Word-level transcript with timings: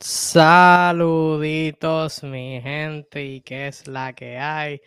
Saluditos 0.00 1.82
mi 2.22 2.60
gente 2.62 3.24
y 3.24 3.40
qué 3.40 3.66
es 3.66 3.88
la 3.88 4.12
que 4.12 4.38
hay. 4.38 4.80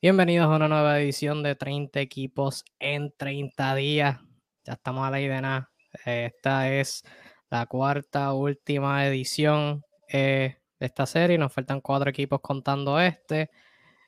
Bienvenidos 0.00 0.46
a 0.46 0.54
una 0.54 0.68
nueva 0.68 1.00
edición 1.00 1.42
de 1.42 1.56
30 1.56 1.98
equipos 1.98 2.64
en 2.78 3.12
30 3.16 3.74
días. 3.74 4.20
Ya 4.64 4.74
estamos 4.74 5.04
a 5.04 5.10
la 5.10 5.20
idea. 5.20 5.68
Esta 6.04 6.72
es 6.72 7.02
la 7.50 7.66
cuarta 7.66 8.32
última 8.34 9.04
edición 9.04 9.84
eh, 10.08 10.58
de 10.78 10.86
esta 10.86 11.06
serie. 11.06 11.38
Nos 11.38 11.52
faltan 11.52 11.80
cuatro 11.80 12.08
equipos 12.08 12.40
contando 12.40 13.00
este. 13.00 13.50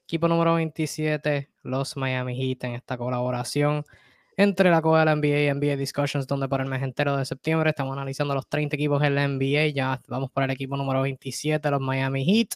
Equipo 0.05 0.29
número 0.29 0.55
27, 0.55 1.50
los 1.64 1.96
Miami 1.96 2.36
Heat 2.36 2.62
en 2.62 2.75
esta 2.75 2.96
colaboración 2.96 3.84
entre 4.36 4.70
la 4.70 4.82
Copa 4.82 5.00
de 5.00 5.04
la 5.06 5.16
NBA 5.16 5.40
y 5.40 5.54
NBA 5.54 5.76
Discussions, 5.76 6.26
donde 6.26 6.48
para 6.48 6.64
el 6.64 6.70
mes 6.70 6.82
entero 6.82 7.16
de 7.16 7.24
septiembre 7.24 7.70
estamos 7.70 7.92
analizando 7.92 8.34
los 8.34 8.48
30 8.48 8.76
equipos 8.76 9.02
en 9.02 9.14
la 9.14 9.28
NBA. 9.28 9.68
Ya 9.68 10.00
vamos 10.08 10.30
por 10.30 10.42
el 10.42 10.50
equipo 10.50 10.76
número 10.76 11.02
27, 11.02 11.70
los 11.70 11.80
Miami 11.80 12.25
Heat. 12.25 12.48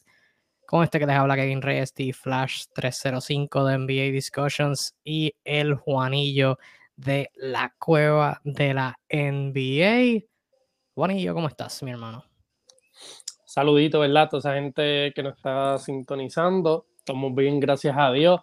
Con 0.66 0.84
este 0.84 0.98
que 0.98 1.06
les 1.06 1.16
habla 1.16 1.34
Kevin 1.34 1.62
Reyes, 1.62 1.95
y 1.96 2.12
Flash 2.12 2.64
305 2.74 3.64
de 3.64 3.78
NBA 3.78 4.12
Discussions 4.12 4.95
y 5.02 5.33
el 5.45 5.74
Juanillo 5.74 6.59
de 6.95 7.30
la 7.36 7.74
cueva 7.78 8.41
de 8.45 8.74
la 8.74 8.98
NBA. 9.08 10.27
Juanillo, 10.95 11.33
¿cómo 11.33 11.48
estás, 11.48 11.83
mi 11.83 11.92
hermano? 11.92 12.24
Saludito, 13.47 14.00
¿verdad? 14.00 14.28
Toda 14.28 14.41
esa 14.41 14.55
gente 14.55 15.12
que 15.14 15.22
nos 15.22 15.36
está 15.36 15.78
sintonizando. 15.78 16.86
Estamos 16.98 17.34
bien, 17.34 17.60
gracias 17.60 17.97
a 17.97 18.12
Dios. 18.12 18.41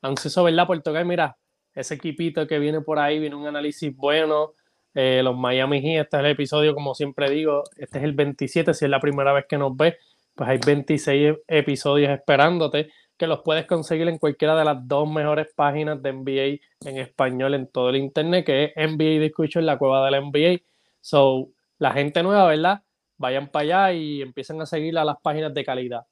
Eso, 0.00 0.44
¿verdad? 0.44 0.66
Por 0.66 0.80
tocar, 0.80 1.04
mira, 1.04 1.36
ese 1.74 1.94
equipito 1.94 2.46
que 2.46 2.58
viene 2.58 2.80
por 2.80 2.98
ahí, 2.98 3.18
viene 3.18 3.36
un 3.36 3.46
análisis 3.46 3.94
bueno. 3.94 4.52
Eh, 4.94 5.22
los 5.24 5.36
Miami 5.36 5.80
Heat, 5.80 6.04
este 6.04 6.16
es 6.18 6.20
el 6.20 6.30
episodio, 6.30 6.74
como 6.74 6.94
siempre 6.94 7.28
digo, 7.28 7.64
este 7.76 7.98
es 7.98 8.04
el 8.04 8.12
27, 8.12 8.74
si 8.74 8.84
es 8.84 8.90
la 8.90 9.00
primera 9.00 9.32
vez 9.32 9.44
que 9.48 9.58
nos 9.58 9.76
ves, 9.76 9.96
pues 10.36 10.48
hay 10.48 10.58
26 10.64 11.34
episodios 11.48 12.10
esperándote, 12.12 12.90
que 13.16 13.26
los 13.26 13.40
puedes 13.42 13.66
conseguir 13.66 14.08
en 14.08 14.18
cualquiera 14.18 14.56
de 14.56 14.64
las 14.64 14.86
dos 14.86 15.10
mejores 15.10 15.48
páginas 15.54 16.00
de 16.02 16.12
NBA 16.12 16.88
en 16.88 16.98
español 16.98 17.54
en 17.54 17.66
todo 17.68 17.90
el 17.90 17.96
internet, 17.96 18.46
que 18.46 18.64
es 18.64 18.72
NBA 18.76 19.20
Discussion 19.20 19.66
la 19.66 19.78
cueva 19.78 20.04
de 20.04 20.10
la 20.12 20.20
NBA. 20.20 20.62
So, 21.00 21.50
la 21.78 21.92
gente 21.92 22.22
nueva, 22.22 22.46
¿verdad? 22.46 22.82
Vayan 23.16 23.48
para 23.48 23.62
allá 23.86 23.92
y 23.92 24.22
empiecen 24.22 24.60
a 24.60 24.66
seguir 24.66 24.96
a 24.98 25.04
las 25.04 25.16
páginas 25.20 25.54
de 25.54 25.64
calidad. 25.64 26.06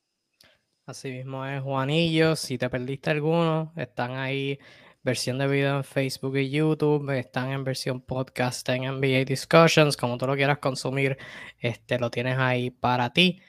Así 0.87 1.11
mismo 1.11 1.47
es, 1.47 1.63
Juanillo. 1.63 2.37
Si 2.37 2.59
te 2.59 2.69
perdiste 2.69 3.11
alguno, 3.11 3.73
están 3.77 4.13
ahí 4.13 4.59
versión 5.03 5.39
de 5.39 5.49
video 5.49 5.77
en 5.79 5.85
Facebook 5.85 6.37
y 6.37 6.51
YouTube, 6.51 7.11
están 7.11 7.51
en 7.51 7.65
versión 7.65 8.01
podcast 8.01 8.69
en 8.69 8.85
NBA 8.85 9.25
Discussions, 9.25 9.97
como 9.97 10.17
tú 10.17 10.27
lo 10.27 10.37
quieras 10.37 10.59
consumir, 10.59 11.19
este, 11.59 11.99
lo 11.99 12.11
tienes 12.11 12.39
ahí 12.39 12.71
para 12.71 13.13
ti. 13.13 13.41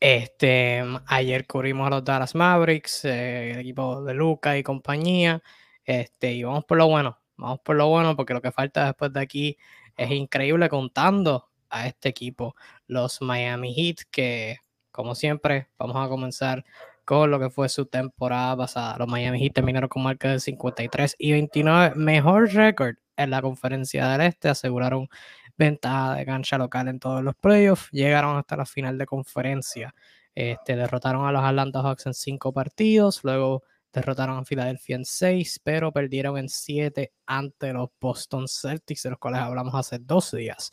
Este, 0.00 0.82
ayer 1.06 1.46
cubrimos 1.46 1.86
a 1.86 1.90
los 1.90 2.04
Dallas 2.04 2.34
Mavericks, 2.34 3.04
eh, 3.04 3.52
el 3.52 3.60
equipo 3.60 4.02
de 4.02 4.14
Luca 4.14 4.56
y 4.56 4.62
compañía, 4.62 5.42
este, 5.84 6.32
y 6.32 6.44
vamos 6.44 6.64
por 6.64 6.78
lo 6.78 6.88
bueno, 6.88 7.18
vamos 7.36 7.60
por 7.60 7.76
lo 7.76 7.88
bueno, 7.88 8.16
porque 8.16 8.34
lo 8.34 8.40
que 8.40 8.52
falta 8.52 8.86
después 8.86 9.12
de 9.12 9.20
aquí 9.20 9.58
es 9.96 10.10
increíble 10.10 10.68
contando 10.68 11.50
a 11.70 11.86
este 11.86 12.08
equipo, 12.08 12.56
los 12.86 13.20
Miami 13.20 13.74
Heat, 13.74 14.06
que 14.10 14.58
como 14.92 15.14
siempre, 15.14 15.68
vamos 15.78 15.96
a 15.96 16.08
comenzar 16.08 16.64
con 17.04 17.30
lo 17.30 17.38
que 17.40 17.50
fue 17.50 17.68
su 17.68 17.86
temporada 17.86 18.56
pasada. 18.56 18.96
Los 18.98 19.08
Miami 19.08 19.40
Heat 19.40 19.54
terminaron 19.54 19.88
con 19.88 20.02
marca 20.02 20.30
de 20.30 20.40
53 20.40 21.16
y 21.18 21.32
29, 21.32 21.94
mejor 21.96 22.52
récord 22.52 22.96
en 23.16 23.30
la 23.30 23.42
conferencia 23.42 24.08
del 24.08 24.22
Este, 24.22 24.48
aseguraron 24.48 25.08
ventaja 25.56 26.14
de 26.16 26.24
cancha 26.26 26.58
local 26.58 26.88
en 26.88 26.98
todos 26.98 27.22
los 27.22 27.34
playoffs, 27.36 27.88
llegaron 27.92 28.36
hasta 28.36 28.56
la 28.56 28.66
final 28.66 28.98
de 28.98 29.06
conferencia, 29.06 29.94
este, 30.34 30.76
derrotaron 30.76 31.26
a 31.26 31.32
los 31.32 31.42
Atlanta 31.44 31.82
Hawks 31.82 32.06
en 32.06 32.14
cinco 32.14 32.52
partidos, 32.52 33.20
luego 33.22 33.62
derrotaron 33.92 34.38
a 34.38 34.44
Filadelfia 34.44 34.96
en 34.96 35.04
seis, 35.04 35.60
pero 35.62 35.92
perdieron 35.92 36.38
en 36.38 36.48
siete 36.48 37.12
ante 37.26 37.72
los 37.72 37.90
Boston 38.00 38.48
Celtics, 38.48 39.02
de 39.02 39.10
los 39.10 39.18
cuales 39.18 39.40
hablamos 39.40 39.74
hace 39.74 39.98
dos 39.98 40.30
días. 40.32 40.70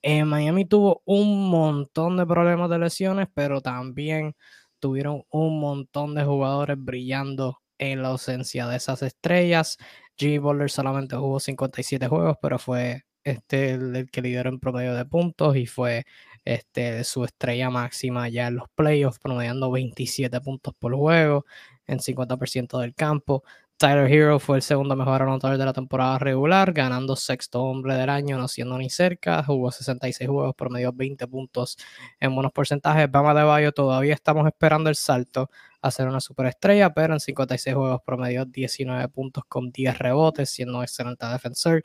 En 0.00 0.26
Miami 0.26 0.64
tuvo 0.64 1.02
un 1.04 1.48
montón 1.50 2.16
de 2.16 2.26
problemas 2.26 2.70
de 2.70 2.78
lesiones, 2.78 3.28
pero 3.32 3.60
también 3.60 4.34
tuvieron 4.82 5.24
un 5.30 5.60
montón 5.60 6.16
de 6.16 6.24
jugadores 6.24 6.76
brillando 6.76 7.60
en 7.78 8.02
la 8.02 8.08
ausencia 8.08 8.66
de 8.66 8.76
esas 8.76 9.02
estrellas. 9.02 9.78
Jimmy 10.18 10.38
Butler 10.38 10.70
solamente 10.70 11.14
jugó 11.14 11.38
57 11.38 12.08
juegos, 12.08 12.36
pero 12.42 12.58
fue 12.58 13.04
este 13.22 13.72
el, 13.74 14.10
que 14.10 14.22
lideró 14.22 14.50
en 14.50 14.58
promedio 14.58 14.94
de 14.96 15.04
puntos 15.04 15.56
y 15.56 15.66
fue 15.66 16.04
este, 16.44 17.04
su 17.04 17.24
estrella 17.24 17.70
máxima 17.70 18.28
ya 18.28 18.48
en 18.48 18.56
los 18.56 18.68
playoffs, 18.74 19.20
promediando 19.20 19.70
27 19.70 20.40
puntos 20.40 20.74
por 20.76 20.96
juego 20.96 21.46
en 21.86 22.00
50% 22.00 22.80
del 22.80 22.94
campo. 22.94 23.44
Tyler 23.76 24.10
Hero 24.12 24.38
fue 24.38 24.56
el 24.58 24.62
segundo 24.62 24.94
mejor 24.94 25.22
anotador 25.22 25.58
de 25.58 25.64
la 25.64 25.72
temporada 25.72 26.18
regular, 26.18 26.72
ganando 26.72 27.16
sexto 27.16 27.62
hombre 27.62 27.96
del 27.96 28.10
año, 28.10 28.38
no 28.38 28.46
siendo 28.46 28.78
ni 28.78 28.88
cerca. 28.88 29.42
Jugó 29.42 29.72
66 29.72 30.30
juegos, 30.30 30.54
promedió 30.54 30.92
20 30.92 31.26
puntos 31.26 31.76
en 32.20 32.32
buenos 32.34 32.52
porcentajes. 32.52 33.10
Bama 33.10 33.34
de 33.34 33.42
Bayo 33.42 33.72
todavía 33.72 34.14
estamos 34.14 34.46
esperando 34.46 34.88
el 34.88 34.94
salto 34.94 35.50
a 35.80 35.90
ser 35.90 36.06
una 36.06 36.20
superestrella, 36.20 36.94
pero 36.94 37.14
en 37.14 37.20
56 37.20 37.74
juegos 37.74 38.00
promedió 38.06 38.44
19 38.44 39.08
puntos 39.08 39.44
con 39.48 39.72
10 39.72 39.98
rebotes, 39.98 40.50
siendo 40.50 40.78
un 40.78 40.84
excelente 40.84 41.26
defensor. 41.26 41.82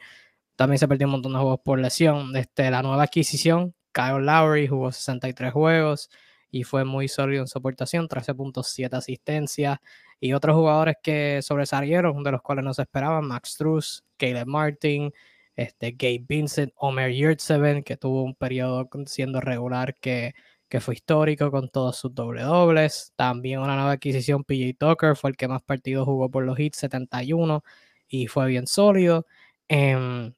También 0.56 0.78
se 0.78 0.88
perdió 0.88 1.08
un 1.08 1.14
montón 1.14 1.34
de 1.34 1.40
juegos 1.40 1.62
por 1.64 1.80
lesión. 1.80 2.31
Desde 2.31 2.69
la 2.69 2.84
nueva 2.84 3.04
adquisición, 3.04 3.74
Kyle 3.92 4.24
Lowry 4.24 4.68
jugó 4.68 4.92
63 4.92 5.52
juegos 5.52 6.09
y 6.52 6.63
fue 6.63 6.85
muy 6.85 7.08
sólido 7.08 7.41
en 7.41 7.47
su 7.47 7.58
aportación, 7.58 8.08
13.7 8.08 8.94
asistencias 8.96 9.80
y 10.19 10.34
otros 10.34 10.56
jugadores 10.56 10.96
que 11.02 11.41
sobresalieron, 11.41 12.24
de 12.24 12.31
los 12.31 12.41
cuales 12.41 12.63
no 12.66 12.74
se 12.74 12.84
esperaban, 12.84 13.25
Max 13.28 13.56
Truss, 13.58 14.03
Caleb 14.18 14.47
Martin, 14.47 15.12
este, 15.56 15.91
Gabe 15.91 16.24
Vincent, 16.28 16.72
Omer 16.75 17.12
Yurtseven, 17.12 17.84
que 17.84 17.97
tuvo 17.97 18.24
un 18.24 18.36
periodo 18.36 18.90
siendo 19.06 19.41
regular 19.41 19.96
que, 19.96 20.34
que 20.69 20.80
fue 20.80 20.96
histórico 20.96 21.52
con 21.52 21.69
todos 21.69 21.97
sus 21.97 22.13
doble 22.13 22.44
dobles. 22.44 23.13
También 23.16 23.59
una 23.59 23.75
nueva 23.75 23.94
adquisición, 23.94 24.44
PJ 24.44 24.75
Tucker, 24.78 25.16
fue 25.16 25.31
el 25.31 25.38
que 25.38 25.47
más 25.47 25.62
partidos 25.63 26.06
jugó 26.06 26.30
por 26.30 26.44
los 26.46 26.59
hits, 26.59 26.78
71, 26.80 27.63
y 28.07 28.28
fue 28.28 28.47
bien 28.47 28.68
sólido. 28.68 29.25
Em, 29.68 30.34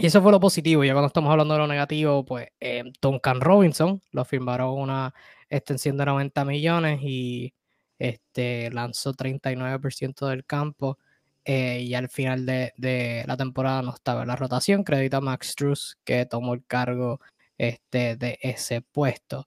y 0.00 0.06
eso 0.06 0.22
fue 0.22 0.32
lo 0.32 0.40
positivo. 0.40 0.84
Ya 0.84 0.92
cuando 0.92 1.08
estamos 1.08 1.30
hablando 1.30 1.54
de 1.54 1.60
lo 1.60 1.66
negativo, 1.66 2.24
pues 2.24 2.48
eh, 2.60 2.84
Duncan 3.00 3.40
Robinson 3.40 4.00
lo 4.12 4.24
firmaron 4.24 4.78
una 4.78 5.14
extensión 5.48 5.96
de 5.96 6.06
90 6.06 6.44
millones 6.44 7.00
y 7.02 7.52
este, 7.98 8.70
lanzó 8.70 9.12
39% 9.12 10.26
del 10.26 10.44
campo 10.44 10.98
eh, 11.44 11.80
y 11.82 11.94
al 11.94 12.08
final 12.08 12.46
de, 12.46 13.24
la 13.26 13.36
temporada 13.36 13.82
no 13.82 13.94
estaba 13.94 14.22
en 14.22 14.28
la 14.28 14.36
rotación. 14.36 14.84
Crédito 14.84 15.18
a 15.18 15.20
Max 15.20 15.54
Truss 15.54 15.98
que 16.04 16.26
tomó 16.26 16.54
el 16.54 16.64
cargo 16.64 17.20
este, 17.58 18.16
de 18.16 18.38
ese 18.42 18.82
puesto. 18.82 19.46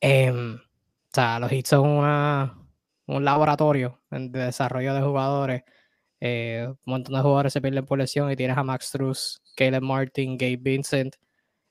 Em, 0.00 0.56
o 0.56 0.60
sea, 1.12 1.38
los 1.38 1.50
una, 1.72 2.58
un 3.06 3.24
laboratorio 3.24 4.00
de 4.10 4.46
desarrollo 4.46 4.94
de 4.94 5.02
jugadores. 5.02 5.62
Eh, 6.20 6.66
un 6.68 6.78
montón 6.84 7.14
de 7.14 7.20
jugadores 7.20 7.52
se 7.52 7.60
pierden 7.60 7.84
por 7.84 7.98
lesión 7.98 8.30
y 8.30 8.36
tienes 8.36 8.56
a 8.56 8.62
Max 8.62 8.90
Truss, 8.92 9.41
Caleb 9.54 9.82
Martin, 9.82 10.36
Gabe 10.36 10.58
Vincent, 10.60 11.16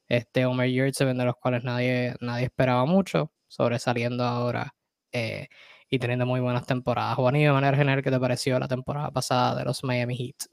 este 0.08 0.46
Omer 0.46 0.70
Yurtseven, 0.70 1.18
de 1.18 1.26
los 1.26 1.36
cuales 1.36 1.64
nadie, 1.64 2.16
nadie 2.22 2.46
esperaba 2.46 2.86
mucho, 2.86 3.32
sobresaliendo 3.48 4.24
ahora. 4.24 4.76
Eh, 5.12 5.48
y 5.94 6.00
teniendo 6.00 6.26
muy 6.26 6.40
buenas 6.40 6.66
temporadas. 6.66 7.16
Juan, 7.16 7.36
y 7.36 7.44
de 7.44 7.52
manera 7.52 7.76
general, 7.76 8.02
¿qué 8.02 8.10
te 8.10 8.20
pareció 8.20 8.58
la 8.58 8.68
temporada 8.70 9.12
pasada 9.12 9.56
de 9.56 9.66
los 9.66 9.84
Miami 9.84 10.16
Heat? 10.16 10.48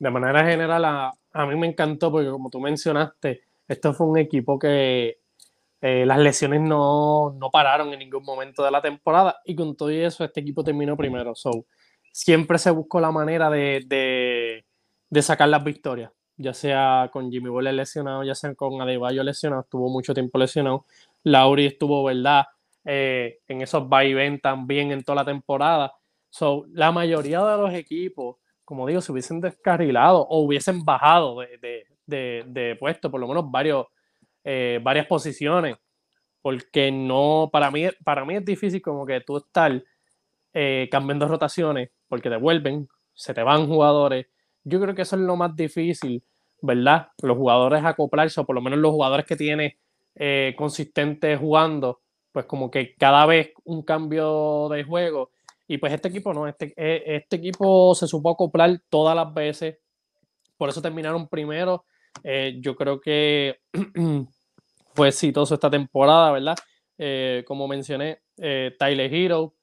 De 0.00 0.10
manera 0.10 0.44
general, 0.44 0.84
a, 0.84 1.46
mí 1.46 1.56
me 1.56 1.68
encantó 1.68 2.10
porque 2.10 2.28
como 2.28 2.50
tú 2.50 2.58
mencionaste, 2.58 3.42
esto 3.68 3.94
fue 3.94 4.08
un 4.08 4.18
equipo 4.18 4.58
que 4.58 5.20
eh, 5.80 6.04
las 6.04 6.18
lesiones 6.18 6.60
no, 6.60 7.36
no, 7.38 7.50
pararon 7.50 7.92
en 7.92 8.00
ningún 8.00 8.24
momento 8.24 8.64
de 8.64 8.72
la 8.72 8.82
temporada 8.82 9.40
y 9.44 9.54
con 9.54 9.76
todo 9.76 9.90
eso 9.90 10.24
este 10.24 10.40
equipo 10.40 10.64
terminó 10.64 10.96
primero. 10.96 11.36
So, 11.36 11.66
siempre 12.10 12.58
se 12.58 12.72
buscó 12.72 12.98
la 12.98 13.12
manera 13.12 13.48
de, 13.48 13.84
de 15.10 15.22
sacar 15.22 15.48
las 15.48 15.64
victorias, 15.64 16.12
ya 16.36 16.54
sea 16.54 17.10
con 17.12 17.30
Jimmy 17.30 17.48
Butler 17.48 17.74
lesionado, 17.74 18.24
ya 18.24 18.34
sea 18.34 18.54
con 18.54 18.80
Adebayo 18.80 19.22
lesionado, 19.22 19.62
estuvo 19.62 19.88
mucho 19.88 20.14
tiempo 20.14 20.38
lesionado. 20.38 20.84
Lauri 21.24 21.66
estuvo, 21.66 22.04
¿verdad? 22.04 22.46
Eh, 22.84 23.40
en 23.48 23.62
esos 23.62 23.88
ven 23.88 24.40
también 24.40 24.92
en 24.92 25.02
toda 25.02 25.16
la 25.16 25.24
temporada. 25.24 25.92
So, 26.30 26.66
la 26.72 26.92
mayoría 26.92 27.44
de 27.44 27.56
los 27.56 27.74
equipos, 27.74 28.36
como 28.64 28.86
digo, 28.86 29.00
se 29.00 29.12
hubiesen 29.12 29.40
descarrilado 29.40 30.20
o 30.20 30.40
hubiesen 30.40 30.84
bajado 30.84 31.40
de, 31.40 31.86
de, 32.06 32.44
de, 32.46 32.76
puesto, 32.76 33.10
por 33.10 33.20
lo 33.20 33.28
menos 33.28 33.50
varios, 33.50 33.86
eh, 34.44 34.80
varias 34.82 35.06
posiciones, 35.06 35.76
porque 36.42 36.90
no, 36.90 37.48
para 37.52 37.70
mí, 37.70 37.86
para 38.04 38.24
mí 38.24 38.36
es 38.36 38.44
difícil 38.44 38.80
como 38.80 39.04
que 39.04 39.20
tú 39.20 39.38
estar 39.38 39.82
eh, 40.54 40.88
cambiando 40.90 41.28
rotaciones, 41.28 41.90
porque 42.08 42.30
te 42.30 42.36
vuelven, 42.36 42.88
se 43.14 43.34
te 43.34 43.42
van 43.42 43.66
jugadores. 43.66 44.26
Yo 44.64 44.80
creo 44.80 44.94
que 44.94 45.02
eso 45.02 45.16
es 45.16 45.22
lo 45.22 45.36
más 45.36 45.54
difícil, 45.56 46.22
¿verdad? 46.60 47.08
Los 47.22 47.36
jugadores 47.36 47.84
acoplarse, 47.84 48.40
o 48.40 48.46
por 48.46 48.54
lo 48.54 48.62
menos 48.62 48.78
los 48.78 48.92
jugadores 48.92 49.26
que 49.26 49.36
tienen 49.36 49.72
eh, 50.14 50.54
consistente 50.56 51.36
jugando, 51.36 52.00
pues 52.32 52.46
como 52.46 52.70
que 52.70 52.94
cada 52.96 53.24
vez 53.26 53.52
un 53.64 53.82
cambio 53.82 54.68
de 54.68 54.84
juego. 54.84 55.30
Y 55.66 55.78
pues 55.78 55.92
este 55.92 56.08
equipo 56.08 56.32
no, 56.34 56.48
este, 56.48 56.72
eh, 56.76 57.02
este 57.06 57.36
equipo 57.36 57.94
se 57.94 58.06
supo 58.06 58.30
acoplar 58.30 58.80
todas 58.88 59.14
las 59.14 59.32
veces, 59.32 59.78
por 60.56 60.70
eso 60.70 60.82
terminaron 60.82 61.28
primero. 61.28 61.84
Eh, 62.24 62.58
yo 62.60 62.74
creo 62.74 63.00
que 63.00 63.60
fue 64.94 65.08
exitoso 65.08 65.54
esta 65.54 65.70
temporada, 65.70 66.32
¿verdad? 66.32 66.56
como 67.46 67.68
mencioné, 67.68 68.22
Tyler 68.36 69.14
Hero 69.14 69.54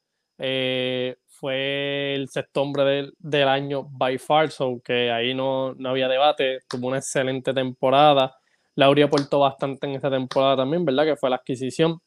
fue 1.40 2.16
el 2.16 2.30
sexto 2.30 2.62
hombre 2.62 3.12
del, 3.20 3.48
año 3.48 3.84
by 3.84 4.18
far, 4.18 4.52
so 4.52 4.82
que 4.84 5.12
ahí 5.12 5.34
no, 5.34 5.74
no 5.76 5.90
había 5.90 6.08
debate, 6.08 6.60
tuvo 6.68 6.88
una 6.88 6.98
excelente 6.98 7.54
temporada. 7.54 8.36
Laurie 8.76 9.04
aportó 9.04 9.40
bastante 9.40 9.88
en 9.88 9.94
esta 9.94 10.10
temporada 10.10 10.58
también, 10.58 10.86
¿verdad? 10.86 11.06
Que 11.06 11.16
fue 11.16 11.30
la 11.30 11.38
adquisición. 11.38 12.00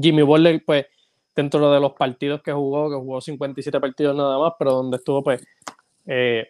Jimmy 0.00 0.22
Butler, 0.22 0.62
pues, 0.64 0.86
dentro 1.34 1.70
de 1.72 1.80
los 1.80 1.92
partidos 1.92 2.42
que 2.42 2.52
jugó, 2.52 2.90
que 2.90 2.96
jugó 2.96 3.20
57 3.20 3.80
partidos 3.80 4.16
nada 4.16 4.38
más, 4.38 4.52
pero 4.58 4.72
donde 4.72 4.96
estuvo, 4.98 5.22
pues, 5.22 5.42
eh, 6.06 6.48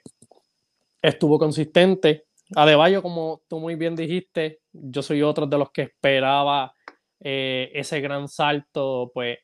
estuvo 1.02 1.38
consistente. 1.38 2.26
Adebayo, 2.56 3.02
como 3.02 3.42
tú 3.48 3.60
muy 3.60 3.76
bien 3.76 3.94
dijiste, 3.94 4.60
yo 4.72 5.02
soy 5.02 5.22
otro 5.22 5.46
de 5.46 5.58
los 5.58 5.70
que 5.70 5.82
esperaba 5.82 6.74
eh, 7.20 7.70
ese 7.74 8.00
gran 8.00 8.28
salto, 8.28 9.10
pues, 9.14 9.38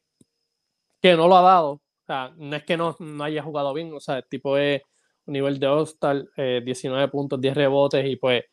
que 1.01 1.15
no 1.15 1.29
lo 1.29 1.37
ha 1.37 1.43
dado. 1.43 1.81
O 2.06 2.12
sea, 2.12 2.32
no 2.37 2.55
es 2.55 2.62
que 2.62 2.76
no, 2.76 2.94
no 3.00 3.25
haya 3.25 3.43
jugado 3.43 3.75
bien, 3.75 3.93
o 3.93 3.99
sea, 3.99 4.19
el 4.19 4.29
tipo 4.29 4.56
es 4.56 4.81
un 5.26 5.32
nivel 5.32 5.58
de 5.58 6.62
19 6.64 7.05
eh, 7.05 7.08
puntos, 7.08 7.41
10 7.41 7.55
rebotes 7.56 8.06
y 8.06 8.14
pues 8.14 8.44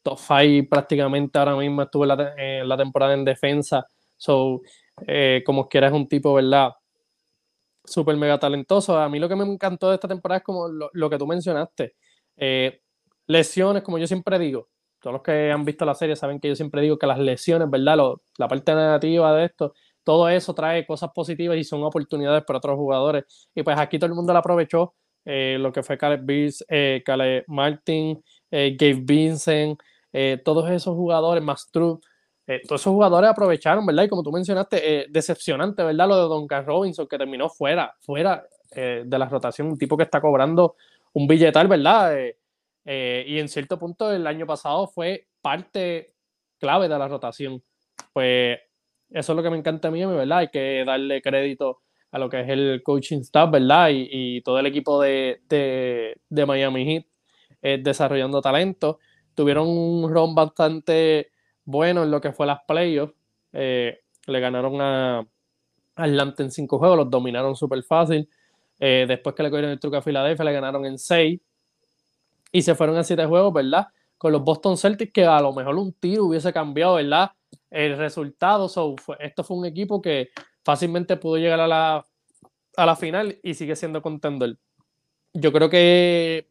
top 0.00 0.16
5 0.16 0.68
prácticamente 0.70 1.36
ahora 1.36 1.56
mismo 1.56 1.82
estuvo 1.82 2.04
en 2.04 2.68
la, 2.68 2.76
temporada 2.76 3.14
en 3.14 3.24
defensa. 3.24 3.84
So, 4.16 4.60
eh, 5.08 5.42
como 5.44 5.68
quiera, 5.68 5.88
es 5.88 5.92
un 5.92 6.06
tipo, 6.06 6.34
¿verdad? 6.34 6.70
Súper 7.84 8.16
mega 8.16 8.38
talentoso. 8.38 8.96
A 8.96 9.08
mí 9.08 9.18
lo 9.18 9.28
que 9.28 9.34
me 9.34 9.44
encantó 9.44 9.88
de 9.88 9.96
esta 9.96 10.06
temporada 10.06 10.38
es 10.38 10.44
como 10.44 10.68
lo, 10.68 11.10
que 11.10 11.18
tú 11.18 11.26
mencionaste. 11.26 11.96
Eh, 12.36 12.80
lesiones, 13.26 13.82
como 13.82 13.98
yo 13.98 14.06
siempre 14.06 14.38
digo, 14.38 14.68
todos 15.00 15.14
los 15.14 15.22
que 15.22 15.50
han 15.50 15.64
visto 15.64 15.84
la 15.84 15.94
serie 15.96 16.14
saben 16.14 16.38
que 16.38 16.46
yo 16.46 16.54
siempre 16.54 16.82
digo 16.82 16.96
que 16.96 17.08
las 17.08 17.18
lesiones, 17.18 17.68
¿verdad? 17.68 17.98
la 18.38 18.46
parte 18.46 18.72
negativa 18.72 19.34
de 19.34 19.46
esto, 19.46 19.74
todo 20.04 20.28
eso 20.28 20.54
trae 20.54 20.86
cosas 20.86 21.10
positivas 21.14 21.56
y 21.58 21.64
son 21.64 21.82
oportunidades 21.82 22.44
para 22.44 22.58
otros 22.58 22.76
jugadores. 22.76 23.24
Y 23.54 23.62
pues 23.62 23.78
aquí 23.78 23.98
todo 23.98 24.08
el 24.08 24.14
mundo 24.14 24.32
la 24.32 24.40
aprovechó. 24.40 24.94
Eh, 25.24 25.58
lo 25.60 25.72
que 25.72 25.82
fue 25.82 25.98
Caleb 25.98 26.20
Beers, 26.24 26.64
Caleb 27.04 27.44
Martin, 27.46 28.22
Gabe 28.50 29.00
Vincent, 29.02 29.78
eh, 30.12 30.40
todos 30.44 30.68
esos 30.70 30.94
jugadores, 30.94 31.42
eh, 32.46 32.60
todos 32.66 32.80
esos 32.80 32.92
jugadores 32.92 33.30
aprovecharon, 33.30 33.86
¿verdad? 33.86 34.04
Y 34.04 34.08
como 34.08 34.22
tú 34.22 34.32
mencionaste, 34.32 35.02
eh, 35.02 35.06
decepcionante, 35.08 35.82
¿verdad? 35.84 36.08
Lo 36.08 36.16
de 36.16 36.22
Duncan 36.22 36.66
Robinson, 36.66 37.06
que 37.06 37.18
terminó 37.18 37.48
fuera, 37.48 37.94
fuera 38.00 38.44
de 38.72 39.18
la 39.18 39.28
rotación, 39.28 39.66
un 39.66 39.76
tipo 39.76 39.96
que 39.96 40.04
está 40.04 40.20
cobrando 40.20 40.76
un 41.12 41.26
billetal, 41.26 41.66
¿verdad? 41.66 42.16
y 42.84 43.38
en 43.40 43.48
cierto 43.48 43.76
punto 43.80 44.12
el 44.12 44.24
año 44.28 44.46
pasado 44.46 44.86
fue 44.86 45.26
parte 45.42 46.14
clave 46.56 46.88
de 46.88 46.96
la 46.96 47.08
rotación. 47.08 47.60
Pues 48.12 48.60
eso 49.10 49.32
es 49.32 49.36
lo 49.36 49.42
que 49.42 49.50
me 49.50 49.58
encanta 49.58 49.88
a 49.88 49.90
mí, 49.90 50.04
¿verdad? 50.04 50.38
Hay 50.38 50.48
que 50.48 50.84
darle 50.84 51.22
crédito 51.22 51.80
a 52.10 52.18
lo 52.18 52.28
que 52.28 52.40
es 52.40 52.48
el 52.48 52.82
coaching 52.82 53.20
staff, 53.20 53.50
¿verdad? 53.50 53.88
Y, 53.92 54.40
todo 54.42 54.58
el 54.58 54.66
equipo 54.66 55.00
de, 55.00 55.40
de 55.48 56.46
Miami 56.46 56.84
Heat 56.84 57.82
desarrollando 57.82 58.40
talento 58.40 58.98
tuvieron 59.34 59.68
un 59.68 60.12
run 60.12 60.34
bastante 60.34 61.30
bueno 61.64 62.02
en 62.02 62.10
lo 62.10 62.20
que 62.20 62.32
fue 62.32 62.46
las 62.46 62.60
playoffs. 62.66 63.14
Eh, 63.52 64.00
le 64.26 64.40
ganaron 64.40 64.80
a 64.80 65.26
Atlanta 65.96 66.42
en 66.42 66.50
cinco 66.50 66.78
juegos, 66.78 66.98
los 66.98 67.10
dominaron 67.10 67.56
súper 67.56 67.82
fácil. 67.82 68.28
Eh, 68.78 69.06
después 69.08 69.34
que 69.34 69.42
le 69.42 69.50
cogieron 69.50 69.70
el 69.70 69.80
truco 69.80 69.96
a 69.96 70.02
Filadelfia, 70.02 70.44
le 70.44 70.52
ganaron 70.52 70.84
en 70.84 70.98
seis. 70.98 71.40
Y 72.52 72.62
se 72.62 72.74
fueron 72.74 72.96
a 72.96 73.04
siete 73.04 73.24
juegos, 73.26 73.52
¿verdad? 73.52 73.86
Con 74.18 74.32
los 74.32 74.42
Boston 74.42 74.76
Celtics, 74.76 75.12
que 75.12 75.24
a 75.24 75.40
lo 75.40 75.52
mejor 75.52 75.76
un 75.76 75.92
tiro 75.92 76.26
hubiese 76.26 76.52
cambiado, 76.52 76.94
¿verdad? 76.94 77.30
El 77.70 77.96
resultado. 77.96 78.66
esto 79.18 79.44
fue 79.44 79.56
un 79.56 79.66
equipo 79.66 80.02
que 80.02 80.30
fácilmente 80.64 81.16
pudo 81.16 81.36
llegar 81.36 81.60
a 81.60 81.68
la, 81.68 82.06
a 82.76 82.86
la 82.86 82.96
final 82.96 83.38
y 83.42 83.54
sigue 83.54 83.76
siendo 83.76 84.02
contender. 84.02 84.56
Yo 85.32 85.52
creo 85.52 85.70
que 85.70 86.48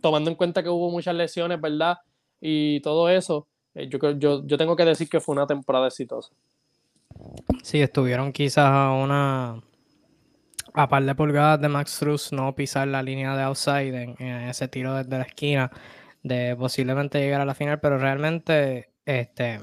tomando 0.00 0.30
en 0.30 0.36
cuenta 0.36 0.62
que 0.62 0.68
hubo 0.68 0.90
muchas 0.90 1.14
lesiones, 1.14 1.60
¿verdad? 1.60 1.98
Y 2.40 2.80
todo 2.80 3.08
eso, 3.08 3.48
eh, 3.74 3.88
yo, 3.88 3.98
yo, 4.12 4.46
yo 4.46 4.58
tengo 4.58 4.76
que 4.76 4.84
decir 4.84 5.08
que 5.08 5.20
fue 5.20 5.34
una 5.34 5.46
temporada 5.46 5.88
exitosa. 5.88 6.32
Sí, 7.62 7.80
estuvieron 7.80 8.32
quizás 8.32 8.66
a 8.66 8.92
una 8.92 9.62
a 10.76 10.88
par 10.88 11.02
de 11.04 11.14
pulgadas 11.14 11.60
de 11.60 11.68
Max 11.68 11.92
Struz 11.92 12.32
no 12.32 12.54
pisar 12.54 12.86
la 12.88 13.02
línea 13.02 13.34
de 13.34 13.42
outside 13.44 13.94
en, 13.94 14.20
ese 14.20 14.68
tiro 14.68 14.94
desde 14.94 15.16
la 15.16 15.24
esquina 15.24 15.70
de 16.22 16.54
posiblemente 16.54 17.18
llegar 17.18 17.40
a 17.40 17.46
la 17.46 17.54
final, 17.54 17.80
pero 17.80 17.98
realmente 17.98 18.90
este 19.06 19.60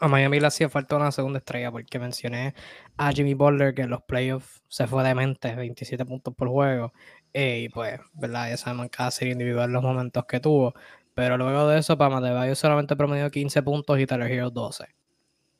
a 0.00 0.08
Miami 0.08 0.40
le 0.40 0.46
hacía 0.46 0.68
falta 0.68 0.96
una 0.96 1.12
segunda 1.12 1.38
estrella 1.38 1.70
porque 1.70 1.98
mencioné 1.98 2.54
a 2.96 3.12
Jimmy 3.12 3.34
Butler 3.34 3.74
que 3.74 3.82
en 3.82 3.90
los 3.90 4.02
playoffs 4.02 4.62
se 4.68 4.86
fue 4.86 5.04
de 5.04 5.14
mente, 5.14 5.54
27 5.54 6.04
puntos 6.04 6.34
por 6.34 6.48
juego 6.48 6.92
y 7.32 7.68
pues, 7.70 8.00
¿verdad? 8.14 8.50
Ya 8.50 8.56
sabemos 8.56 8.88
cada 8.90 9.10
serie 9.10 9.32
individual 9.32 9.70
los 9.72 9.82
momentos 9.82 10.24
que 10.26 10.40
tuvo. 10.40 10.74
Pero 11.14 11.36
luego 11.36 11.68
de 11.68 11.78
eso, 11.78 11.98
para 11.98 12.10
Matebayo 12.10 12.54
solamente 12.54 12.96
promedió 12.96 13.30
15 13.30 13.62
puntos 13.62 13.98
y 14.00 14.06
Tyler 14.06 14.30
Hero 14.30 14.50
12. 14.50 14.84
O 14.84 14.88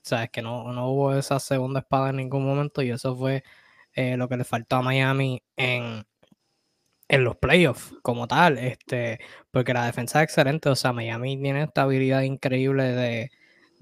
sea, 0.03 0.25
es 0.25 0.31
que 0.31 0.43
no, 0.43 0.73
no 0.73 0.89
hubo 0.91 1.15
esa 1.15 1.41
segunda 1.41 1.81
espada 1.81 2.11
en 2.11 2.17
ningún 2.17 2.45
momento 2.47 2.83
y 2.83 2.91
eso 2.91 3.17
fue 3.17 3.45
eh, 3.95 4.17
lo 4.17 4.29
que 4.29 4.37
le 4.37 4.45
faltó 4.45 4.77
a 4.77 4.83
Miami 4.83 5.43
en, 5.57 6.05
en 7.09 7.25
los 7.25 7.37
playoffs 7.37 7.95
como 8.03 8.29
tal. 8.29 8.59
Este, 8.59 9.21
porque 9.51 9.75
la 9.75 9.87
defensa 9.87 10.21
es 10.21 10.25
excelente. 10.25 10.69
O 10.69 10.77
sea, 10.77 10.93
Miami 10.93 11.37
tiene 11.41 11.63
esta 11.65 11.83
habilidad 11.83 12.23
increíble 12.23 12.85
de, 12.85 13.31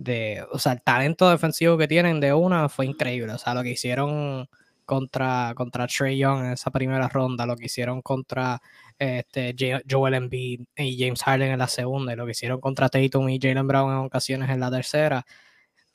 de. 0.02 0.44
O 0.52 0.58
sea, 0.58 0.72
el 0.72 0.82
talento 0.82 1.30
defensivo 1.30 1.78
que 1.78 1.88
tienen 1.88 2.20
de 2.20 2.32
una 2.32 2.68
fue 2.68 2.86
increíble. 2.86 3.32
O 3.32 3.38
sea, 3.38 3.54
lo 3.54 3.62
que 3.62 3.70
hicieron 3.70 4.48
contra, 4.84 5.54
contra 5.56 5.86
Trey 5.86 6.18
Young 6.18 6.44
en 6.44 6.52
esa 6.52 6.70
primera 6.70 7.08
ronda, 7.08 7.46
lo 7.46 7.56
que 7.56 7.66
hicieron 7.66 8.02
contra 8.02 8.60
este, 8.98 9.54
Joel 9.90 10.14
Embiid 10.14 10.62
y 10.76 10.98
James 10.98 11.22
Harden 11.22 11.52
en 11.52 11.58
la 11.58 11.68
segunda, 11.68 12.12
y 12.12 12.16
lo 12.16 12.24
que 12.26 12.32
hicieron 12.32 12.60
contra 12.60 12.88
Tatum 12.88 13.28
y 13.30 13.38
Jalen 13.40 13.66
Brown 13.66 13.90
en 13.90 13.98
ocasiones 13.98 14.50
en 14.50 14.60
la 14.60 14.70
tercera, 14.70 15.24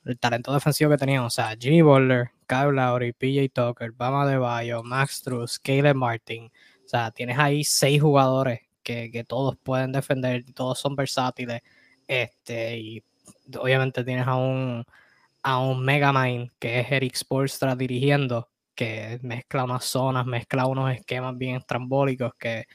el 0.04 0.18
talento 0.18 0.52
defensivo 0.52 0.90
que 0.90 0.96
tenían, 0.96 1.24
o 1.24 1.30
sea, 1.30 1.54
Jimmy 1.58 1.82
Butler, 1.82 2.30
Kyle 2.46 2.72
Lowry, 2.72 3.12
PJ 3.12 3.50
Tucker, 3.50 3.92
Bama 3.92 4.26
de 4.26 4.38
Bayo, 4.38 4.82
Max 4.82 5.22
Truss, 5.22 5.58
Caleb 5.58 5.96
Martin, 5.96 6.46
o 6.84 6.88
sea, 6.88 7.10
tienes 7.10 7.38
ahí 7.38 7.64
seis 7.64 8.00
jugadores 8.00 8.60
que, 8.82 9.10
que 9.10 9.24
todos 9.24 9.56
pueden 9.62 9.92
defender, 9.92 10.44
todos 10.54 10.78
son 10.78 10.96
versátiles, 10.96 11.62
este, 12.06 12.78
y 12.78 13.04
obviamente 13.58 14.04
tienes 14.04 14.26
a 14.26 14.36
un 14.36 14.84
a 15.42 15.58
un 15.60 15.84
Megamind 15.84 16.50
que 16.58 16.80
es 16.80 16.90
Eric 16.92 17.14
Spoelstra 17.16 17.76
dirigiendo 17.76 18.50
que 18.74 19.18
mezcla 19.22 19.64
unas 19.64 19.84
zonas, 19.84 20.26
mezcla 20.26 20.66
unos 20.66 20.92
esquemas 20.92 21.36
bien 21.36 21.56
estrambólicos 21.56 22.32
que 22.38 22.66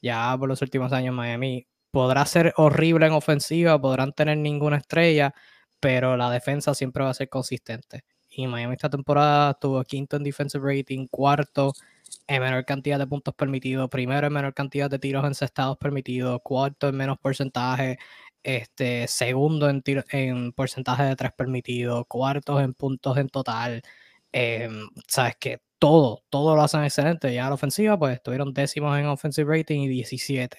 ya 0.00 0.36
por 0.38 0.48
los 0.48 0.62
últimos 0.62 0.92
años 0.92 1.14
Miami 1.14 1.66
podrá 1.90 2.24
ser 2.26 2.52
horrible 2.56 3.06
en 3.06 3.12
ofensiva, 3.12 3.80
podrán 3.80 4.12
tener 4.12 4.38
ninguna 4.38 4.76
estrella, 4.76 5.34
pero 5.80 6.16
la 6.16 6.30
defensa 6.30 6.74
siempre 6.74 7.04
va 7.04 7.10
a 7.10 7.14
ser 7.14 7.28
consistente. 7.28 8.04
Y 8.30 8.46
Miami 8.46 8.74
esta 8.74 8.90
temporada 8.90 9.54
tuvo 9.54 9.82
quinto 9.84 10.16
en 10.16 10.22
defensive 10.24 10.64
rating, 10.76 11.06
cuarto 11.08 11.72
en 12.26 12.42
menor 12.42 12.64
cantidad 12.64 12.98
de 12.98 13.06
puntos 13.06 13.34
permitidos, 13.34 13.88
primero 13.88 14.26
en 14.26 14.32
menor 14.32 14.54
cantidad 14.54 14.90
de 14.90 14.98
tiros 14.98 15.24
encestados 15.24 15.76
permitidos, 15.78 16.40
cuarto 16.42 16.88
en 16.88 16.96
menos 16.96 17.18
porcentaje, 17.18 17.98
este, 18.42 19.08
segundo 19.08 19.68
en, 19.68 19.82
en 20.10 20.52
porcentaje 20.52 21.04
de 21.04 21.16
tres 21.16 21.32
permitidos, 21.32 22.04
cuartos 22.08 22.62
en 22.62 22.74
puntos 22.74 23.16
en 23.18 23.28
total. 23.28 23.82
Em, 24.32 24.88
sabes 25.06 25.36
que 25.36 25.60
todo, 25.78 26.24
todo 26.30 26.56
lo 26.56 26.62
hacen 26.62 26.84
excelente. 26.84 27.32
Ya 27.34 27.48
la 27.48 27.54
ofensiva, 27.54 27.98
pues 27.98 28.14
estuvieron 28.16 28.52
décimos 28.54 28.98
en 28.98 29.06
offensive 29.06 29.58
rating 29.58 29.80
y 29.82 29.88
17 29.88 30.58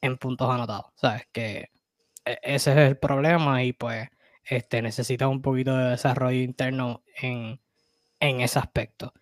en 0.00 0.18
puntos 0.18 0.50
anotados. 0.50 0.86
Sabes 0.96 1.26
que 1.32 1.70
e, 2.24 2.38
ese 2.42 2.72
es 2.72 2.78
el 2.78 2.98
problema 2.98 3.62
y 3.64 3.72
pues 3.72 4.08
este, 4.44 4.82
necesita 4.82 5.28
un 5.28 5.42
poquito 5.42 5.76
de 5.76 5.90
desarrollo 5.90 6.40
interno 6.40 7.02
en, 7.20 7.60
en 8.20 8.40
ese 8.40 8.58
aspecto. 8.58 9.12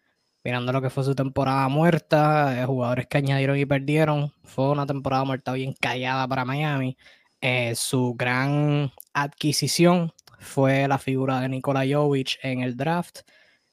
Mirando 0.45 0.73
lo 0.73 0.83
que 0.83 0.91
fue 0.91 1.05
su 1.05 1.15
temporada 1.15 1.69
muerta, 1.69 2.61
eh, 2.61 2.67
jugadores 2.67 3.07
que 3.07 3.19
añadieron 3.19 3.59
y 3.59 3.67
perdieron, 3.67 4.33
fue 4.45 4.71
una 4.71 4.87
temporada 4.87 5.25
muerta 5.25 5.53
bien 5.53 5.75
callada 5.81 6.27
para 6.29 6.45
Miami. 6.45 6.97
Eh, 7.43 7.75
su 7.75 8.15
gran 8.17 8.93
adquisición 9.13 10.13
fue 10.39 10.87
la 10.89 10.99
figura 10.99 11.41
de 11.41 11.49
Nikola 11.49 11.85
Jovic 11.89 12.39
en 12.43 12.63
el 12.63 12.77
draft 12.77 13.21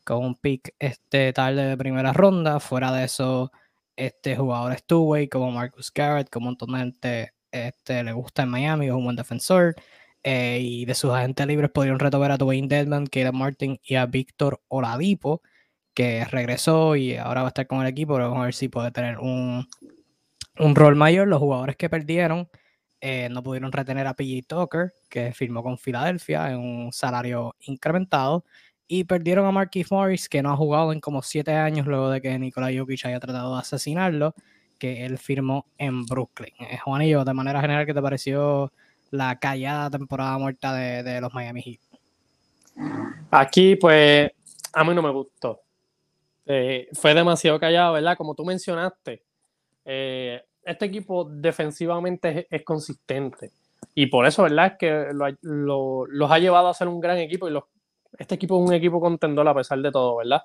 con 0.04 0.26
un 0.26 0.36
pick 0.36 0.74
este, 0.80 1.32
tarde 1.34 1.66
de 1.68 1.78
primera 1.78 2.12
ronda. 2.14 2.60
Fuera 2.60 2.92
de 2.92 3.06
eso, 3.06 3.52
este, 3.96 4.36
jugadores 4.36 4.84
two-way 4.86 5.28
como 5.30 5.52
Marcus 5.52 5.92
Garrett, 5.94 6.30
que 6.30 6.40
un 6.40 6.46
montón 6.46 6.70
este, 7.52 8.04
le 8.04 8.12
gusta 8.14 8.44
en 8.44 8.50
Miami, 8.50 8.88
es 8.88 8.92
un 8.94 9.04
buen 9.04 9.16
defensor. 9.16 9.76
eh, 10.24 10.60
y 10.62 10.86
de 10.86 10.96
sus 10.96 11.12
agentes 11.12 11.48
libres 11.48 11.72
pudieron 11.72 12.00
retomar 12.00 12.32
a 12.32 12.38
Dwayne 12.38 12.68
Deadman, 12.68 13.08
Caleb 13.08 13.34
Martin 13.34 13.80
y 13.84 13.96
a 13.96 14.06
Víctor 14.06 14.62
Oladipo, 14.68 15.42
que 15.94 16.26
regresó 16.26 16.96
y 16.96 17.16
ahora 17.18 17.42
va 17.42 17.48
a 17.48 17.50
estar 17.50 17.68
con 17.68 17.82
el 17.82 17.88
equipo. 17.88 18.14
Pero 18.16 18.30
vamos 18.30 18.42
a 18.44 18.46
ver 18.46 18.54
si 18.54 18.70
puede 18.70 18.92
tener 18.92 19.20
un, 19.20 19.68
un 20.60 20.76
rol 20.76 20.96
mayor. 20.96 21.28
Los 21.28 21.40
jugadores 21.40 21.76
que 21.78 21.90
perdieron 21.90 22.50
eh, 23.02 23.30
no 23.30 23.42
pudieron 23.42 23.72
retener 23.72 24.08
a 24.08 24.14
PJ 24.14 24.46
Tucker, 24.48 24.94
que 25.10 25.34
firmó 25.34 25.64
con 25.64 25.78
Filadelfia 25.78 26.52
en 26.52 26.60
un 26.60 26.94
salario 26.94 27.56
incrementado. 27.62 28.44
Y 28.88 29.04
perdieron 29.04 29.46
a 29.46 29.52
Marquis 29.52 29.92
Morris, 29.92 30.28
que 30.28 30.42
no 30.42 30.52
ha 30.52 30.58
jugado 30.58 30.92
en 30.92 31.00
como 31.00 31.22
siete 31.22 31.54
años 31.54 31.86
luego 31.86 32.10
de 32.10 32.22
que 32.22 32.38
Nikola 32.40 32.72
Jokic 32.76 33.06
haya 33.06 33.20
tratado 33.20 33.54
de 33.54 33.62
asesinarlo, 33.62 34.34
que 34.80 35.06
él 35.06 35.18
firmó 35.18 35.68
en 35.78 36.06
Brooklyn. 36.06 36.54
Eh, 36.60 36.78
Juanillo, 36.78 37.24
de 37.24 37.34
manera 37.34 37.62
general, 37.62 37.86
¿qué 37.86 37.94
te 37.94 38.02
pareció 38.02 38.72
la 39.12 39.38
callada 39.40 39.90
temporada 39.92 40.38
muerta 40.38 40.74
de, 40.74 41.22
los 41.22 41.34
Miami 41.34 41.62
Heat? 41.62 41.80
Aquí, 43.30 43.76
pues, 43.76 44.32
a 44.74 44.84
mí 44.84 44.96
no 44.96 45.02
me 45.02 45.12
gustó. 45.12 45.62
Eh, 46.46 46.90
fue 46.94 47.14
demasiado 47.14 47.60
callado, 47.60 47.94
¿verdad? 47.94 48.18
Como 48.18 48.34
tú 48.34 48.44
mencionaste, 48.44 49.22
eh, 49.86 50.44
este 50.64 50.86
equipo 50.86 51.26
defensivamente 51.26 52.48
es, 52.50 52.64
consistente. 52.64 53.52
Y 53.96 54.08
por 54.08 54.26
eso, 54.26 54.44
¿verdad? 54.44 54.74
Es 54.74 54.78
que 54.78 55.08
los 55.42 56.32
ha 56.32 56.40
llevado 56.40 56.68
a 56.68 56.74
ser 56.74 56.88
un 56.88 57.00
gran 57.00 57.18
equipo 57.18 57.50
y 57.50 57.58
este 58.18 58.36
equipo 58.36 58.62
es 58.62 58.70
un 58.70 58.74
equipo 58.74 59.00
contendor 59.00 59.48
a 59.48 59.56
pesar 59.56 59.80
de 59.80 59.92
todo, 59.92 60.18
¿verdad? 60.18 60.44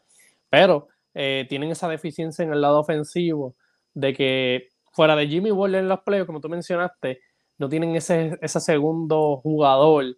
Pero 0.49 0.89
eh, 1.15 1.47
tienen 1.49 1.71
esa 1.71 1.89
deficiencia 1.89 2.45
en 2.45 2.53
el 2.53 2.61
lado 2.61 2.81
ofensivo 2.81 3.55
de 3.93 4.13
que 4.13 4.69
fuera 4.93 5.17
de 5.17 5.27
Jimmy 5.27 5.51
Butler 5.51 5.83
en 5.83 5.89
los 5.89 6.01
playoffs, 6.01 6.27
como 6.27 6.41
tú 6.41 6.49
mencionaste, 6.49 7.21
no 7.59 7.69
tienen 7.69 7.95
ese, 7.97 8.39
ese 8.41 8.61
segundo 8.61 9.39
jugador 9.39 10.17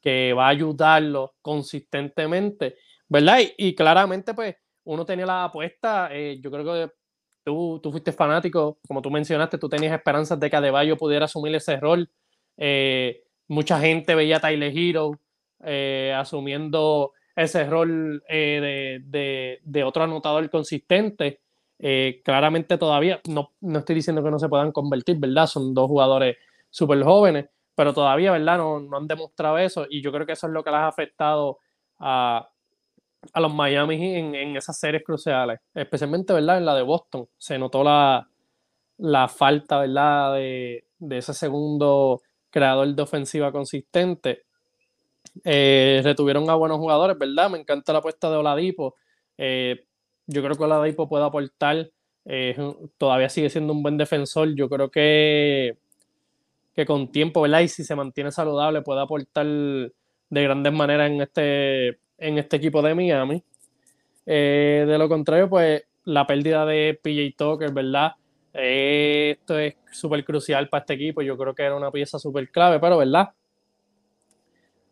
que 0.00 0.34
va 0.34 0.46
a 0.46 0.50
ayudarlo 0.50 1.34
consistentemente, 1.40 2.76
¿verdad? 3.08 3.38
Y, 3.56 3.74
claramente, 3.74 4.34
pues, 4.34 4.56
uno 4.84 5.06
tenía 5.06 5.24
la 5.24 5.44
apuesta, 5.44 6.08
eh, 6.12 6.38
yo 6.42 6.50
creo 6.50 6.64
que 6.64 6.94
tú, 7.44 7.80
tú, 7.82 7.90
fuiste 7.90 8.12
fanático, 8.12 8.78
como 8.86 9.02
tú 9.02 9.10
mencionaste, 9.10 9.58
tú 9.58 9.68
tenías 9.68 9.92
esperanzas 9.92 10.40
de 10.40 10.50
que 10.50 10.56
Adebayo 10.56 10.96
pudiera 10.96 11.26
asumir 11.26 11.54
ese 11.54 11.78
rol. 11.78 12.10
Eh, 12.56 13.24
mucha 13.48 13.78
gente 13.80 14.14
veía 14.14 14.38
a 14.38 14.40
Tyler 14.40 14.72
Hero 14.76 15.18
eh, 15.64 16.14
asumiendo 16.16 17.12
ese 17.36 17.64
rol 17.64 18.22
de, 18.28 19.60
de, 19.62 19.84
otro 19.84 20.04
anotador 20.04 20.48
consistente. 20.50 21.40
claramente 22.24 22.78
todavía, 22.78 23.20
no, 23.28 23.52
no 23.60 23.78
estoy 23.80 23.96
diciendo 23.96 24.22
que 24.22 24.30
no 24.30 24.38
se 24.38 24.48
puedan 24.48 24.72
convertir, 24.72 25.18
¿verdad? 25.18 25.46
Son 25.46 25.74
dos 25.74 25.88
jugadores 25.88 26.36
súper 26.70 27.02
jóvenes, 27.04 27.46
pero 27.74 27.92
todavía, 27.92 28.32
¿verdad? 28.32 28.58
No, 28.58 28.80
no, 28.80 28.96
han 28.96 29.06
demostrado 29.06 29.58
eso 29.58 29.86
y 29.88 30.02
yo 30.02 30.12
creo 30.12 30.26
que 30.26 30.32
eso 30.32 30.46
es 30.46 30.52
lo 30.52 30.64
que 30.64 30.70
les 30.70 30.78
ha 30.78 30.88
afectado 30.88 31.58
a, 31.98 32.48
a 33.32 33.40
los 33.40 33.54
Miami 33.54 34.16
en, 34.16 34.34
en, 34.34 34.56
esas 34.56 34.78
series 34.78 35.02
cruciales, 35.02 35.60
especialmente, 35.74 36.32
¿verdad? 36.32 36.58
En 36.58 36.66
la 36.66 36.74
de 36.74 36.82
Boston. 36.82 37.28
Se 37.38 37.58
notó 37.58 37.84
la, 37.84 38.28
la 38.98 39.28
falta, 39.28 39.80
¿verdad? 39.80 40.34
De, 40.34 40.84
de, 40.98 41.18
ese 41.18 41.34
segundo 41.34 42.20
creador 42.50 42.94
de 42.94 43.02
ofensiva 43.02 43.52
consistente. 43.52 44.44
Eh, 45.42 46.00
retuvieron 46.04 46.48
a 46.50 46.54
buenos 46.54 46.78
jugadores, 46.78 47.18
¿verdad? 47.18 47.50
Me 47.50 47.58
encanta 47.58 47.92
la 47.92 47.98
apuesta 48.00 48.30
de 48.30 48.36
Oladipo. 48.36 48.94
Eh, 49.38 49.86
yo 50.26 50.42
creo 50.42 50.56
que 50.56 50.64
Oladipo 50.64 51.08
puede 51.08 51.24
aportar. 51.24 51.90
Eh, 52.26 52.56
todavía 52.98 53.28
sigue 53.28 53.50
siendo 53.50 53.72
un 53.72 53.82
buen 53.82 53.96
defensor. 53.96 54.54
Yo 54.54 54.68
creo 54.68 54.90
que 54.90 55.76
que 56.74 56.86
con 56.86 57.10
tiempo, 57.10 57.42
¿verdad? 57.42 57.60
Y 57.60 57.68
si 57.68 57.84
se 57.84 57.94
mantiene 57.94 58.32
saludable 58.32 58.82
puede 58.82 59.00
aportar 59.00 59.46
de 59.46 60.42
grandes 60.42 60.72
maneras 60.72 61.10
en 61.10 61.20
este, 61.22 62.00
en 62.18 62.38
este 62.38 62.56
equipo 62.56 62.82
de 62.82 62.94
Miami. 62.94 63.42
Eh, 64.26 64.84
de 64.86 64.98
lo 64.98 65.08
contrario, 65.08 65.48
pues 65.48 65.84
la 66.04 66.26
pérdida 66.26 66.64
de 66.66 66.98
PJ 67.02 67.34
Tucker, 67.36 67.72
¿verdad? 67.72 68.12
Eh, 68.52 69.36
esto 69.38 69.58
es 69.58 69.76
súper 69.90 70.24
crucial 70.24 70.68
para 70.68 70.82
este 70.82 70.94
equipo. 70.94 71.22
Yo 71.22 71.36
creo 71.36 71.54
que 71.54 71.62
era 71.62 71.74
una 71.74 71.90
pieza 71.90 72.18
súper 72.18 72.50
clave, 72.50 72.78
pero 72.78 72.98
¿verdad? 72.98 73.30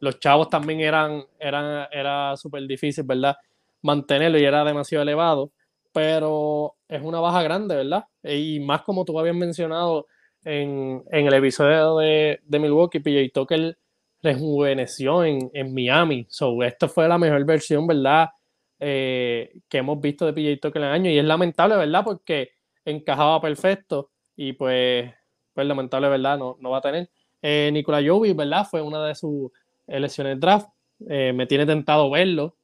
Los 0.00 0.18
chavos 0.18 0.48
también 0.50 0.80
eran, 0.80 1.24
eran 1.38 1.86
era 1.92 2.36
súper 2.36 2.66
difícil, 2.66 3.04
¿verdad? 3.04 3.36
Mantenerlo 3.82 4.38
y 4.38 4.44
era 4.44 4.64
demasiado 4.64 5.02
elevado. 5.02 5.50
Pero 5.92 6.74
es 6.88 7.02
una 7.02 7.20
baja 7.20 7.42
grande, 7.42 7.76
¿verdad? 7.76 8.04
Y 8.22 8.60
más 8.60 8.82
como 8.82 9.04
tú 9.04 9.18
habías 9.18 9.36
mencionado, 9.36 10.06
en, 10.44 11.04
el 11.10 11.34
episodio 11.34 11.98
de, 11.98 12.40
de 12.44 12.58
Milwaukee, 12.58 13.00
PJ 13.00 13.30
Tucker 13.32 13.76
rejuveneció 14.22 15.24
en, 15.24 15.50
en 15.52 15.74
Miami. 15.74 16.26
So, 16.28 16.62
esto 16.62 16.88
fue 16.88 17.08
la 17.08 17.18
mejor 17.18 17.44
versión, 17.44 17.86
¿verdad? 17.86 18.30
Eh, 18.78 19.60
que 19.68 19.78
hemos 19.78 20.00
visto 20.00 20.26
de 20.26 20.32
PJ 20.32 20.60
Tucker 20.60 20.82
en 20.82 20.88
el 20.88 20.94
año. 20.94 21.10
Y 21.10 21.18
es 21.18 21.24
lamentable, 21.24 21.76
¿verdad? 21.76 22.04
Porque 22.04 22.50
encajaba 22.84 23.40
perfecto 23.40 24.10
y 24.36 24.52
pues, 24.52 25.12
pues 25.52 25.66
lamentable, 25.66 26.08
¿verdad? 26.08 26.38
No, 26.38 26.56
no 26.60 26.70
va 26.70 26.78
a 26.78 26.82
tener. 26.82 27.10
Eh, 27.40 27.70
Nikola 27.72 28.02
Jovi, 28.04 28.32
¿verdad? 28.32 28.66
Fue 28.68 28.80
una 28.80 29.04
de 29.04 29.14
sus 29.14 29.50
elecciones 29.86 30.38
draft. 30.38 30.68
Eh, 31.08 31.32
me 31.32 31.46
tiene 31.46 31.66
tentado 31.66 32.10
verlo. 32.10 32.56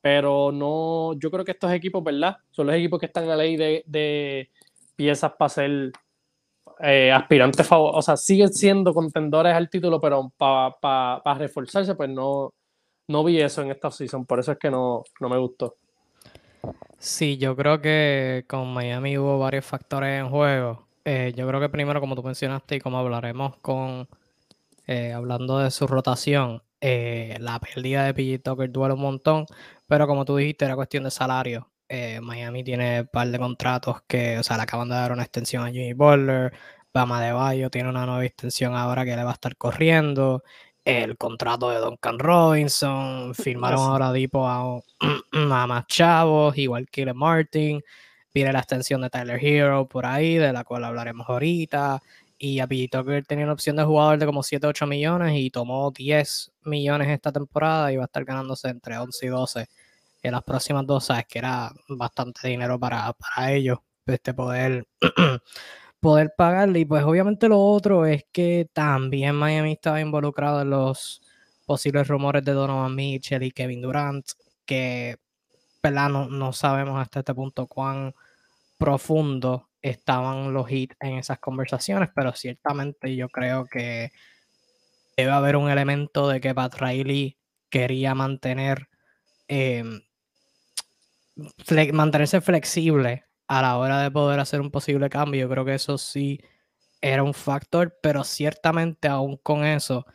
Pero 0.00 0.50
no, 0.50 1.12
yo 1.18 1.30
creo 1.30 1.44
que 1.44 1.52
estos 1.52 1.72
equipos, 1.72 2.02
¿verdad? 2.02 2.36
Son 2.50 2.66
los 2.66 2.74
equipos 2.74 2.98
que 2.98 3.06
están 3.06 3.28
a 3.30 3.36
ley 3.36 3.56
de, 3.56 3.84
de 3.86 4.50
piezas 4.96 5.32
para 5.38 5.48
ser 5.48 5.92
eh, 6.82 7.12
aspirantes 7.12 7.66
o 7.70 8.02
sea, 8.02 8.16
siguen 8.16 8.52
siendo 8.52 8.92
contendores 8.92 9.54
al 9.54 9.70
título, 9.70 10.00
pero 10.00 10.32
para 10.36 11.34
reforzarse, 11.38 11.94
pues 11.94 12.10
no, 12.10 12.52
no 13.08 13.24
vi 13.24 13.40
eso 13.40 13.62
en 13.62 13.70
esta 13.70 13.90
season, 13.90 14.26
por 14.26 14.40
eso 14.40 14.52
es 14.52 14.58
que 14.58 14.70
no, 14.70 15.04
no 15.20 15.28
me 15.28 15.38
gustó. 15.38 15.76
Sí, 16.98 17.38
yo 17.38 17.54
creo 17.56 17.80
que 17.80 18.44
con 18.48 18.72
Miami 18.72 19.16
hubo 19.16 19.38
varios 19.38 19.64
factores 19.64 20.20
en 20.20 20.28
juego. 20.28 20.86
Eh, 21.04 21.32
yo 21.36 21.46
creo 21.46 21.60
que 21.60 21.68
primero, 21.68 22.00
como 22.00 22.14
tú 22.14 22.22
mencionaste 22.22 22.76
y 22.76 22.80
como 22.80 22.98
hablaremos 22.98 23.56
con 23.58 24.08
eh, 24.86 25.12
hablando 25.12 25.58
de 25.58 25.70
su 25.70 25.86
rotación, 25.86 26.62
la 26.80 27.60
pérdida 27.60 28.04
de 28.04 28.12
PG 28.12 28.42
Tucker 28.42 28.70
duele 28.70 28.94
un 28.94 29.00
montón, 29.00 29.46
pero 29.86 30.08
como 30.08 30.24
tú 30.24 30.36
dijiste, 30.36 30.64
era 30.64 30.74
cuestión 30.74 31.04
de 31.04 31.12
salario. 31.12 31.71
Miami 32.22 32.64
tiene 32.64 33.02
un 33.02 33.06
par 33.08 33.28
de 33.28 33.38
contratos 33.38 34.02
que, 34.06 34.38
o 34.38 34.42
sea, 34.42 34.56
le 34.56 34.62
acaban 34.62 34.88
de 34.88 34.94
dar 34.94 35.12
una 35.12 35.22
extensión 35.22 35.64
a 35.64 35.70
Jimmy 35.70 35.92
Butler, 35.92 36.52
Bama 36.94 37.22
de 37.22 37.32
Bayo 37.32 37.70
tiene 37.70 37.88
una 37.88 38.04
nueva 38.04 38.24
extensión 38.24 38.74
ahora 38.74 39.04
que 39.04 39.16
le 39.16 39.24
va 39.24 39.30
a 39.30 39.34
estar 39.34 39.56
corriendo. 39.56 40.42
El 40.84 41.16
contrato 41.16 41.70
de 41.70 41.78
Duncan 41.78 42.18
Robinson. 42.18 43.34
Firmaron 43.34 43.80
ahora 43.80 44.12
Dipo 44.12 44.46
a, 44.46 44.80
a, 45.32 45.66
más 45.66 45.86
chavos, 45.86 46.56
igual 46.58 46.88
que 46.90 47.12
Martin. 47.14 47.82
Viene 48.34 48.52
la 48.52 48.60
extensión 48.60 49.00
de 49.02 49.10
Tyler 49.10 49.42
Hero 49.42 49.86
por 49.88 50.06
ahí, 50.06 50.36
de 50.36 50.52
la 50.52 50.64
cual 50.64 50.84
hablaremos 50.84 51.28
ahorita. 51.28 52.00
Y 52.38 52.60
a 52.60 52.66
que 52.66 53.22
tenía 53.26 53.44
una 53.44 53.52
opción 53.52 53.76
de 53.76 53.84
jugador 53.84 54.18
de 54.18 54.26
como 54.26 54.42
7, 54.42 54.66
8 54.66 54.86
millones 54.86 55.34
y 55.36 55.50
tomó 55.50 55.90
10 55.92 56.52
millones 56.64 57.08
esta 57.08 57.32
temporada 57.32 57.92
y 57.92 57.96
va 57.96 58.04
a 58.04 58.06
estar 58.06 58.24
ganándose 58.24 58.68
entre 58.68 58.98
11 58.98 59.26
y 59.26 59.28
12 59.28 59.68
en 60.22 60.32
las 60.32 60.42
próximas 60.44 60.86
dos, 60.86 61.06
sabes 61.06 61.26
que 61.26 61.38
era 61.38 61.72
bastante 61.88 62.48
dinero 62.48 62.78
para, 62.78 63.12
para 63.12 63.52
ellos 63.52 63.78
este 64.06 64.34
poder 64.34 64.86
poder 66.00 66.34
pagarle. 66.36 66.80
Y 66.80 66.84
pues 66.84 67.04
obviamente 67.04 67.48
lo 67.48 67.60
otro 67.60 68.06
es 68.06 68.24
que 68.32 68.68
también 68.72 69.34
Miami 69.36 69.72
estaba 69.72 70.00
involucrado 70.00 70.62
en 70.62 70.70
los 70.70 71.22
posibles 71.64 72.08
rumores 72.08 72.44
de 72.44 72.52
Donovan 72.52 72.94
Mitchell 72.94 73.42
y 73.44 73.52
Kevin 73.52 73.82
Durant, 73.82 74.26
que 74.66 75.18
¿verdad? 75.82 76.08
No, 76.10 76.52
sabemos 76.52 77.00
hasta 77.00 77.20
este 77.20 77.34
punto 77.34 77.66
cuán 77.66 78.14
profundo 78.78 79.68
estaban 79.80 80.52
los 80.52 80.70
hits 80.70 80.96
en 81.00 81.18
esas 81.18 81.38
conversaciones, 81.40 82.10
pero 82.14 82.32
ciertamente 82.34 83.16
yo 83.16 83.28
creo 83.28 83.66
que 83.66 84.12
debe 85.16 85.30
haber 85.32 85.56
un 85.56 85.70
elemento 85.70 86.28
de 86.28 86.40
que 86.40 86.54
Pat 86.54 86.74
Riley 86.78 87.36
quería 87.68 88.14
mantener 88.14 88.88
mantenerse 91.92 92.40
flexible 92.40 93.24
a 93.48 93.62
la 93.62 93.78
hora 93.78 94.02
de 94.02 94.10
poder 94.10 94.40
hacer 94.40 94.60
un 94.60 94.70
posible 94.70 95.08
cambio, 95.10 95.42
yo 95.42 95.48
creo 95.48 95.64
que 95.64 95.74
eso 95.74 95.98
sí 95.98 96.40
era 97.00 97.22
un 97.22 97.34
factor, 97.34 97.98
pero 98.02 98.24
ciertamente 98.24 99.08
aún 99.08 99.36
con 99.38 99.64
eso, 99.64 100.06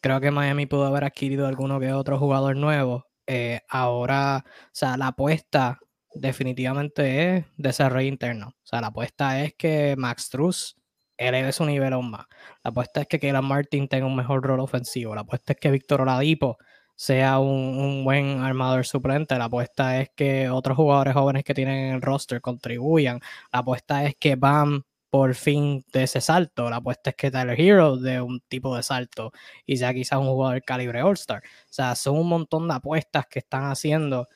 creo 0.00 0.20
que 0.20 0.30
Miami 0.30 0.66
pudo 0.66 0.86
haber 0.86 1.04
adquirido 1.04 1.46
alguno 1.46 1.80
que 1.80 1.92
otro 1.92 2.18
jugador 2.18 2.56
nuevo. 2.56 3.06
Eh, 3.26 3.60
ahora, 3.68 4.44
o 4.46 4.70
sea, 4.72 4.96
la 4.96 5.08
apuesta 5.08 5.80
definitivamente 6.14 7.36
es 7.36 7.44
desarrollo 7.56 8.08
interno. 8.08 8.48
O 8.48 8.66
sea, 8.66 8.80
la 8.80 8.88
apuesta 8.88 9.42
es 9.42 9.54
que 9.54 9.94
Max 9.98 10.30
Truss 10.30 10.76
eleve 11.16 11.52
su 11.52 11.64
nivel 11.66 11.92
aún 11.92 12.10
más. 12.10 12.26
La 12.64 12.70
apuesta 12.70 13.02
es 13.02 13.08
que 13.08 13.18
Kayla 13.18 13.42
Martin 13.42 13.88
tenga 13.88 14.06
un 14.06 14.16
mejor 14.16 14.42
rol 14.42 14.60
ofensivo. 14.60 15.14
La 15.14 15.22
apuesta 15.22 15.52
es 15.52 15.58
que 15.60 15.70
Víctor 15.70 16.02
Oladipo 16.02 16.58
sea 16.98 17.38
un, 17.38 18.04
buen 18.04 18.40
armador 18.42 18.84
suplente. 18.84 19.38
La 19.38 19.44
apuesta 19.44 20.00
es 20.00 20.10
que 20.16 20.50
otros 20.50 20.76
jugadores 20.76 21.14
jóvenes 21.14 21.44
que 21.44 21.54
tienen 21.54 21.76
en 21.76 21.94
el 21.94 22.02
roster 22.02 22.40
contribuyan. 22.40 23.20
La 23.52 23.60
apuesta 23.60 24.04
es 24.04 24.16
que 24.16 24.34
Bam 24.36 24.82
por 25.10 25.34
fin 25.36 25.84
de 25.92 26.02
ese 26.04 26.20
salto. 26.20 26.68
La 26.68 26.76
apuesta 26.76 27.10
es 27.10 27.16
que 27.16 27.30
Tyler 27.30 27.58
Hero 27.60 27.96
de 27.98 28.20
un 28.20 28.40
tipo 28.48 28.76
de 28.76 28.82
salto 28.82 29.32
y 29.64 29.76
sea 29.76 29.94
quizás 29.94 30.18
un 30.18 30.26
jugador 30.26 30.62
calibre 30.64 31.02
All-Star. 31.02 31.42
O 31.44 31.72
sea, 31.72 31.94
son 31.94 32.16
un 32.18 32.28
montón 32.28 32.66
de 32.68 32.74
apuestas 32.74 33.26
que 33.28 33.38
están 33.38 33.70
haciendo 33.70 34.26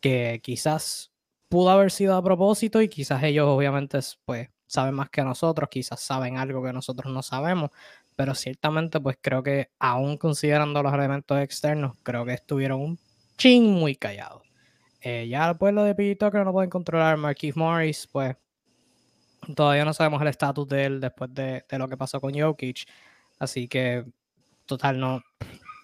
que 0.00 0.40
quizás 0.44 1.12
pudo 1.48 1.70
haber 1.70 1.90
sido 1.90 2.16
a 2.16 2.22
propósito 2.22 2.80
y 2.82 2.88
quizás 2.88 3.22
ellos 3.24 3.48
obviamente 3.48 3.98
pues 4.24 4.48
saben 4.72 4.94
más 4.94 5.10
que 5.10 5.22
nosotros, 5.22 5.68
quizás 5.70 6.00
saben 6.00 6.38
algo 6.38 6.62
que 6.62 6.72
nosotros 6.72 7.12
no 7.12 7.22
sabemos, 7.22 7.70
pero 8.22 8.36
ciertamente 8.36 9.00
pues 9.00 9.18
creo 9.20 9.42
que 9.42 9.72
aún 9.80 10.16
considerando 10.16 10.80
los 10.80 10.94
elementos 10.94 11.40
externos, 11.40 11.96
creo 12.04 12.24
que 12.24 12.34
estuvieron 12.34 12.80
un 12.80 12.98
ching 13.36 13.64
muy 13.64 13.96
callados. 13.96 14.42
Eh, 15.00 15.26
ya 15.26 15.54
pues 15.54 15.74
lo 15.74 15.82
de 15.82 15.96
Pete 15.96 16.30
que 16.30 16.38
no 16.38 16.52
pueden 16.52 16.70
controlar, 16.70 17.16
Marquis 17.16 17.56
Morris, 17.56 18.06
pues 18.12 18.36
todavía 19.56 19.84
no 19.84 19.92
sabemos 19.92 20.22
el 20.22 20.28
estatus 20.28 20.68
de 20.68 20.84
él 20.84 21.00
después 21.00 21.34
de, 21.34 21.64
de, 21.68 21.78
lo 21.78 21.88
que 21.88 21.96
pasó 21.96 22.20
con 22.20 22.32
Jokic, 22.32 22.84
así 23.40 23.66
que 23.66 24.04
total 24.66 25.00
no, 25.00 25.20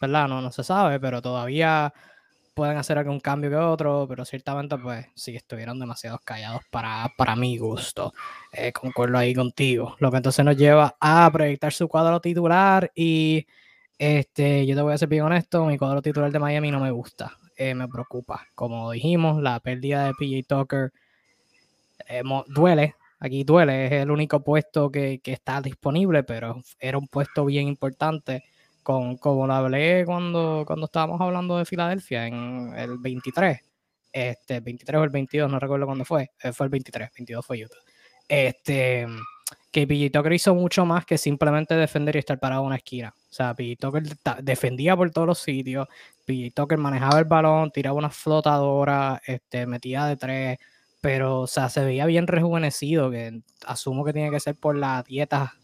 ¿verdad? 0.01 0.29
No, 0.29 0.41
no 0.41 0.53
se 0.53 0.63
sabe, 0.63 1.01
pero 1.01 1.21
todavía 1.21 1.93
pueden 2.59 2.77
hacer 2.77 2.99
algún 2.99 3.21
cambio 3.21 3.51
que 3.51 3.57
otro, 3.57 4.05
pero 4.09 4.25
ciertamente 4.25 4.77
pues 4.79 5.07
sí 5.15 5.37
estuvieron 5.37 5.79
demasiado 5.79 6.19
callados 6.25 6.63
para, 6.71 7.09
para 7.17 7.37
mi 7.37 7.57
gusto. 7.57 8.13
Eh, 8.53 8.73
concuerdo 8.73 9.17
ahí 9.17 9.33
contigo. 9.33 9.95
Lo 10.01 10.11
que 10.11 10.17
entonces 10.17 10.45
nos 10.45 10.57
lleva 10.57 10.97
a 11.01 11.31
proyectar 11.33 11.73
su 11.73 11.87
cuadro 11.87 12.21
titular 12.21 12.91
y 12.97 13.47
este, 13.97 14.67
yo 14.67 14.75
te 14.75 14.83
voy 14.83 14.93
a 14.93 14.99
ser 14.99 15.09
bien 15.09 15.23
honesto, 15.23 15.65
mi 15.67 15.79
cuadro 15.79 16.03
titular 16.03 16.33
de 16.33 16.39
Miami 16.41 16.73
no 16.73 16.81
me 16.81 16.91
gusta, 16.91 17.37
eh, 17.57 17.77
me 17.77 17.87
preocupa. 17.87 18.45
Como 18.57 18.91
dijimos, 18.91 19.41
la 19.41 19.61
pérdida 19.61 20.07
de 20.07 20.15
PJ 20.15 20.43
Tucker 20.49 20.93
eh, 22.09 22.23
duele, 22.49 22.97
aquí 23.21 23.45
duele, 23.45 23.87
es 23.87 23.93
el 23.93 24.11
único 24.11 24.43
puesto 24.43 24.91
que, 24.91 25.21
que 25.21 25.33
está 25.33 25.61
disponible, 25.61 26.25
pero 26.25 26.61
era 26.81 26.99
un 26.99 27.07
puesto 27.07 27.45
bien 27.45 27.69
importante 27.69 28.43
como 28.83 29.47
lo 29.47 29.53
hablé 29.53 30.05
cuando, 30.07 30.65
cuando 30.67 30.87
estábamos 30.87 31.21
hablando 31.21 31.59
de 31.59 31.65
Filadelfia 31.65 32.27
en 32.27 32.73
el 32.77 32.99
23, 32.99 33.61
este, 34.13 34.61
23 34.61 35.01
o 35.01 35.05
el 35.05 35.11
22, 35.11 35.51
no 35.51 35.59
recuerdo 35.59 35.87
cuándo 35.87 36.05
fue, 36.05 36.31
eh, 36.43 36.53
fue 36.53 36.67
el 36.67 36.71
23, 36.71 37.11
22 37.17 37.45
fue 37.45 37.65
Utah. 37.65 37.77
Este, 38.27 39.07
que 39.71 39.87
PJ 39.87 40.11
Tucker 40.11 40.33
hizo 40.33 40.55
mucho 40.55 40.85
más 40.85 41.05
que 41.05 41.19
simplemente 41.19 41.75
defender 41.75 42.17
y 42.17 42.21
estar 42.21 42.39
parado 42.39 42.63
en 42.63 42.69
una 42.69 42.77
esquina. 42.77 43.15
O 43.31 43.35
sea, 43.35 43.55
Tucker 43.55 44.03
defendía 44.43 44.97
por 44.97 45.11
todos 45.11 45.27
los 45.27 45.39
sitios, 45.39 45.87
PJ 46.25 46.51
Tucker 46.55 46.79
manejaba 46.79 47.19
el 47.19 47.25
balón, 47.27 47.71
tiraba 47.71 47.97
una 47.99 48.11
flotadora, 48.11 49.21
este, 49.27 49.67
metía 49.67 50.07
de 50.07 50.17
tres, 50.17 50.59
pero, 51.01 51.43
o 51.43 51.47
sea, 51.47 51.69
se 51.69 51.85
veía 51.85 52.07
bien 52.07 52.27
rejuvenecido, 52.27 53.11
que 53.11 53.41
asumo 53.67 54.05
que 54.05 54.13
tiene 54.13 54.31
que 54.31 54.41
ser 54.41 54.57
por 54.57 54.77
la 54.77 55.03
dieta 55.03 55.55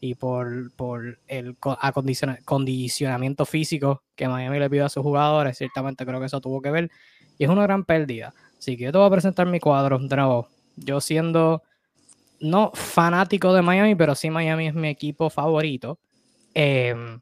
y 0.00 0.14
por, 0.14 0.72
por 0.76 1.18
el 1.26 1.56
acondicionamiento 1.80 3.44
físico 3.44 4.02
que 4.14 4.28
Miami 4.28 4.58
le 4.58 4.70
pidió 4.70 4.86
a 4.86 4.88
sus 4.88 5.02
jugadores, 5.02 5.58
ciertamente 5.58 6.06
creo 6.06 6.20
que 6.20 6.26
eso 6.26 6.40
tuvo 6.40 6.62
que 6.62 6.70
ver. 6.70 6.90
Y 7.36 7.44
es 7.44 7.50
una 7.50 7.62
gran 7.62 7.84
pérdida. 7.84 8.34
Así 8.58 8.76
que 8.76 8.84
yo 8.84 8.92
te 8.92 8.98
voy 8.98 9.06
a 9.06 9.10
presentar 9.10 9.46
mi 9.46 9.60
cuadro 9.60 9.96
de. 9.96 10.48
Yo 10.76 11.00
siendo 11.00 11.62
no 12.40 12.70
fanático 12.74 13.52
de 13.52 13.62
Miami, 13.62 13.94
pero 13.94 14.14
sí 14.14 14.30
Miami 14.30 14.68
es 14.68 14.74
mi 14.74 14.88
equipo 14.88 15.30
favorito. 15.30 15.98
Em, 16.54 17.20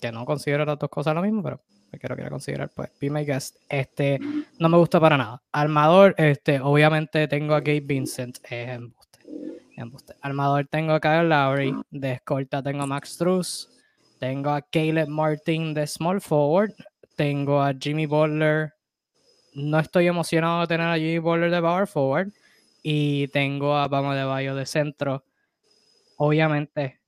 que 0.00 0.12
no 0.12 0.24
considero 0.24 0.64
las 0.64 0.78
dos 0.78 0.88
cosas 0.88 1.14
lo 1.14 1.22
mismo, 1.22 1.42
pero 1.42 1.60
me 1.90 1.98
quiero, 1.98 2.14
quiero 2.14 2.30
considerar, 2.30 2.70
pues, 2.74 2.90
be 3.00 3.10
my 3.10 3.24
guest. 3.24 3.56
Este, 3.68 4.18
no 4.58 4.68
me 4.68 4.76
gusta 4.76 5.00
para 5.00 5.16
nada. 5.16 5.42
Armador, 5.52 6.14
este, 6.18 6.60
obviamente 6.60 7.26
tengo 7.28 7.54
a 7.54 7.60
Gabe 7.60 7.80
Vincent. 7.80 8.38
Eh, 8.50 8.78
Armador 10.22 10.66
tengo 10.66 10.92
a 10.92 11.00
Kyle 11.00 11.28
Lowry, 11.28 11.74
de 11.90 12.12
escolta 12.12 12.62
tengo 12.62 12.82
a 12.82 12.86
Max 12.86 13.16
Truss, 13.16 13.68
tengo 14.18 14.50
a 14.50 14.62
Caleb 14.62 15.08
Martin 15.08 15.74
de 15.74 15.86
small 15.86 16.20
forward, 16.20 16.74
tengo 17.18 17.60
a 17.60 17.74
Jimmy 17.74 18.06
Butler. 18.06 18.74
No 19.54 19.80
estoy 19.80 20.06
emocionado 20.06 20.60
de 20.60 20.66
tener 20.68 20.86
a 20.86 20.96
Jimmy 20.96 21.18
Butler 21.18 21.50
de 21.50 21.60
power 21.60 21.86
forward. 21.86 22.32
Y 22.82 23.26
tengo 23.28 23.76
a 23.76 23.88
Bama 23.88 24.14
de 24.14 24.22
Bayo 24.22 24.54
de 24.54 24.64
centro. 24.66 25.24
Obviamente 26.16 27.00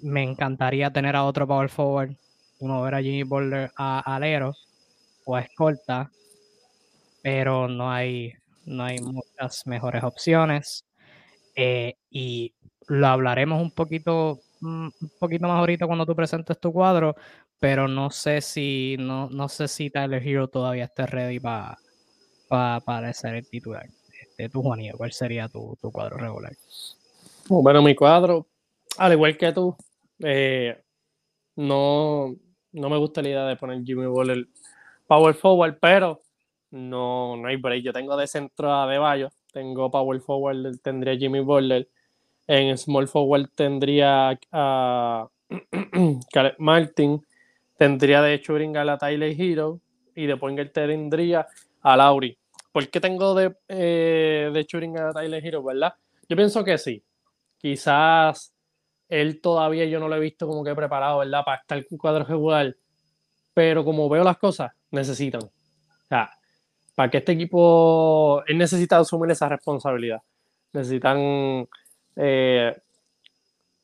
me 0.00 0.22
encantaría 0.22 0.90
tener 0.90 1.14
a 1.14 1.24
otro 1.24 1.46
power 1.46 1.68
forward. 1.68 2.16
Y 2.58 2.64
mover 2.64 2.94
a 2.94 3.02
Jimmy 3.02 3.22
Butler 3.22 3.70
a 3.76 4.00
alero 4.14 4.54
o 5.26 5.36
a 5.36 5.40
escolta, 5.40 6.10
pero 7.22 7.68
no 7.68 7.90
hay, 7.90 8.32
no 8.64 8.84
hay 8.84 8.98
muchas 9.00 9.66
mejores 9.66 10.02
opciones. 10.04 10.86
Eh, 11.54 11.94
y 12.10 12.54
lo 12.88 13.06
hablaremos 13.06 13.60
un 13.60 13.70
poquito, 13.70 14.40
mm, 14.60 14.88
un 15.00 15.12
poquito 15.18 15.46
más 15.46 15.58
ahorita 15.58 15.86
cuando 15.86 16.06
tú 16.06 16.14
presentes 16.16 16.58
tu 16.58 16.72
cuadro, 16.72 17.14
pero 17.58 17.88
no 17.88 18.10
sé 18.10 18.40
si, 18.40 18.96
no, 18.98 19.28
no 19.30 19.48
sé 19.48 19.68
si 19.68 19.90
Tyler 19.90 20.26
Hero 20.26 20.48
todavía 20.48 20.84
esté 20.84 21.06
ready 21.06 21.40
para 21.40 21.78
para 22.52 23.12
ser 23.14 23.36
el 23.36 23.48
titular. 23.48 23.86
de 24.36 24.48
tu 24.48 24.62
Juanillo, 24.62 24.96
¿cuál 24.96 25.12
sería 25.12 25.48
tu, 25.48 25.76
tu, 25.80 25.90
cuadro 25.90 26.16
regular? 26.16 26.52
Bueno, 27.48 27.82
mi 27.82 27.94
cuadro, 27.94 28.46
al 28.98 29.12
igual 29.12 29.36
que 29.36 29.52
tú, 29.52 29.74
eh, 30.20 30.82
no, 31.56 32.34
no 32.72 32.90
me 32.90 32.96
gusta 32.98 33.22
la 33.22 33.28
idea 33.28 33.46
de 33.46 33.56
poner 33.56 33.82
Jimmy 33.84 34.06
Butler 34.06 34.46
power 35.06 35.34
forward, 35.34 35.78
pero 35.80 36.22
no, 36.70 37.36
no 37.36 37.48
hay 37.48 37.56
break. 37.56 37.82
Yo 37.84 37.92
tengo 37.92 38.16
de 38.16 38.26
centro 38.26 38.72
a 38.72 38.86
De 38.86 38.98
Bayo 38.98 39.30
tengo 39.52 39.90
power 39.90 40.20
forward, 40.20 40.78
tendría 40.82 41.16
Jimmy 41.16 41.40
Butler. 41.40 41.88
En 42.46 42.76
small 42.76 43.06
forward 43.06 43.48
tendría 43.54 44.38
a 44.50 45.28
Caleb 46.32 46.54
Martin. 46.58 47.24
Tendría 47.76 48.22
de 48.22 48.38
shooting 48.38 48.76
a 48.76 48.84
la 48.84 48.98
Tyler 48.98 49.34
Hero. 49.38 49.80
Y 50.14 50.26
de 50.26 50.36
ponger 50.36 50.70
tendría 50.70 51.46
a 51.82 51.96
Lauri. 51.96 52.36
¿Por 52.70 52.88
qué 52.88 53.00
tengo 53.00 53.34
de, 53.34 53.54
eh, 53.68 54.50
de 54.52 54.62
shooting 54.64 54.98
a 54.98 55.12
Tyler 55.12 55.44
Hero, 55.44 55.62
verdad? 55.62 55.94
Yo 56.28 56.36
pienso 56.36 56.64
que 56.64 56.78
sí. 56.78 57.02
Quizás 57.58 58.54
él 59.08 59.40
todavía 59.40 59.84
yo 59.84 60.00
no 60.00 60.08
lo 60.08 60.16
he 60.16 60.20
visto 60.20 60.46
como 60.46 60.64
que 60.64 60.74
preparado, 60.74 61.18
¿verdad? 61.18 61.44
Para 61.44 61.60
estar 61.60 61.78
en 61.78 61.98
cuadro 61.98 62.24
regular. 62.24 62.74
Pero 63.54 63.84
como 63.84 64.08
veo 64.08 64.24
las 64.24 64.38
cosas, 64.38 64.72
necesitan. 64.90 65.42
O 65.42 65.50
sea, 66.08 66.30
para 66.94 67.10
que 67.10 67.18
este 67.18 67.32
equipo, 67.32 68.42
él 68.46 68.58
necesita 68.58 68.98
asumir 68.98 69.30
esa 69.30 69.48
responsabilidad. 69.48 70.20
Necesitan 70.72 71.68
eh, 72.16 72.76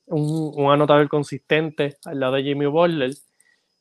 un, 0.06 0.70
anotador 0.70 1.08
consistente 1.08 1.96
al 2.04 2.20
lado 2.20 2.34
de 2.34 2.42
Jimmy 2.42 2.66
Butler. 2.66 3.12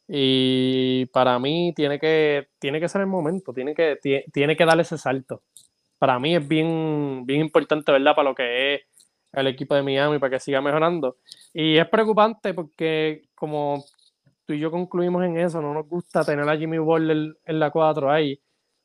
Y 0.07 1.05
para 1.07 1.37
mí 1.39 1.73
tiene 1.75 1.99
que, 1.99 2.47
tiene 2.59 2.79
que 2.79 2.87
ser 2.87 3.01
el 3.01 3.07
momento, 3.07 3.53
tiene 3.53 3.75
que, 3.75 3.97
tiene, 4.31 4.55
que 4.55 4.65
darle 4.65 4.83
ese 4.83 4.97
salto. 4.97 5.43
Para 5.97 6.19
mí 6.19 6.35
es 6.35 6.47
bien, 6.47 7.25
bien 7.25 7.41
importante, 7.41 7.91
¿verdad? 7.91 8.15
Para 8.15 8.29
lo 8.29 8.35
que 8.35 8.75
es 8.75 8.81
el 9.33 9.47
equipo 9.47 9.75
de 9.75 9.83
Miami, 9.83 10.19
para 10.19 10.31
que 10.31 10.39
siga 10.39 10.61
mejorando. 10.61 11.17
Y 11.53 11.77
es 11.77 11.87
preocupante 11.89 12.53
porque, 12.53 13.23
como 13.35 13.83
tú 14.45 14.53
y 14.53 14.59
yo 14.59 14.71
concluimos 14.71 15.25
en 15.25 15.37
eso, 15.37 15.61
no 15.61 15.73
nos 15.73 15.87
gusta 15.89 16.23
tener 16.23 16.47
a 16.47 16.57
Jimmy 16.57 16.77
Butler 16.77 17.35
en 17.45 17.59
la 17.59 17.69
4 17.71 18.09
ahí 18.09 18.39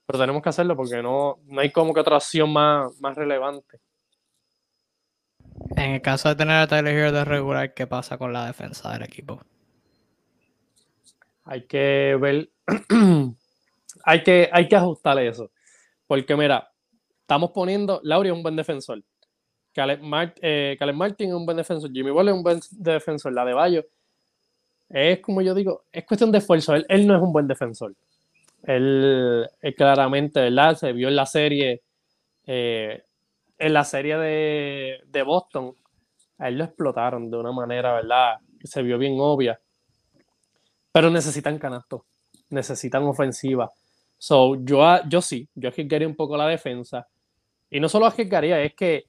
pero 0.06 0.18
tenemos 0.18 0.42
que 0.42 0.48
hacerlo 0.48 0.76
porque 0.76 1.02
no, 1.02 1.38
no 1.46 1.60
hay 1.60 1.70
como 1.70 1.94
que 1.94 2.00
otra 2.00 2.16
opción 2.16 2.52
más, 2.52 2.98
más 3.00 3.16
relevante. 3.16 3.80
En 5.76 5.92
el 5.92 6.02
caso 6.02 6.28
de 6.28 6.36
tener 6.36 6.56
a 6.56 6.66
Tyler 6.66 6.94
Hero 6.94 7.12
de 7.12 7.24
regular, 7.24 7.74
¿qué 7.74 7.86
pasa 7.86 8.18
con 8.18 8.32
la 8.32 8.46
defensa 8.46 8.92
del 8.92 9.02
equipo? 9.02 9.40
Hay 11.44 11.66
que 11.66 12.16
ver, 12.20 12.50
hay 14.04 14.22
que, 14.22 14.48
hay 14.52 14.68
que 14.68 14.76
ajustar 14.76 15.18
eso. 15.18 15.50
Porque 16.06 16.36
mira, 16.36 16.70
estamos 17.20 17.50
poniendo, 17.50 18.00
Lauri 18.02 18.28
es 18.28 18.34
un 18.34 18.42
buen 18.42 18.56
defensor. 18.56 19.02
Caleb, 19.72 20.00
eh, 20.42 20.76
Martin 20.94 21.30
es 21.30 21.34
un 21.34 21.46
buen 21.46 21.56
defensor. 21.56 21.90
Jimmy 21.90 22.10
Ball 22.10 22.28
es 22.28 22.34
un 22.34 22.42
buen 22.42 22.60
defensor. 22.72 23.32
La 23.32 23.44
de 23.44 23.54
Bayo 23.54 23.86
es 24.90 25.20
como 25.20 25.40
yo 25.40 25.54
digo, 25.54 25.84
es 25.90 26.04
cuestión 26.04 26.30
de 26.30 26.38
esfuerzo. 26.38 26.74
él 26.74 27.06
no 27.06 27.16
es 27.16 27.22
un 27.22 27.32
buen 27.32 27.48
defensor. 27.48 27.94
Él, 28.64 29.48
claramente, 29.76 30.40
¿verdad? 30.40 30.76
Se 30.76 30.92
vio 30.92 31.08
en 31.08 31.16
la 31.16 31.26
serie, 31.26 31.82
eh, 32.46 33.02
en 33.58 33.72
la 33.72 33.84
serie 33.84 34.16
de, 34.16 35.22
Boston, 35.22 35.74
a 36.38 36.48
él 36.48 36.58
lo 36.58 36.64
explotaron 36.64 37.30
de 37.30 37.36
una 37.36 37.52
manera, 37.52 37.94
¿verdad? 37.94 38.36
Se 38.62 38.82
vio 38.82 38.98
bien 38.98 39.16
obvia. 39.18 39.60
Pero 40.92 41.10
necesitan 41.10 41.58
canasto, 41.58 42.04
necesitan 42.50 43.04
ofensiva. 43.04 43.70
So, 44.18 44.56
yo, 44.64 44.84
yo 45.08 45.20
sí, 45.20 45.48
yo 45.54 45.68
arriesgaría 45.68 46.06
un 46.06 46.14
poco 46.14 46.36
la 46.36 46.46
defensa. 46.46 47.08
Y 47.70 47.80
no 47.80 47.88
solo 47.88 48.06
arriesgaría, 48.06 48.60
es 48.60 48.74
que 48.74 49.06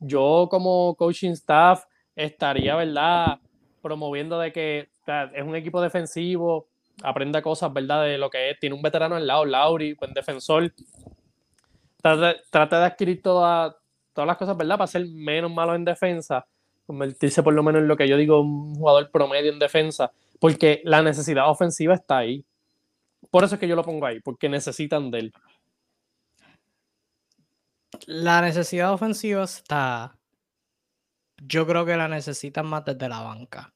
yo 0.00 0.48
como 0.50 0.94
coaching 0.96 1.32
staff 1.32 1.84
estaría, 2.16 2.74
¿verdad? 2.74 3.38
Promoviendo 3.82 4.38
de 4.38 4.52
que 4.52 4.88
es 5.34 5.42
un 5.42 5.54
equipo 5.54 5.80
defensivo, 5.80 6.68
aprenda 7.02 7.42
cosas, 7.42 7.72
¿verdad? 7.72 8.04
De 8.04 8.18
lo 8.18 8.30
que 8.30 8.50
es. 8.50 8.58
Tiene 8.58 8.74
un 8.74 8.82
veterano 8.82 9.16
al 9.16 9.26
lado, 9.26 9.44
Lauri, 9.44 9.94
buen 9.94 10.12
defensor. 10.12 10.72
Trata, 12.00 12.80
de 12.80 12.86
adquirir 12.86 13.22
todas 13.22 13.74
todas 14.12 14.26
las 14.26 14.36
cosas, 14.36 14.56
¿verdad? 14.56 14.78
Para 14.78 14.88
ser 14.88 15.06
menos 15.06 15.52
malo 15.52 15.76
en 15.76 15.84
defensa, 15.84 16.44
convertirse 16.86 17.42
por 17.42 17.54
lo 17.54 17.62
menos 17.62 17.82
en 17.82 17.88
lo 17.88 17.96
que 17.96 18.08
yo 18.08 18.16
digo 18.16 18.40
un 18.40 18.74
jugador 18.74 19.10
promedio 19.12 19.52
en 19.52 19.60
defensa, 19.60 20.10
porque 20.40 20.80
la 20.84 21.02
necesidad 21.02 21.48
ofensiva 21.48 21.94
está 21.94 22.18
ahí. 22.18 22.44
Por 23.30 23.44
eso 23.44 23.54
es 23.54 23.60
que 23.60 23.68
yo 23.68 23.76
lo 23.76 23.84
pongo 23.84 24.06
ahí, 24.06 24.20
porque 24.20 24.48
necesitan 24.48 25.12
de 25.12 25.18
él. 25.18 25.32
La 28.06 28.40
necesidad 28.40 28.92
ofensiva 28.92 29.44
está. 29.44 30.18
Yo 31.36 31.66
creo 31.66 31.86
que 31.86 31.96
la 31.96 32.08
necesitan 32.08 32.66
más 32.66 32.84
desde 32.84 33.08
la 33.08 33.20
banca. 33.20 33.72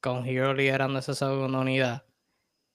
Con 0.00 0.26
Hero 0.26 0.52
liderando 0.52 0.98
esa 0.98 1.14
segunda 1.14 1.60
unidad. 1.60 2.04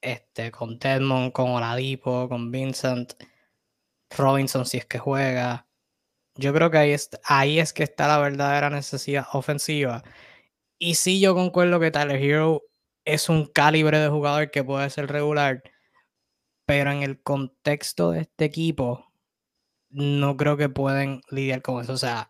Este, 0.02 0.52
con 0.52 0.80
Tedmond, 0.80 1.32
con 1.34 1.50
Oladipo, 1.52 2.30
con 2.30 2.52
Vincent, 2.52 3.14
Robinson 4.16 4.66
si 4.66 4.78
es 4.78 4.86
que 4.86 5.00
juega. 5.00 5.68
Yo 6.36 6.54
creo 6.54 6.72
que 6.72 6.78
ahí 6.78 6.92
es, 6.92 7.10
ahí 7.26 7.60
es 7.60 7.74
que 7.74 7.84
está 7.84 8.08
la 8.08 8.20
verdadera 8.20 8.70
necesidad 8.70 9.28
ofensiva. 9.34 10.04
Y 10.80 10.96
sí, 10.96 11.20
yo 11.22 11.36
concuerdo 11.36 11.80
que 11.80 11.92
Tyler 11.92 12.22
Hero 12.22 12.64
es 13.06 13.30
un 13.30 13.46
calibre 13.48 14.00
de 14.00 14.10
jugador 14.10 14.52
que 14.52 14.64
puede 14.64 14.90
ser 14.90 15.08
regular, 15.12 15.64
pero 16.66 16.92
en 16.92 17.04
el 17.04 17.22
contexto 17.22 18.12
de 18.12 18.22
este 18.22 18.46
equipo, 18.46 19.12
no 19.90 20.38
creo 20.38 20.58
que 20.58 20.70
pueden 20.70 21.22
lidiar 21.32 21.62
con 21.62 21.82
eso. 21.82 21.94
O 21.94 21.98
sea, 21.98 22.30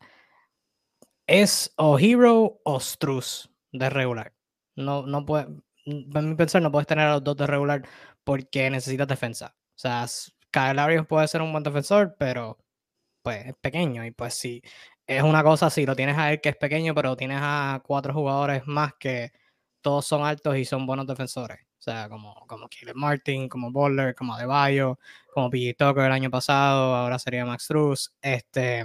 es 1.28 1.74
o 1.78 2.00
Hero 2.00 2.62
o 2.64 2.80
Struz 2.80 3.52
de 3.72 3.90
regular. 3.90 4.34
No, 4.76 5.06
no 5.06 5.26
puede, 5.26 5.48
en 5.88 6.30
mi 6.30 6.36
pensar, 6.36 6.62
no 6.62 6.72
puedes 6.72 6.88
tener 6.88 7.08
a 7.08 7.14
los 7.14 7.24
dos 7.24 7.38
de 7.38 7.48
regular 7.48 7.84
porque 8.24 8.70
necesitas 8.70 9.08
defensa. 9.08 9.56
O 9.76 9.80
sea, 9.80 10.06
Kyle 10.52 11.06
puede 11.06 11.28
ser 11.28 11.42
un 11.42 11.52
buen 11.52 11.64
defensor, 11.64 12.16
pero 12.20 12.58
pues 13.22 13.48
es 13.48 13.56
pequeño. 13.62 14.06
Y 14.06 14.12
pues 14.12 14.34
si 14.36 14.62
es 15.06 15.24
una 15.24 15.44
cosa, 15.44 15.70
si 15.70 15.86
lo 15.86 15.96
tienes 15.96 16.18
a 16.18 16.32
él 16.34 16.42
que 16.42 16.50
es 16.50 16.58
pequeño, 16.58 16.94
pero 16.96 17.16
tienes 17.16 17.40
a 17.42 17.82
cuatro 17.86 18.14
jugadores 18.14 18.68
más 18.68 18.94
que 19.00 19.32
todos 19.82 20.06
son 20.06 20.24
altos 20.26 20.58
y 20.58 20.66
son 20.66 20.86
buenos 20.86 21.08
defensores. 21.08 21.60
O 21.80 21.82
sea, 21.82 22.10
como, 22.10 22.34
como 22.48 22.68
Martin, 22.96 23.48
como 23.48 23.72
Bowler, 23.72 24.16
como 24.16 24.34
Adebayo, 24.36 25.00
como 25.34 25.50
PG 25.50 25.76
Tucker 25.78 26.06
el 26.06 26.12
año 26.12 26.30
pasado, 26.30 26.96
ahora 26.96 27.20
sería 27.20 27.46
Max 27.46 27.64
Struz. 27.66 28.14
Este, 28.22 28.84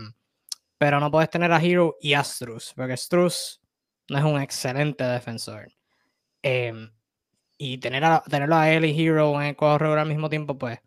pero 0.78 1.00
no 1.00 1.10
puedes 1.10 1.30
tener 1.30 1.52
a 1.52 1.60
Hero 1.62 1.96
y 2.00 2.14
a 2.14 2.22
Struz, 2.22 2.72
porque 2.76 2.96
Struz 2.96 3.60
no 4.08 4.18
es 4.18 4.24
un 4.24 4.40
excelente 4.40 5.04
defensor. 5.04 5.72
Em, 6.42 6.90
y 7.59 7.78
tener 7.78 8.05
a, 8.05 8.22
tenerlo 8.22 8.57
a 8.57 8.70
él 8.70 8.85
y 8.85 9.07
Hero 9.07 9.40
en 9.40 9.48
el 9.48 9.57
cuadro 9.57 9.92
al 9.92 10.09
mismo 10.09 10.28
tiempo, 10.28 10.59
pues 10.59 10.81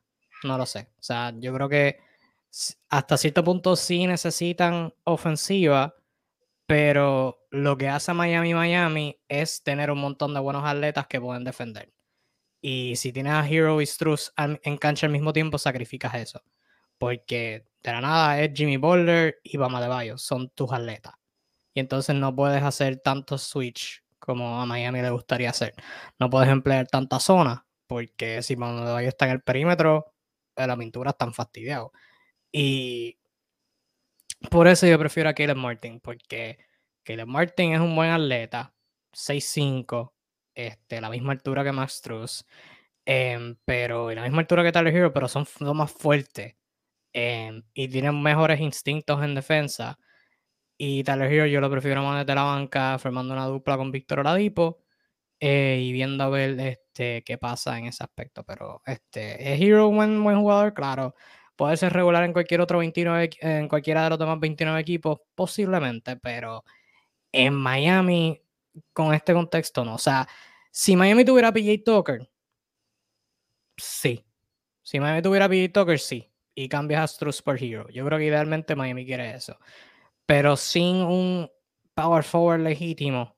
no 0.43 0.57
lo 0.57 0.65
sé. 0.65 0.89
O 0.99 1.03
sea, 1.03 1.33
yo 1.37 1.53
creo 1.53 1.69
que 1.69 1.99
hasta 2.89 3.17
cierto 3.17 3.43
punto 3.43 3.75
sí 3.75 4.07
necesitan 4.07 4.93
ofensiva, 5.03 5.95
pero 6.65 7.45
lo 7.51 7.77
que 7.77 7.89
hace 7.89 8.13
Miami 8.13 8.53
Miami 8.53 9.19
es 9.27 9.63
tener 9.63 9.91
un 9.91 9.99
montón 9.99 10.33
de 10.33 10.39
buenos 10.39 10.63
atletas 10.65 11.07
que 11.07 11.21
pueden 11.21 11.43
defender. 11.43 11.93
Y 12.61 12.95
si 12.95 13.13
tienes 13.13 13.33
a 13.33 13.47
Hero 13.47 13.81
y 13.81 13.85
Struz 13.85 14.33
en 14.37 14.77
cancha 14.77 15.05
al 15.05 15.13
mismo 15.13 15.33
tiempo, 15.33 15.57
sacrificas 15.57 16.15
eso. 16.15 16.43
Porque 16.97 17.67
de 17.83 17.91
la 17.91 18.01
nada 18.01 18.41
es 18.41 18.51
Jimmy 18.53 18.77
Boulder 18.77 19.39
y 19.43 19.57
Bama 19.57 19.81
de 19.81 19.87
Bayo, 19.87 20.17
son 20.17 20.49
tus 20.49 20.71
atletas. 20.71 21.13
Y 21.73 21.79
entonces 21.81 22.15
no 22.15 22.35
puedes 22.35 22.63
hacer 22.63 22.97
tantos 23.01 23.43
switch 23.43 24.04
como 24.25 24.61
a 24.61 24.65
Miami 24.65 25.01
le 25.01 25.09
gustaría 25.11 25.49
hacer. 25.49 25.73
No 26.19 26.29
puedes 26.29 26.49
emplear 26.49 26.87
tanta 26.87 27.19
zona, 27.19 27.65
porque 27.87 28.41
si 28.43 28.55
de 28.55 29.07
está 29.07 29.25
en 29.25 29.31
el 29.31 29.41
perímetro, 29.41 30.13
eh, 30.55 30.67
la 30.67 30.77
pintura 30.77 31.11
está 31.11 31.31
fastidiado. 31.31 31.91
Y 32.51 33.19
por 34.49 34.67
eso 34.67 34.87
yo 34.87 34.99
prefiero 34.99 35.29
a 35.29 35.33
Caleb 35.33 35.57
Martin, 35.57 35.99
porque 35.99 36.57
Caleb 37.03 37.27
Martin 37.27 37.73
es 37.73 37.79
un 37.79 37.95
buen 37.95 38.11
atleta, 38.11 38.73
6'5, 39.13 40.13
este, 40.55 41.01
la 41.01 41.09
misma 41.09 41.33
altura 41.33 41.63
que 41.63 41.71
Max 41.71 42.01
Truss, 42.01 42.45
em, 43.05 43.57
pero 43.65 44.11
la 44.11 44.23
misma 44.23 44.41
altura 44.41 44.63
que 44.63 44.71
Tyler 44.71 44.95
Hero, 44.95 45.13
pero 45.13 45.27
son, 45.27 45.45
más 45.75 45.91
fuertes 45.91 46.55
em, 47.13 47.63
y 47.73 47.87
tienen 47.87 48.21
mejores 48.21 48.59
instintos 48.59 49.23
en 49.23 49.35
defensa. 49.35 49.97
Y 50.77 51.03
Tyler 51.03 51.31
Hero 51.31 51.45
yo 51.47 51.61
lo 51.61 51.69
prefiero 51.69 52.03
más 52.03 52.25
desde 52.25 52.35
la 52.35 52.43
banca, 52.43 52.97
formando 52.99 53.33
una 53.33 53.45
dupla 53.45 53.77
con 53.77 53.91
Víctor 53.91 54.19
Oladipo 54.19 54.81
eh, 55.39 55.79
y 55.81 55.91
viendo 55.93 56.23
a 56.23 56.29
ver 56.29 56.59
este, 56.59 57.23
qué 57.23 57.37
pasa 57.37 57.77
en 57.77 57.85
ese 57.85 58.03
aspecto. 58.03 58.43
Pero 58.43 58.81
este, 58.85 59.53
¿es 59.53 59.61
Hero 59.61 59.87
un 59.89 59.97
buen, 59.97 60.23
buen 60.23 60.39
jugador? 60.39 60.73
Claro. 60.73 61.15
¿Puede 61.55 61.77
ser 61.77 61.93
regular 61.93 62.23
en 62.25 62.33
cualquier 62.33 62.61
otro 62.61 62.79
29, 62.79 63.29
en 63.41 63.69
cualquiera 63.69 64.03
de 64.03 64.09
los 64.11 64.19
demás 64.19 64.39
29 64.39 64.79
equipos? 64.79 65.19
Posiblemente, 65.35 66.17
pero 66.17 66.63
en 67.31 67.53
Miami, 67.53 68.41
con 68.93 69.13
este 69.13 69.33
contexto, 69.33 69.85
no. 69.85 69.95
O 69.95 69.97
sea, 69.99 70.27
si 70.71 70.95
Miami 70.95 71.25
tuviera 71.25 71.53
PJ 71.53 71.83
Tucker, 71.85 72.29
sí. 73.77 74.25
Si 74.83 74.99
Miami 74.99 75.21
tuviera 75.21 75.49
PJ 75.49 75.69
Tucker, 75.73 75.99
sí. 75.99 76.31
Y 76.55 76.69
cambias 76.69 77.03
a 77.03 77.07
Struz 77.07 77.41
por 77.41 77.61
Hero. 77.61 77.87
Yo 77.89 78.05
creo 78.05 78.19
que 78.19 78.25
idealmente 78.25 78.75
Miami 78.75 79.05
quiere 79.05 79.35
eso. 79.35 79.57
Pero 80.25 80.57
sin 80.57 80.97
un 80.97 81.49
power 81.93 82.23
forward 82.23 82.61
legítimo 82.61 83.35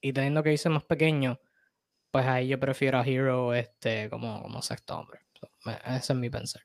y 0.00 0.12
teniendo 0.12 0.42
que 0.42 0.52
irse 0.52 0.68
más 0.68 0.84
pequeño, 0.84 1.40
pues 2.10 2.26
ahí 2.26 2.48
yo 2.48 2.60
prefiero 2.60 2.98
a 2.98 3.06
Hero 3.06 3.54
este, 3.54 4.08
como, 4.10 4.42
como 4.42 4.62
sexto 4.62 4.98
hombre. 4.98 5.20
ese 5.86 6.12
es 6.12 6.18
mi 6.18 6.30
pensar. 6.30 6.62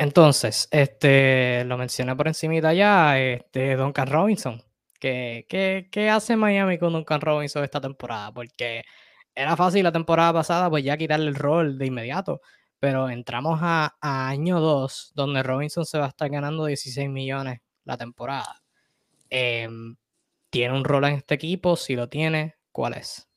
Entonces, 0.00 0.66
este, 0.70 1.62
lo 1.66 1.76
mencioné 1.76 2.16
por 2.16 2.26
encima 2.26 2.72
ya, 2.72 3.18
este, 3.18 3.76
Duncan 3.76 4.08
Robinson. 4.08 4.62
¿Qué, 4.98 5.46
qué, 5.90 6.10
hace 6.10 6.36
Miami 6.36 6.78
con 6.78 6.92
Duncan 6.92 7.20
Robinson 7.20 7.64
esta 7.64 7.80
temporada? 7.80 8.32
Porque 8.32 8.84
era 9.34 9.56
fácil 9.56 9.82
la 9.84 9.92
temporada 9.92 10.32
pasada, 10.32 10.70
pues 10.70 10.84
ya 10.84 10.96
quitarle 10.96 11.28
el 11.28 11.34
rol 11.34 11.78
de 11.78 11.86
inmediato. 11.86 12.40
Pero 12.80 13.10
entramos 13.10 13.60
a, 13.62 13.94
año 14.00 14.58
2, 14.60 15.12
donde 15.14 15.42
Robinson 15.42 15.84
se 15.84 15.98
va 15.98 16.06
a 16.06 16.08
estar 16.08 16.30
ganando 16.30 16.64
16 16.64 17.08
millones 17.10 17.60
la 17.84 17.96
temporada. 17.96 18.62
Em, 19.28 19.96
¿Tiene 20.48 20.74
un 20.74 20.84
rol 20.84 21.04
en 21.04 21.14
este 21.14 21.34
equipo? 21.34 21.76
Si 21.76 21.94
lo 21.94 22.08
tiene, 22.08 22.56
¿cuál 22.72 22.94
es? 22.94 23.28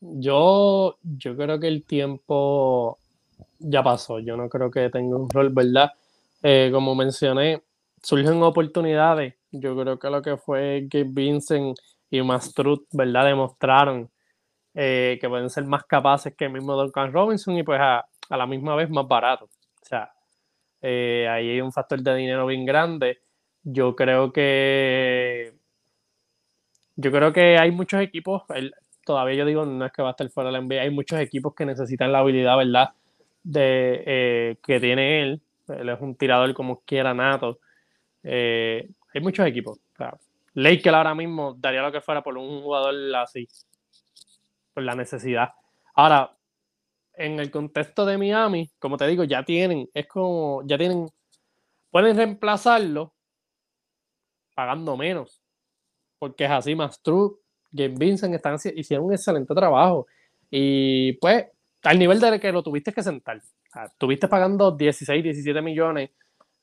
Yo, 0.00 0.96
yo 1.02 1.36
creo 1.36 1.60
que 1.60 1.68
el 1.68 1.84
tiempo 1.84 2.98
ya 3.58 3.82
pasó. 3.82 4.18
Yo 4.20 4.36
no 4.36 4.48
creo 4.48 4.70
que 4.70 4.88
tenga 4.90 5.16
un 5.16 5.28
rol, 5.28 5.50
¿verdad? 5.50 5.92
Eh, 6.42 6.70
como 6.72 6.94
mencioné, 6.94 7.62
surgen 8.02 8.42
oportunidades. 8.42 9.34
Yo 9.50 9.76
creo 9.76 9.98
que 9.98 10.10
lo 10.10 10.22
que 10.22 10.36
fue 10.36 10.86
que 10.90 11.04
Vincent 11.04 11.78
y 12.10 12.22
Mastrut, 12.22 12.86
¿verdad? 12.92 13.26
Demostraron 13.26 14.10
eh, 14.74 15.18
que 15.20 15.28
pueden 15.28 15.50
ser 15.50 15.64
más 15.64 15.84
capaces 15.84 16.34
que 16.34 16.46
el 16.46 16.52
mismo 16.52 16.74
Duncan 16.74 17.12
Robinson 17.12 17.56
y 17.56 17.62
pues 17.62 17.80
a, 17.80 18.06
la 18.30 18.46
misma 18.46 18.74
vez 18.74 18.88
más 18.90 19.06
barato. 19.06 19.44
O 19.44 19.84
sea, 19.84 20.12
eh, 20.80 21.28
ahí 21.28 21.50
hay 21.50 21.60
un 21.60 21.72
factor 21.72 22.00
de 22.00 22.14
dinero 22.14 22.46
bien 22.46 22.64
grande. 22.64 23.20
Yo 23.62 23.94
creo 23.94 24.32
que 24.32 25.52
yo 26.96 27.10
creo 27.10 27.32
que 27.32 27.58
hay 27.58 27.70
muchos 27.70 28.00
equipos, 28.02 28.42
todavía 29.04 29.36
yo 29.36 29.44
digo, 29.46 29.64
no 29.64 29.86
es 29.86 29.92
que 29.92 30.02
va 30.02 30.08
a 30.08 30.10
estar 30.12 30.28
fuera 30.30 30.50
de 30.50 30.58
la 30.58 30.60
NBA, 30.60 30.82
hay 30.82 30.90
muchos 30.90 31.18
equipos 31.20 31.54
que 31.54 31.64
necesitan 31.64 32.12
la 32.12 32.18
habilidad, 32.18 32.56
¿verdad? 32.56 32.90
de, 33.42 34.02
eh, 34.06 34.56
que 34.62 34.80
tiene 34.80 35.22
él. 35.22 35.42
Él 35.68 35.88
es 35.88 36.00
un 36.00 36.16
tirador 36.16 36.52
como 36.54 36.82
quiera 36.84 37.14
nato. 37.14 37.60
Hay 38.24 39.20
muchos 39.20 39.46
equipos. 39.46 39.78
O 39.98 40.94
ahora 40.94 41.14
mismo 41.14 41.54
daría 41.58 41.82
lo 41.82 41.92
que 41.92 42.00
fuera 42.00 42.22
por 42.22 42.36
un 42.36 42.62
jugador 42.62 42.94
así. 43.16 43.48
Por 44.74 44.84
la 44.84 44.94
necesidad. 44.94 45.50
Ahora, 45.94 46.36
en 47.14 47.38
el 47.38 47.50
contexto 47.50 48.06
de 48.06 48.18
Miami, 48.18 48.70
como 48.78 48.96
te 48.96 49.06
digo, 49.06 49.24
ya 49.24 49.44
tienen, 49.44 49.88
es 49.92 50.06
como, 50.06 50.62
ya 50.66 50.78
tienen, 50.78 51.08
pueden 51.90 52.16
reemplazarlo 52.16 53.14
pagando 54.54 54.96
menos. 54.96 55.42
Porque 56.18 56.44
es 56.44 56.50
así, 56.50 56.74
más 56.74 57.02
true. 57.02 57.32
Game 57.70 57.94
Vincent 57.98 58.34
están, 58.34 58.56
hicieron 58.76 59.06
un 59.06 59.12
excelente 59.12 59.54
trabajo. 59.54 60.06
Y 60.50 61.14
pues, 61.14 61.46
al 61.82 61.98
nivel 61.98 62.20
de 62.20 62.38
que 62.38 62.52
lo 62.52 62.62
tuviste 62.62 62.92
que 62.92 63.02
sentar. 63.02 63.38
O 63.74 63.80
tuviste 63.98 64.28
pagando 64.28 64.70
16, 64.72 65.22
17 65.22 65.62
millones 65.62 66.10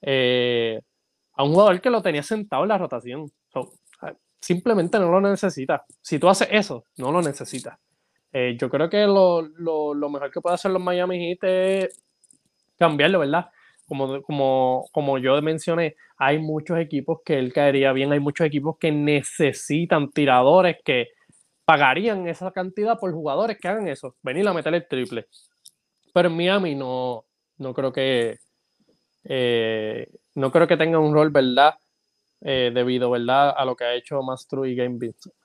eh, 0.02 0.80
a 1.34 1.44
un 1.44 1.54
jugador 1.54 1.82
que 1.82 1.90
lo 1.90 2.02
tenía 2.02 2.24
sentado 2.24 2.64
en 2.64 2.70
la 2.70 2.78
rotación. 2.78 3.32
simplemente 4.40 5.00
no 5.00 5.12
lo 5.12 5.22
necesitas. 5.22 5.82
Si 6.02 6.20
tú 6.20 6.30
haces 6.30 6.48
eso, 6.52 6.86
no 6.98 7.12
lo 7.12 7.22
necesitas. 7.22 7.78
Eh, 8.32 8.56
yo 8.60 8.70
creo 8.70 8.90
que 8.90 9.06
lo, 9.06 9.42
lo, 9.42 10.10
mejor 10.10 10.32
que 10.32 10.42
puede 10.42 10.56
hacer 10.56 10.72
los 10.72 10.82
Miami 10.82 11.20
Heat 11.20 11.44
es 11.44 12.02
cambiarlo, 12.78 13.20
¿verdad? 13.20 13.50
Como, 13.88 14.22
como, 14.22 14.88
como 14.92 15.18
yo 15.18 15.42
mencioné, 15.42 15.96
hay 16.18 16.38
muchos 16.38 16.78
equipos 16.78 17.20
que 17.26 17.40
él 17.40 17.52
caería 17.52 17.92
bien, 17.92 18.12
hay 18.12 18.20
muchos 18.20 18.46
equipos 18.46 18.78
que 18.80 18.92
necesitan 18.92 20.12
tiradores 20.12 20.78
que 20.86 21.08
pagarían 21.66 22.28
esa 22.28 22.52
cantidad 22.52 23.00
por 23.00 23.12
jugadores 23.14 23.58
que 23.60 23.68
hagan 23.68 23.88
eso, 23.88 24.16
venir 24.22 24.48
a 24.48 24.54
meter 24.54 24.74
el 24.74 24.88
triple. 24.88 25.28
Pero 26.14 26.30
en 26.30 26.38
Miami 26.38 26.76
no, 26.76 27.26
no 27.58 27.74
creo 27.74 27.92
que 27.92 28.38
eh, 29.24 30.08
no 30.36 30.52
creo 30.52 30.68
que 30.68 30.78
tenga 30.78 31.00
un 31.00 31.14
rol, 31.14 31.30
¿verdad? 31.30 31.76
Eh, 32.42 32.72
debido, 32.74 33.12
¿verdad? 33.12 33.54
A 33.56 33.66
lo 33.66 33.76
que 33.76 33.84
ha 33.84 33.94
hecho 33.96 34.22
Mastro 34.22 34.66
y 34.66 34.76
Game 34.76 34.98
Vincent. 34.98 35.36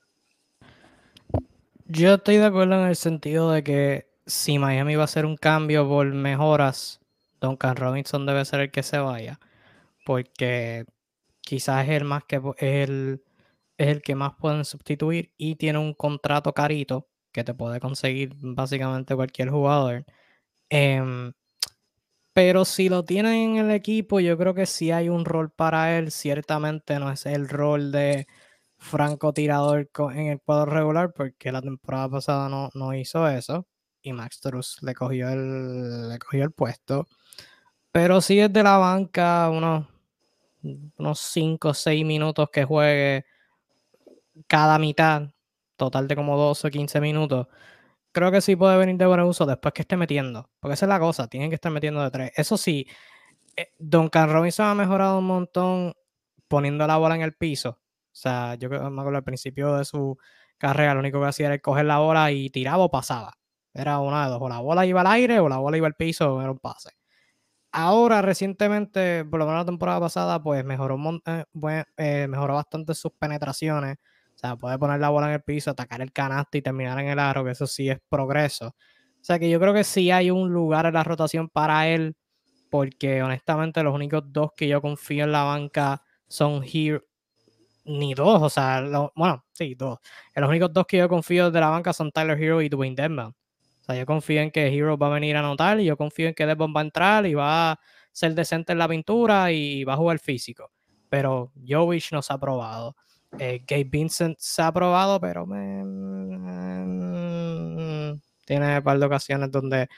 Yo 1.86 2.14
estoy 2.14 2.36
de 2.38 2.46
acuerdo 2.46 2.80
en 2.80 2.88
el 2.88 2.96
sentido 2.96 3.50
de 3.50 3.62
que 3.62 4.08
si 4.26 4.58
Miami 4.58 4.96
va 4.96 5.02
a 5.02 5.04
hacer 5.04 5.26
un 5.26 5.36
cambio 5.36 5.86
por 5.86 6.06
mejoras, 6.06 7.00
Duncan 7.40 7.76
Robinson 7.76 8.24
debe 8.26 8.44
ser 8.44 8.60
el 8.60 8.70
que 8.70 8.82
se 8.82 8.98
vaya. 8.98 9.38
Porque 10.06 10.86
quizás 11.42 11.84
es 11.86 11.90
el 11.92 12.04
más 12.04 12.24
que 12.24 12.36
es 12.58 12.88
el, 12.90 13.24
es 13.78 13.88
el 13.88 14.02
que 14.02 14.14
más 14.16 14.34
pueden 14.36 14.64
sustituir 14.64 15.32
y 15.38 15.56
tiene 15.56 15.78
un 15.78 15.94
contrato 15.94 16.54
carito 16.54 17.08
que 17.32 17.44
te 17.44 17.54
puede 17.54 17.80
conseguir 17.80 18.32
básicamente 18.36 19.14
cualquier 19.16 19.50
jugador. 19.50 20.04
Em, 20.70 21.32
pero 22.32 22.64
si 22.64 22.88
lo 22.88 23.04
tienen 23.04 23.58
en 23.58 23.66
el 23.66 23.70
equipo, 23.70 24.20
yo 24.20 24.36
creo 24.36 24.54
que 24.54 24.66
sí 24.66 24.90
hay 24.90 25.08
un 25.08 25.24
rol 25.24 25.50
para 25.50 25.96
él. 25.98 26.10
Ciertamente 26.10 26.98
no 26.98 27.10
es 27.12 27.26
el 27.26 27.48
rol 27.48 27.92
de 27.92 28.26
francotirador 28.84 29.90
en 30.14 30.26
el 30.28 30.40
cuadro 30.40 30.66
regular, 30.66 31.12
porque 31.14 31.52
la 31.52 31.62
temporada 31.62 32.08
pasada 32.08 32.48
no, 32.48 32.70
no 32.74 32.94
hizo 32.94 33.28
eso. 33.28 33.66
Y 34.02 34.12
Max 34.12 34.40
Truss 34.40 34.82
le 34.82 34.94
cogió 34.94 35.28
el, 35.30 36.08
le 36.10 36.18
cogió 36.18 36.44
el 36.44 36.52
puesto. 36.52 37.06
Pero 37.92 38.20
sí 38.20 38.40
es 38.40 38.52
de 38.52 38.62
la 38.62 38.76
banca 38.78 39.48
unos, 39.50 39.86
unos 40.98 41.20
5 41.20 41.68
o 41.68 41.74
6 41.74 42.04
minutos 42.04 42.50
que 42.50 42.64
juegue 42.64 43.24
cada 44.46 44.78
mitad, 44.78 45.30
total 45.76 46.08
de 46.08 46.16
como 46.16 46.36
12 46.36 46.68
o 46.68 46.70
15 46.70 47.00
minutos 47.00 47.46
creo 48.14 48.30
que 48.30 48.40
sí 48.40 48.56
puede 48.56 48.78
venir 48.78 48.96
de 48.96 49.06
buen 49.06 49.20
uso 49.20 49.44
después 49.44 49.74
que 49.74 49.82
esté 49.82 49.96
metiendo. 49.96 50.48
Porque 50.60 50.74
esa 50.74 50.86
es 50.86 50.88
la 50.88 51.00
cosa, 51.00 51.26
tienen 51.28 51.50
que 51.50 51.56
estar 51.56 51.72
metiendo 51.72 52.02
de 52.02 52.10
tres. 52.10 52.32
Eso 52.36 52.56
sí, 52.56 52.86
eh, 53.56 53.72
Duncan 53.78 54.32
Robinson 54.32 54.66
ha 54.66 54.74
mejorado 54.74 55.18
un 55.18 55.26
montón 55.26 55.94
poniendo 56.48 56.86
la 56.86 56.96
bola 56.96 57.16
en 57.16 57.22
el 57.22 57.34
piso. 57.34 57.80
O 58.14 58.16
sea, 58.16 58.54
yo 58.56 58.70
me 58.70 58.76
acuerdo 58.76 59.16
al 59.18 59.24
principio 59.24 59.76
de 59.76 59.84
su 59.84 60.16
carrera, 60.58 60.94
lo 60.94 61.00
único 61.00 61.20
que 61.20 61.26
hacía 61.26 61.46
era 61.46 61.58
coger 61.58 61.84
la 61.86 61.98
bola 61.98 62.32
y 62.32 62.50
tiraba 62.50 62.84
o 62.84 62.90
pasaba. 62.90 63.34
Era 63.74 63.98
una 63.98 64.24
de 64.24 64.30
dos, 64.30 64.40
o 64.40 64.48
la 64.48 64.60
bola 64.60 64.86
iba 64.86 65.00
al 65.00 65.08
aire 65.08 65.40
o 65.40 65.48
la 65.48 65.58
bola 65.58 65.76
iba 65.76 65.86
al 65.88 65.94
piso, 65.94 66.40
era 66.40 66.50
un 66.52 66.58
pase. 66.58 66.90
Ahora, 67.72 68.22
recientemente, 68.22 69.24
por 69.24 69.40
lo 69.40 69.46
menos 69.46 69.62
la 69.62 69.66
temporada 69.66 70.00
pasada, 70.00 70.42
pues 70.42 70.64
mejoró, 70.64 70.96
eh, 71.26 71.44
eh, 71.96 72.26
mejoró 72.28 72.54
bastante 72.54 72.94
sus 72.94 73.12
penetraciones 73.12 73.98
sea, 74.44 74.56
puede 74.56 74.78
poner 74.78 75.00
la 75.00 75.08
bola 75.08 75.28
en 75.28 75.34
el 75.34 75.42
piso, 75.42 75.70
atacar 75.70 76.00
el 76.00 76.12
canasto 76.12 76.58
y 76.58 76.62
terminar 76.62 76.98
en 77.00 77.08
el 77.08 77.18
aro, 77.18 77.44
que 77.44 77.52
eso 77.52 77.66
sí 77.66 77.88
es 77.88 77.98
progreso. 78.08 78.68
O 78.68 79.24
sea 79.24 79.38
que 79.38 79.48
yo 79.48 79.58
creo 79.58 79.72
que 79.72 79.84
sí 79.84 80.10
hay 80.10 80.30
un 80.30 80.52
lugar 80.52 80.86
en 80.86 80.94
la 80.94 81.04
rotación 81.04 81.48
para 81.48 81.88
él, 81.88 82.16
porque 82.70 83.22
honestamente 83.22 83.82
los 83.82 83.94
únicos 83.94 84.22
dos 84.26 84.50
que 84.56 84.68
yo 84.68 84.82
confío 84.82 85.24
en 85.24 85.32
la 85.32 85.44
banca 85.44 86.02
son 86.28 86.62
Hero, 86.64 87.04
ni 87.84 88.14
dos, 88.14 88.42
o 88.42 88.50
sea, 88.50 88.82
bueno, 89.14 89.44
sí, 89.52 89.74
dos. 89.74 89.98
Los 90.34 90.48
únicos 90.48 90.72
dos 90.72 90.86
que 90.86 90.98
yo 90.98 91.08
confío 91.08 91.50
de 91.50 91.60
la 91.60 91.68
banca 91.68 91.92
son 91.92 92.10
Tyler 92.12 92.40
Hero 92.42 92.62
y 92.62 92.68
Dwayne 92.68 92.96
Denman. 92.96 93.28
O 93.28 93.84
sea, 93.84 93.96
yo 93.96 94.06
confío 94.06 94.40
en 94.40 94.50
que 94.50 94.66
Hero 94.68 94.96
va 94.96 95.08
a 95.08 95.10
venir 95.10 95.36
a 95.36 95.40
anotar 95.40 95.78
y 95.80 95.84
yo 95.84 95.96
confío 95.96 96.28
en 96.28 96.34
que 96.34 96.46
Devon 96.46 96.72
va 96.74 96.80
a 96.80 96.84
entrar 96.84 97.26
y 97.26 97.34
va 97.34 97.72
a 97.72 97.80
ser 98.12 98.34
decente 98.34 98.72
en 98.72 98.78
la 98.78 98.88
pintura 98.88 99.52
y 99.52 99.84
va 99.84 99.92
a 99.94 99.96
jugar 99.96 100.18
físico. 100.18 100.70
Pero 101.10 101.52
Jovic 101.66 102.10
no 102.12 102.22
se 102.22 102.32
ha 102.32 102.38
probado. 102.38 102.96
Eh, 103.38 103.62
Gabe 103.66 103.84
Vincent 103.84 104.38
se 104.38 104.62
ha 104.62 104.72
probado, 104.72 105.20
pero 105.20 105.44
mm, 105.46 106.14
tiene 108.46 108.78
un 108.78 108.82
par 108.82 108.98
de 108.98 109.06
ocasiones 109.06 109.50
donde 109.50 109.88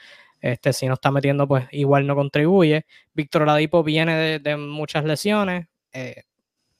este, 0.41 0.73
si 0.73 0.87
no 0.87 0.95
está 0.95 1.11
metiendo, 1.11 1.47
pues 1.47 1.65
igual 1.71 2.05
no 2.07 2.15
contribuye. 2.15 2.85
Víctor 3.13 3.45
Ladipo 3.47 3.83
viene 3.83 4.39
de, 4.39 4.57
muchas 4.57 5.05
lesiones, 5.05 5.67
eh, 5.93 6.23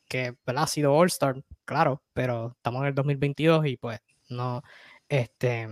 que 0.08 0.36
ha 0.46 0.68
sido 0.68 0.94
All-Star, 0.94 1.44
claro, 1.66 2.04
pero 2.14 2.54
estamos 2.58 2.82
en 2.82 2.88
el 2.88 2.96
2022 2.96 3.68
y 3.68 3.78
pues 3.78 4.00
no, 4.30 4.62
este, 5.10 5.68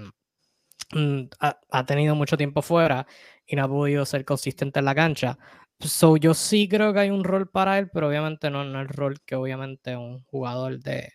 mm, 0.94 1.22
ha, 1.40 1.86
tenido 1.86 2.16
mucho 2.16 2.38
tiempo 2.38 2.62
fuera 2.62 3.06
y 3.46 3.56
no 3.56 3.64
ha 3.66 3.68
podido 3.68 4.06
ser 4.06 4.26
consistente 4.26 4.80
en 4.80 4.86
la 4.86 4.96
cancha. 4.96 5.38
So, 5.80 6.18
yo 6.18 6.34
sí 6.34 6.68
creo 6.70 6.94
que 6.94 7.02
hay 7.02 7.10
un 7.10 7.24
rol 7.24 7.50
para 7.50 7.78
él, 7.80 7.90
pero 7.94 8.08
obviamente 8.08 8.50
no, 8.50 8.64
no 8.64 8.82
el 8.82 8.88
rol 8.88 9.22
que 9.26 9.36
obviamente 9.36 9.96
un 9.98 10.24
jugador 10.24 10.80
de 10.80 11.14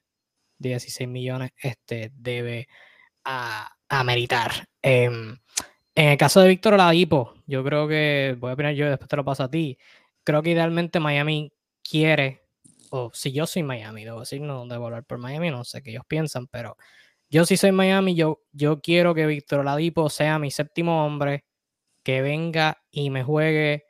16 0.58 1.08
millones 1.08 1.50
este, 1.56 2.12
debe 2.14 2.68
a, 3.24 3.70
meritar. 4.04 4.68
Em, 4.82 5.36
en 5.94 6.08
el 6.08 6.16
caso 6.18 6.40
de 6.40 6.48
Víctor 6.48 6.74
Oladipo, 6.74 7.34
yo 7.46 7.64
creo 7.64 7.88
que, 7.88 8.36
voy 8.38 8.50
a 8.50 8.54
opinar 8.54 8.74
yo 8.74 8.86
y 8.86 8.90
después 8.90 9.08
te 9.08 9.16
lo 9.16 9.24
paso 9.24 9.44
a 9.44 9.50
ti, 9.50 9.78
creo 10.24 10.42
que 10.42 10.50
idealmente 10.50 11.00
Miami 11.00 11.52
quiere, 11.82 12.44
o 12.90 13.10
si 13.14 13.32
yo 13.32 13.46
soy 13.46 13.62
Miami, 13.62 14.04
debo 14.04 14.20
decir, 14.20 14.40
no 14.42 14.66
debo 14.66 14.86
hablar 14.86 15.04
por 15.04 15.18
Miami, 15.18 15.50
no 15.50 15.64
sé 15.64 15.82
qué 15.82 15.90
ellos 15.90 16.04
piensan, 16.06 16.46
pero 16.48 16.76
yo 17.30 17.44
si 17.46 17.56
soy 17.56 17.72
Miami, 17.72 18.14
yo, 18.14 18.42
yo 18.52 18.80
quiero 18.80 19.14
que 19.14 19.26
Víctor 19.26 19.60
Oladipo 19.60 20.10
sea 20.10 20.38
mi 20.38 20.50
séptimo 20.50 21.06
hombre, 21.06 21.44
que 22.04 22.22
venga 22.22 22.82
y 22.90 23.10
me 23.10 23.24
juegue 23.24 23.84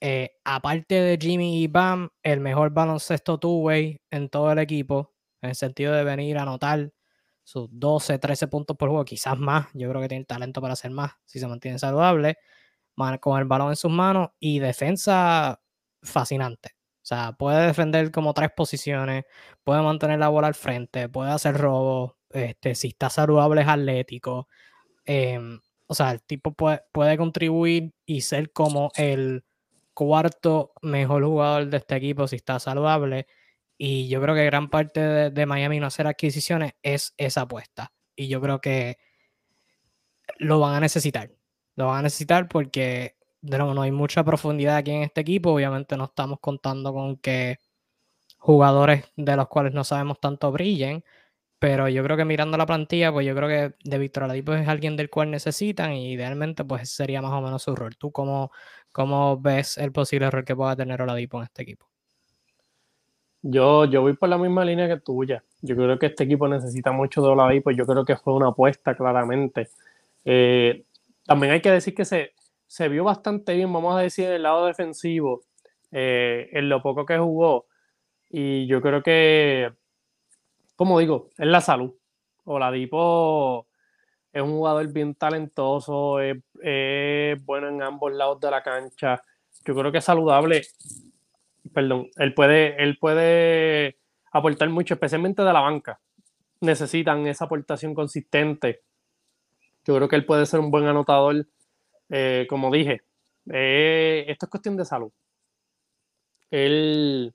eh, 0.00 0.30
aparte 0.44 0.94
de 0.94 1.18
Jimmy 1.20 1.62
y 1.62 1.66
Bam, 1.68 2.10
el 2.22 2.40
mejor 2.40 2.70
baloncesto 2.70 3.38
two-way 3.38 4.00
en 4.10 4.28
todo 4.30 4.52
el 4.52 4.58
equipo, 4.58 5.14
en 5.42 5.50
el 5.50 5.56
sentido 5.56 5.94
de 5.94 6.04
venir 6.04 6.38
a 6.38 6.42
anotar 6.42 6.92
sus 7.44 7.68
12, 7.72 8.18
13 8.18 8.48
puntos 8.48 8.76
por 8.76 8.88
juego, 8.88 9.04
quizás 9.04 9.38
más. 9.38 9.66
Yo 9.74 9.88
creo 9.90 10.00
que 10.00 10.08
tiene 10.08 10.24
talento 10.24 10.60
para 10.60 10.74
hacer 10.74 10.90
más 10.92 11.12
si 11.24 11.40
se 11.40 11.48
mantiene 11.48 11.78
saludable. 11.78 12.38
Con 13.20 13.38
el 13.38 13.46
balón 13.46 13.70
en 13.70 13.76
sus 13.76 13.90
manos 13.90 14.28
y 14.38 14.58
defensa 14.58 15.60
fascinante. 16.02 16.79
Sea, 17.10 17.32
puede 17.32 17.66
defender 17.66 18.12
como 18.12 18.34
tres 18.34 18.50
posiciones, 18.56 19.24
puede 19.64 19.82
mantener 19.82 20.20
la 20.20 20.28
bola 20.28 20.46
al 20.46 20.54
frente, 20.54 21.08
puede 21.08 21.32
hacer 21.32 21.56
robos. 21.56 22.12
Este, 22.30 22.76
si 22.76 22.88
está 22.88 23.10
saludable, 23.10 23.62
es 23.62 23.68
atlético. 23.68 24.48
Em, 25.04 25.60
o 25.88 25.94
sea, 25.94 26.12
el 26.12 26.22
tipo 26.22 26.52
puede, 26.52 26.82
puede 26.92 27.16
contribuir 27.18 27.94
y 28.06 28.20
ser 28.20 28.52
como 28.52 28.92
el 28.94 29.44
cuarto 29.92 30.72
mejor 30.82 31.24
jugador 31.24 31.66
de 31.68 31.78
este 31.78 31.96
equipo 31.96 32.28
si 32.28 32.36
está 32.36 32.60
saludable. 32.60 33.26
Y 33.76 34.08
yo 34.08 34.22
creo 34.22 34.36
que 34.36 34.44
gran 34.44 34.70
parte 34.70 35.00
de, 35.30 35.46
Miami 35.46 35.80
no 35.80 35.88
hacer 35.88 36.06
adquisiciones 36.06 36.74
es 36.84 37.14
esa 37.16 37.40
apuesta. 37.42 37.92
Y 38.14 38.28
yo 38.28 38.40
creo 38.40 38.60
que 38.60 38.98
lo 40.38 40.60
van 40.60 40.76
a 40.76 40.80
necesitar. 40.80 41.32
Lo 41.74 41.86
van 41.88 41.98
a 41.98 42.02
necesitar 42.02 42.48
porque 42.48 43.16
de 43.42 43.58
nuevo, 43.58 43.74
no 43.74 43.82
hay 43.82 43.92
mucha 43.92 44.24
profundidad 44.24 44.76
aquí 44.76 44.90
en 44.90 45.02
este 45.02 45.20
equipo. 45.22 45.52
Obviamente 45.52 45.96
no 45.96 46.04
estamos 46.04 46.40
contando 46.40 46.92
con 46.92 47.16
que 47.16 47.58
jugadores 48.38 49.04
de 49.16 49.36
los 49.36 49.48
cuales 49.48 49.74
no 49.74 49.84
sabemos 49.84 50.20
tanto 50.20 50.50
brillen. 50.52 51.04
Pero 51.58 51.88
yo 51.90 52.02
creo 52.02 52.16
que 52.16 52.24
mirando 52.24 52.56
la 52.56 52.64
plantilla, 52.64 53.12
pues 53.12 53.26
yo 53.26 53.34
creo 53.34 53.48
que 53.48 53.74
de 53.84 53.98
Víctor 53.98 54.22
Oladipo 54.24 54.54
es 54.54 54.66
alguien 54.66 54.96
del 54.96 55.10
cual 55.10 55.30
necesitan 55.30 55.92
y 55.92 56.12
idealmente 56.14 56.64
pues 56.64 56.88
sería 56.90 57.20
más 57.20 57.32
o 57.32 57.42
menos 57.42 57.62
su 57.62 57.76
rol. 57.76 57.96
¿Tú 57.98 58.10
cómo, 58.12 58.50
cómo 58.92 59.38
ves 59.38 59.76
el 59.76 59.92
posible 59.92 60.30
rol 60.30 60.44
que 60.44 60.56
pueda 60.56 60.74
tener 60.74 61.02
Oladipo 61.02 61.36
en 61.36 61.44
este 61.44 61.62
equipo? 61.62 61.86
Yo, 63.42 63.84
yo 63.84 64.00
voy 64.00 64.14
por 64.14 64.30
la 64.30 64.38
misma 64.38 64.64
línea 64.64 64.88
que 64.88 65.00
tuya. 65.00 65.44
Yo 65.60 65.76
creo 65.76 65.98
que 65.98 66.06
este 66.06 66.24
equipo 66.24 66.48
necesita 66.48 66.92
mucho 66.92 67.20
de 67.20 67.28
Oladipo. 67.28 67.70
Yo 67.72 67.84
creo 67.84 68.06
que 68.06 68.16
fue 68.16 68.32
una 68.32 68.48
apuesta 68.48 68.94
claramente. 68.94 69.68
Eh, 70.24 70.84
también 71.26 71.52
hay 71.52 71.60
que 71.60 71.70
decir 71.70 71.94
que 71.94 72.06
se, 72.06 72.32
se 72.70 72.88
vio 72.88 73.02
bastante 73.02 73.54
bien, 73.56 73.72
vamos 73.72 73.96
a 73.96 74.00
decir, 74.00 74.26
en 74.26 74.32
el 74.34 74.42
lado 74.44 74.66
defensivo, 74.66 75.42
eh, 75.90 76.48
en 76.52 76.68
lo 76.68 76.80
poco 76.80 77.04
que 77.04 77.18
jugó. 77.18 77.66
Y 78.28 78.68
yo 78.68 78.80
creo 78.80 79.02
que 79.02 79.72
como 80.80 80.98
digo, 80.98 81.28
es 81.36 81.46
la 81.46 81.60
salud. 81.60 81.92
Oladipo 82.44 83.66
es 84.32 84.40
un 84.40 84.52
jugador 84.52 84.90
bien 84.90 85.14
talentoso, 85.14 86.20
es, 86.20 86.38
bueno 87.44 87.68
en 87.68 87.82
ambos 87.82 88.14
lados 88.14 88.40
de 88.40 88.50
la 88.50 88.62
cancha. 88.62 89.22
Yo 89.66 89.74
creo 89.74 89.92
que 89.92 89.98
es 89.98 90.04
saludable. 90.04 90.62
Perdón, 91.74 92.08
él 92.16 92.32
puede, 92.32 92.82
él 92.82 92.96
puede 92.98 93.98
aportar 94.32 94.70
mucho, 94.70 94.94
especialmente 94.94 95.42
de 95.42 95.52
la 95.52 95.60
banca. 95.60 96.00
Necesitan 96.62 97.26
esa 97.26 97.44
aportación 97.44 97.94
consistente. 97.94 98.80
Yo 99.84 99.96
creo 99.96 100.08
que 100.08 100.16
él 100.16 100.24
puede 100.24 100.46
ser 100.46 100.60
un 100.60 100.70
buen 100.70 100.86
anotador. 100.86 101.46
Eh, 102.10 102.46
como 102.48 102.70
dije, 102.70 103.02
eh, 103.52 104.24
esto 104.28 104.46
es 104.46 104.50
cuestión 104.50 104.76
de 104.76 104.84
salud. 104.84 105.12
Él 106.50 107.32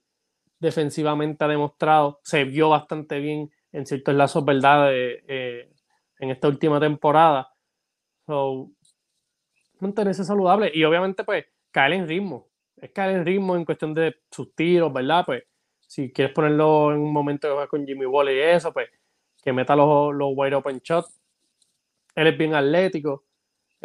defensivamente 0.59 1.43
ha 1.45 1.47
demostrado, 1.47 2.19
se 2.23 2.43
vio 2.43 2.69
bastante 2.69 3.19
bien 3.19 3.49
en 3.71 3.85
ciertos 3.85 4.13
lazos, 4.15 4.43
¿verdad? 4.43 4.89
Eh, 4.91 5.69
en 6.19 6.29
esta 6.29 6.47
última 6.47 6.79
temporada. 6.79 7.49
So, 8.25 8.71
mantenerse 9.79 10.23
saludable 10.23 10.71
y 10.73 10.83
obviamente 10.83 11.23
pues 11.23 11.45
caer 11.71 11.93
en 11.93 12.07
ritmo. 12.07 12.47
Es 12.77 12.91
caer 12.91 13.17
en 13.17 13.25
ritmo 13.25 13.55
en 13.55 13.65
cuestión 13.65 13.93
de 13.93 14.15
sus 14.31 14.53
tiros, 14.55 14.91
¿verdad? 14.91 15.25
Pues 15.25 15.43
si 15.79 16.11
quieres 16.11 16.33
ponerlo 16.33 16.91
en 16.91 16.99
un 16.99 17.13
momento 17.13 17.67
con 17.69 17.85
Jimmy 17.85 18.05
Waller 18.05 18.35
y 18.35 18.55
eso, 18.55 18.73
pues 18.73 18.89
que 19.41 19.53
meta 19.53 19.75
los 19.75 20.33
wide 20.35 20.55
open 20.55 20.79
shots. 20.83 21.21
Él 22.15 22.27
es 22.27 22.37
bien 22.37 22.55
atlético. 22.55 23.23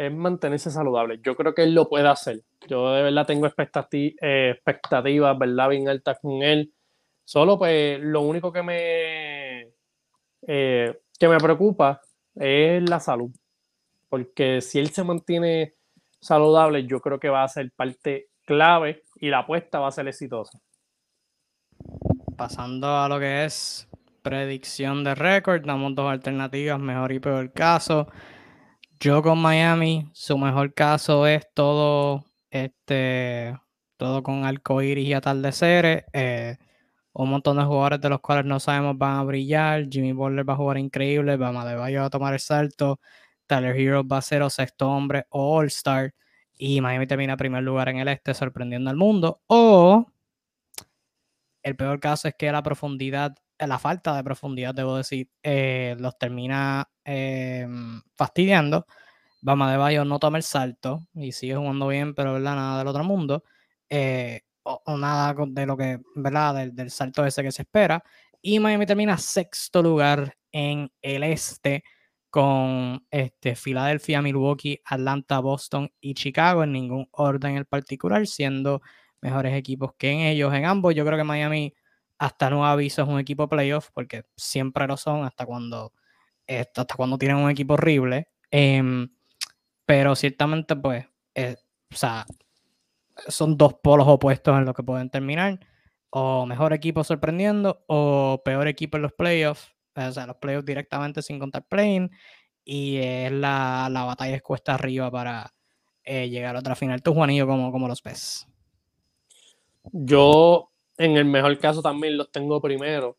Es 0.05 0.13
mantenerse 0.13 0.71
saludable. 0.71 1.19
Yo 1.23 1.35
creo 1.35 1.53
que 1.53 1.63
él 1.63 1.75
lo 1.75 1.87
puede 1.87 2.07
hacer. 2.07 2.41
Yo 2.67 2.91
de 2.93 3.03
verdad 3.03 3.25
tengo 3.25 3.47
eh, 3.47 4.49
expectativas, 4.51 5.37
¿verdad? 5.37 5.69
Bien 5.69 5.87
altas 5.87 6.17
con 6.21 6.41
él. 6.41 6.73
Solo 7.23 7.57
pues 7.57 7.99
lo 7.99 8.21
único 8.21 8.51
que 8.51 8.63
me, 8.63 9.61
eh, 10.47 10.99
que 11.19 11.27
me 11.27 11.37
preocupa 11.37 12.01
es 12.35 12.89
la 12.89 12.99
salud. 12.99 13.31
Porque 14.09 14.61
si 14.61 14.79
él 14.79 14.89
se 14.89 15.03
mantiene 15.03 15.75
saludable, 16.19 16.85
yo 16.85 16.99
creo 16.99 17.19
que 17.19 17.29
va 17.29 17.43
a 17.43 17.47
ser 17.47 17.71
parte 17.71 18.29
clave 18.45 19.03
y 19.15 19.29
la 19.29 19.39
apuesta 19.39 19.79
va 19.79 19.87
a 19.87 19.91
ser 19.91 20.07
exitosa. 20.07 20.59
Pasando 22.35 22.87
a 22.87 23.07
lo 23.07 23.19
que 23.19 23.45
es 23.45 23.87
predicción 24.21 25.03
de 25.03 25.15
récord, 25.15 25.65
damos 25.65 25.95
dos 25.95 26.11
alternativas, 26.11 26.79
mejor 26.79 27.11
y 27.11 27.19
peor 27.19 27.51
caso. 27.51 28.07
Yo 29.03 29.23
con 29.23 29.39
Miami, 29.41 30.07
su 30.13 30.37
mejor 30.37 30.75
caso 30.75 31.25
es 31.25 31.47
todo, 31.55 32.23
este, 32.51 33.57
todo 33.97 34.21
con 34.21 34.45
arcoíris 34.45 35.07
y 35.07 35.13
atardeceres. 35.13 36.03
Eh, 36.13 36.57
un 37.13 37.31
montón 37.31 37.57
de 37.57 37.63
jugadores 37.63 37.99
de 37.99 38.09
los 38.09 38.19
cuales 38.21 38.45
no 38.45 38.59
sabemos 38.59 38.95
van 38.99 39.17
a 39.17 39.23
brillar. 39.23 39.87
Jimmy 39.89 40.13
Butler 40.13 40.47
va 40.47 40.53
a 40.53 40.57
jugar 40.57 40.77
increíble, 40.77 41.35
Bama 41.35 41.65
de 41.65 41.75
Bayo 41.77 42.01
va 42.01 42.05
a 42.05 42.09
tomar 42.11 42.35
el 42.35 42.39
salto. 42.39 42.99
Tyler 43.47 43.75
Hero 43.75 44.07
va 44.07 44.17
a 44.17 44.21
ser 44.21 44.43
o 44.43 44.51
sexto 44.51 44.87
hombre 44.87 45.25
o 45.29 45.57
All-Star. 45.57 46.13
Y 46.55 46.79
Miami 46.79 47.07
termina 47.07 47.35
primer 47.37 47.63
lugar 47.63 47.89
en 47.89 47.97
el 47.97 48.07
este, 48.07 48.35
sorprendiendo 48.35 48.91
al 48.91 48.97
mundo. 48.97 49.41
O 49.47 50.05
el 51.63 51.75
peor 51.75 51.99
caso 51.99 52.27
es 52.27 52.35
que 52.35 52.51
la 52.51 52.61
profundidad, 52.61 53.35
la 53.67 53.79
falta 53.79 54.15
de 54.15 54.23
profundidad, 54.23 54.73
debo 54.73 54.97
decir, 54.97 55.29
eh, 55.43 55.95
los 55.99 56.17
termina 56.17 56.91
Em, 57.03 58.01
fastidiando. 58.15 58.85
Bama 59.41 59.71
de 59.71 59.77
Bayo 59.77 60.05
no 60.05 60.19
toma 60.19 60.37
el 60.37 60.43
salto 60.43 61.07
y 61.15 61.31
sigue 61.31 61.55
jugando 61.55 61.87
bien, 61.87 62.13
pero 62.15 62.33
¿verdad? 62.33 62.55
nada 62.55 62.79
del 62.79 62.87
otro 62.87 63.03
mundo. 63.03 63.43
Eh, 63.89 64.41
o, 64.63 64.81
nada 64.97 65.33
de 65.47 65.65
lo 65.65 65.77
que, 65.77 65.99
¿verdad? 66.15 66.67
Del, 66.71 66.91
salto 66.91 67.25
ese 67.25 67.43
que 67.43 67.51
se 67.51 67.63
espera. 67.63 68.03
Y 68.41 68.59
Miami 68.59 68.85
termina 68.85 69.17
sexto 69.17 69.81
lugar 69.81 70.37
en 70.51 70.91
el 71.01 71.23
este 71.23 71.83
con 72.29 73.05
este, 73.11 73.55
Filadelfia, 73.55 74.21
Milwaukee, 74.21 74.79
Atlanta, 74.85 75.39
Boston 75.39 75.91
y 75.99 76.13
Chicago 76.13 76.63
en 76.63 76.71
ningún 76.73 77.07
orden 77.11 77.57
en 77.57 77.65
particular, 77.65 78.25
siendo 78.27 78.81
mejores 79.21 79.55
equipos 79.55 79.93
que 79.97 80.11
en 80.11 80.19
ellos. 80.21 80.53
En 80.53 80.65
ambos, 80.65 80.95
yo 80.95 81.05
creo 81.05 81.17
que 81.17 81.23
Miami 81.23 81.73
hasta 82.21 82.51
no 82.51 82.67
aviso 82.67 83.01
es 83.01 83.07
un 83.07 83.19
equipo 83.19 83.49
playoff, 83.49 83.89
porque 83.95 84.25
siempre 84.37 84.85
lo 84.85 84.95
son, 84.95 85.25
hasta 85.25 85.43
cuando 85.43 85.91
hasta 86.47 86.95
cuando 86.95 87.17
tienen 87.17 87.37
un 87.37 87.49
equipo 87.49 87.73
horrible. 87.73 88.27
Em, 88.51 89.09
pero 89.87 90.15
ciertamente, 90.15 90.75
pues, 90.75 91.07
eh, 91.33 91.55
o 91.91 91.95
sea, 91.95 92.27
son 93.27 93.57
dos 93.57 93.73
polos 93.81 94.07
opuestos 94.07 94.55
en 94.55 94.65
lo 94.65 94.73
que 94.75 94.83
pueden 94.83 95.09
terminar. 95.09 95.59
O 96.11 96.45
mejor 96.45 96.73
equipo 96.73 97.03
sorprendiendo, 97.03 97.83
o 97.87 98.41
peor 98.45 98.67
equipo 98.67 98.97
en 98.97 99.03
los 99.03 99.13
playoffs. 99.13 99.73
O 99.95 100.11
sea, 100.11 100.27
los 100.27 100.37
playoffs 100.37 100.65
directamente 100.65 101.23
sin 101.23 101.39
contar 101.39 101.65
playing. 101.67 102.11
Y 102.63 102.97
es 102.97 103.31
la, 103.31 103.89
la 103.91 104.03
batalla 104.03 104.35
es 104.35 104.43
cuesta 104.43 104.75
arriba 104.75 105.09
para 105.09 105.55
eh, 106.03 106.29
llegar 106.29 106.55
a 106.55 106.59
otra 106.59 106.75
final. 106.75 107.01
Tú, 107.01 107.15
Juanillo, 107.15 107.47
¿cómo, 107.47 107.71
cómo 107.71 107.87
los 107.87 108.03
ves? 108.03 108.47
Yo, 109.91 110.70
en 110.97 111.17
el 111.17 111.25
mejor 111.25 111.57
caso, 111.57 111.81
también 111.81 112.17
los 112.17 112.31
tengo 112.31 112.61
primero. 112.61 113.17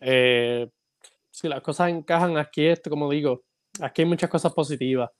Eh, 0.00 0.68
si 1.30 1.48
las 1.48 1.60
cosas 1.62 1.90
encajan 1.90 2.36
aquí, 2.36 2.66
esto, 2.66 2.90
como 2.90 3.10
digo, 3.10 3.42
aquí 3.80 4.02
hay 4.02 4.08
muchas 4.08 4.30
cosas 4.30 4.52
positivas. 4.52 5.10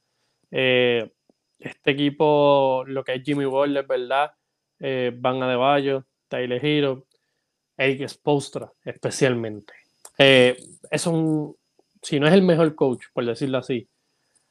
Eh, 0.51 1.11
este 1.59 1.93
equipo, 1.93 2.85
lo 2.87 3.03
que 3.05 3.15
es 3.15 3.23
Jimmy 3.23 3.45
Butler, 3.45 3.87
¿verdad? 3.87 4.33
Eh, 4.79 5.13
Van 5.15 5.43
Adebayo, 5.43 6.05
Tyler 6.29 6.65
Hero, 6.65 7.07
Eric 7.77 8.09
Spostra, 8.09 8.73
especialmente. 8.85 9.73
Eh, 10.19 10.57
es 10.91 11.07
un, 11.07 11.57
si 12.03 12.21
no 12.21 12.27
es 12.27 12.35
el 12.35 12.43
mejor 12.43 12.75
coach, 12.75 13.07
por 13.13 13.25
decirlo 13.25 13.59
así, 13.59 13.89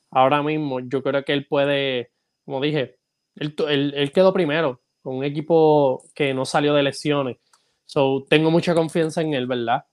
ahora 0.10 0.41
mismo 0.41 0.79
yo 0.79 1.03
creo 1.03 1.23
que 1.23 1.34
él 1.34 1.45
puede, 1.47 2.12
como 2.45 2.62
dije, 2.62 2.97
él, 3.36 3.53
él 3.95 4.12
quedó 4.12 4.34
primero 4.34 4.81
con 5.01 5.15
un 5.17 5.23
equipo 5.23 6.03
que 6.13 6.33
no 6.33 6.45
salió 6.45 6.73
de 6.73 6.83
lesiones. 6.83 7.37
So, 7.85 8.25
tengo 8.29 8.51
mucha 8.51 8.73
confianza 8.73 9.21
en 9.21 9.33
él, 9.33 9.47
¿verdad? 9.47 9.85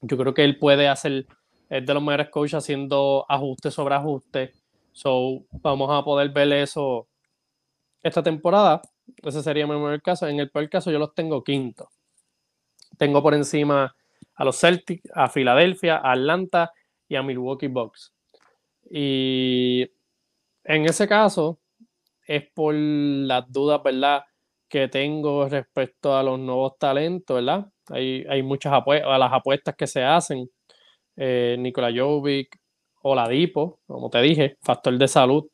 Yo 0.00 0.16
creo 0.16 0.34
que 0.34 0.44
él 0.44 0.58
puede 0.58 0.88
hacer, 0.88 1.26
es 1.68 1.84
de 1.84 1.94
los 1.94 2.02
mejores 2.02 2.30
coaches 2.30 2.54
haciendo 2.54 3.26
ajuste 3.28 3.70
sobre 3.70 3.94
ajuste. 3.94 4.52
So, 4.92 5.44
vamos 5.50 5.90
a 5.90 6.04
poder 6.04 6.30
ver 6.30 6.52
eso 6.52 7.08
esta 8.02 8.22
temporada. 8.22 8.82
Ese 9.22 9.42
sería 9.42 9.66
mi 9.66 9.74
mejor 9.74 10.00
caso. 10.02 10.28
En 10.28 10.38
el 10.38 10.50
peor 10.50 10.68
caso, 10.68 10.90
yo 10.90 10.98
los 10.98 11.14
tengo 11.14 11.42
quinto. 11.42 11.88
Tengo 12.96 13.22
por 13.22 13.34
encima 13.34 13.94
a 14.34 14.44
los 14.44 14.58
Celtics, 14.58 15.10
a 15.14 15.28
Filadelfia, 15.28 15.96
a 15.96 16.12
Atlanta 16.12 16.72
y 17.08 17.16
a 17.16 17.22
Milwaukee 17.22 17.68
Bucks. 17.68 18.12
Y 18.90 19.90
en 20.64 20.84
ese 20.84 21.08
caso, 21.08 21.58
es 22.28 22.44
por 22.52 22.74
las 22.74 23.50
dudas, 23.50 23.82
¿verdad? 23.82 24.22
Que 24.68 24.86
tengo 24.88 25.48
respecto 25.48 26.14
a 26.14 26.22
los 26.22 26.38
nuevos 26.38 26.78
talentos, 26.78 27.36
¿verdad? 27.36 27.66
Hay, 27.88 28.24
hay 28.28 28.42
muchas 28.42 28.72
apuestas, 28.72 29.18
las 29.18 29.32
apuestas 29.32 29.74
que 29.74 29.86
se 29.86 30.04
hacen. 30.04 30.48
Eh, 31.16 31.56
Nikola 31.58 31.90
Jovic 31.92 32.60
o 33.02 33.14
la 33.14 33.26
Dipo, 33.28 33.80
como 33.86 34.10
te 34.10 34.20
dije, 34.20 34.58
factor 34.62 34.96
de 34.98 35.08
salud. 35.08 35.46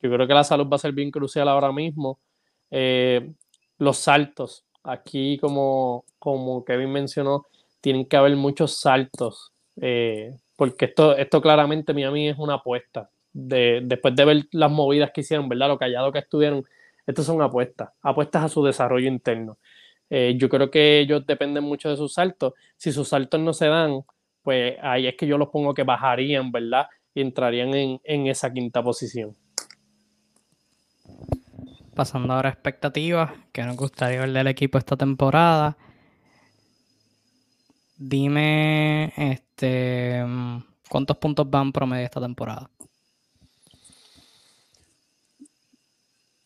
Yo 0.00 0.10
creo 0.12 0.28
que 0.28 0.34
la 0.34 0.44
salud 0.44 0.68
va 0.70 0.76
a 0.76 0.78
ser 0.78 0.92
bien 0.92 1.10
crucial 1.10 1.48
ahora 1.48 1.72
mismo. 1.72 2.20
Eh, 2.70 3.32
los 3.78 3.96
saltos. 3.96 4.64
Aquí, 4.84 5.38
como, 5.38 6.04
como 6.18 6.64
Kevin 6.64 6.92
mencionó, 6.92 7.46
tienen 7.80 8.04
que 8.06 8.16
haber 8.18 8.36
muchos 8.36 8.78
saltos. 8.78 9.52
Eh, 9.80 10.36
porque 10.56 10.86
esto, 10.86 11.16
esto 11.16 11.40
claramente 11.40 11.94
Miami 11.94 12.28
es 12.28 12.38
una 12.38 12.54
apuesta. 12.54 13.10
De, 13.40 13.80
después 13.84 14.16
de 14.16 14.24
ver 14.24 14.48
las 14.50 14.70
movidas 14.70 15.12
que 15.14 15.20
hicieron, 15.20 15.48
¿verdad? 15.48 15.68
Lo 15.68 15.78
callado 15.78 16.10
que 16.10 16.18
estuvieron, 16.18 16.64
estas 17.06 17.24
son 17.24 17.40
apuestas, 17.40 17.90
apuestas 18.02 18.44
a 18.44 18.48
su 18.48 18.64
desarrollo 18.64 19.06
interno. 19.06 19.58
Eh, 20.10 20.34
yo 20.38 20.48
creo 20.48 20.70
que 20.70 21.00
ellos 21.00 21.26
dependen 21.26 21.64
mucho 21.64 21.88
de 21.88 21.96
sus 21.96 22.14
saltos. 22.14 22.54
Si 22.76 22.92
sus 22.92 23.08
saltos 23.08 23.40
no 23.40 23.52
se 23.52 23.66
dan, 23.66 24.02
pues 24.42 24.76
ahí 24.82 25.06
es 25.06 25.16
que 25.16 25.26
yo 25.26 25.38
los 25.38 25.50
pongo 25.50 25.74
que 25.74 25.84
bajarían, 25.84 26.50
¿verdad? 26.50 26.86
Y 27.14 27.20
entrarían 27.20 27.74
en, 27.74 28.26
esa 28.26 28.52
quinta 28.52 28.82
posición. 28.82 29.36
Pasando 31.94 32.32
ahora 32.32 32.48
a 32.48 32.52
expectativas, 32.52 33.32
que 33.52 33.62
nos 33.62 33.76
gustaría 33.76 34.20
ver 34.20 34.32
del 34.32 34.46
equipo 34.46 34.78
esta 34.78 34.96
temporada. 34.96 35.76
Dime, 37.96 39.12
este, 39.16 40.24
¿cuántos 40.88 41.16
puntos 41.16 41.50
van 41.50 41.72
promedio 41.72 42.04
esta 42.04 42.20
temporada? 42.20 42.70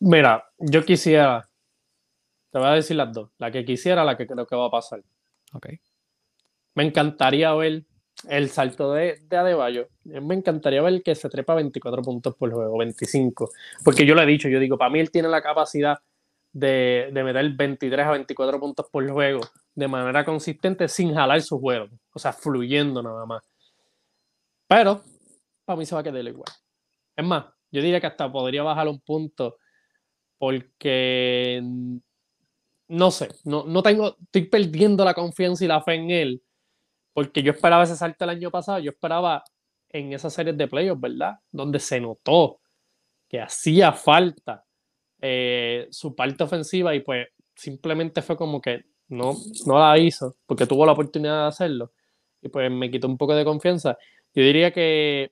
Mira, 0.05 0.43
yo 0.59 0.83
quisiera 0.83 1.49
te 2.53 2.59
voy 2.59 2.67
a 2.67 2.73
decir 2.73 2.95
las 2.95 3.11
dos. 3.11 3.31
La 3.39 3.49
que 3.49 3.65
quisiera, 3.65 4.05
la 4.05 4.15
que 4.15 4.27
creo 4.27 4.45
que 4.45 4.55
va 4.55 4.67
a 4.67 4.69
pasar. 4.69 5.01
Ok. 5.53 5.69
Me 6.75 6.83
encantaría 6.83 7.51
ver 7.55 7.85
el 8.29 8.49
salto 8.49 8.93
de, 8.93 9.17
de 9.27 9.37
Adebayo. 9.37 9.87
Me 10.03 10.35
encantaría 10.35 10.83
ver 10.83 11.01
que 11.01 11.15
se 11.15 11.29
trepa 11.29 11.55
24 11.55 12.03
puntos 12.03 12.35
por 12.35 12.53
juego, 12.53 12.77
25. 12.77 13.49
Porque 13.83 14.05
yo 14.05 14.13
lo 14.13 14.21
he 14.21 14.27
dicho, 14.27 14.47
yo 14.49 14.59
digo, 14.59 14.77
para 14.77 14.91
mí 14.91 14.99
él 14.99 15.09
tiene 15.09 15.29
la 15.29 15.41
capacidad 15.41 15.97
de, 16.51 17.09
de 17.11 17.23
meter 17.23 17.49
23 17.53 18.05
a 18.05 18.11
24 18.11 18.59
puntos 18.59 18.85
por 18.91 19.09
juego 19.09 19.41
de 19.73 19.87
manera 19.87 20.23
consistente 20.23 20.87
sin 20.87 21.15
jalar 21.15 21.41
su 21.41 21.59
juego. 21.59 21.87
O 22.13 22.19
sea, 22.19 22.33
fluyendo 22.33 23.01
nada 23.01 23.25
más. 23.25 23.43
Pero 24.67 25.01
para 25.65 25.77
mí 25.77 25.87
se 25.87 25.95
va 25.95 26.01
a 26.01 26.03
quedar 26.03 26.23
igual. 26.23 26.51
Es 27.15 27.25
más, 27.25 27.45
yo 27.71 27.81
diría 27.81 27.99
que 27.99 28.05
hasta 28.05 28.31
podría 28.31 28.61
bajar 28.61 28.87
un 28.87 28.99
punto 28.99 29.57
porque 30.37 31.61
no 32.87 33.11
sé, 33.11 33.29
no, 33.45 33.63
no 33.65 33.81
tengo, 33.81 34.17
estoy 34.21 34.45
perdiendo 34.45 35.03
la 35.05 35.13
confianza 35.13 35.63
y 35.65 35.67
la 35.67 35.81
fe 35.81 35.95
en 35.95 36.11
él, 36.11 36.43
porque 37.13 37.41
yo 37.43 37.51
esperaba 37.51 37.83
ese 37.83 37.95
salto 37.95 38.23
el 38.25 38.31
año 38.31 38.51
pasado, 38.51 38.79
yo 38.79 38.91
esperaba 38.91 39.43
en 39.89 40.13
esas 40.13 40.33
series 40.33 40.57
de 40.57 40.67
playoffs, 40.67 41.01
¿verdad? 41.01 41.39
Donde 41.51 41.79
se 41.79 41.99
notó 41.99 42.59
que 43.29 43.39
hacía 43.39 43.93
falta 43.93 44.65
eh, 45.21 45.87
su 45.91 46.15
parte 46.15 46.43
ofensiva 46.43 46.93
y 46.93 46.99
pues 46.99 47.27
simplemente 47.55 48.21
fue 48.21 48.35
como 48.35 48.61
que 48.61 48.85
no, 49.07 49.35
no 49.65 49.79
la 49.79 49.97
hizo 49.97 50.35
porque 50.45 50.67
tuvo 50.67 50.85
la 50.85 50.91
oportunidad 50.91 51.43
de 51.43 51.47
hacerlo 51.47 51.91
y 52.41 52.49
pues 52.49 52.69
me 52.69 52.91
quitó 52.91 53.07
un 53.07 53.17
poco 53.17 53.33
de 53.33 53.45
confianza. 53.45 53.97
Yo 54.35 54.43
diría 54.43 54.71
que 54.71 55.31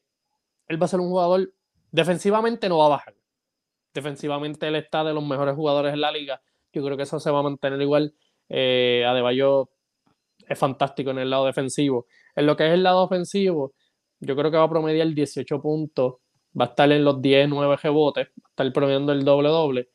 él 0.68 0.82
va 0.82 0.86
a 0.86 0.90
ser 0.90 1.00
un 1.00 1.10
jugador, 1.10 1.54
defensivamente 1.92 2.70
no 2.70 2.78
va 2.78 2.86
a 2.86 2.90
bajar. 2.90 3.16
Defensivamente 3.94 4.68
él 4.68 4.76
está 4.76 5.04
de 5.04 5.14
los 5.14 5.26
mejores 5.26 5.56
jugadores 5.56 5.94
en 5.94 6.02
la 6.02 6.12
liga 6.12 6.42
yo 6.74 6.84
creo 6.84 6.98
que 6.98 7.04
eso 7.04 7.20
se 7.20 7.32
va 7.32 7.40
a 7.40 7.44
mantener 7.44 7.82
igual. 7.82 8.14
Eh, 8.50 9.04
Adebayo 9.08 9.70
es 10.48 10.58
fantástico 10.58 11.12
en 11.12 11.20
el 11.20 11.30
lado 11.30 11.46
defensivo. 11.46 12.08
En 12.36 12.46
lo 12.46 12.56
que 12.56 12.68
es 12.68 12.74
el 12.74 12.84
lado 12.84 13.04
ofensivo, 13.04 13.74
yo 14.20 14.36
creo 14.36 14.52
que 14.52 14.58
va 14.58 14.64
a 14.64 14.70
promediar 14.70 15.08
18 15.14 15.62
puntos 15.62 16.16
va 16.60 16.66
a 16.66 16.68
estar 16.70 16.92
en 16.92 17.06
los 17.06 17.22
10, 17.22 17.48
9 17.48 17.78
rebotes, 17.78 18.28
va 18.28 18.48
a 18.48 18.50
estar 18.50 18.74
promediando 18.74 19.14
el 19.14 19.24
doble-doble. 19.24 19.90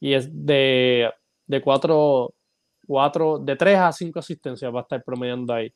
Y 0.00 0.14
es 0.14 0.28
de, 0.32 1.10
de 1.46 1.60
4, 1.62 2.34
4, 2.86 3.38
de 3.38 3.56
3 3.56 3.78
a 3.78 3.92
5 3.92 4.18
asistencias 4.18 4.74
va 4.74 4.80
a 4.80 4.82
estar 4.82 5.04
promediando 5.04 5.54
ahí. 5.54 5.72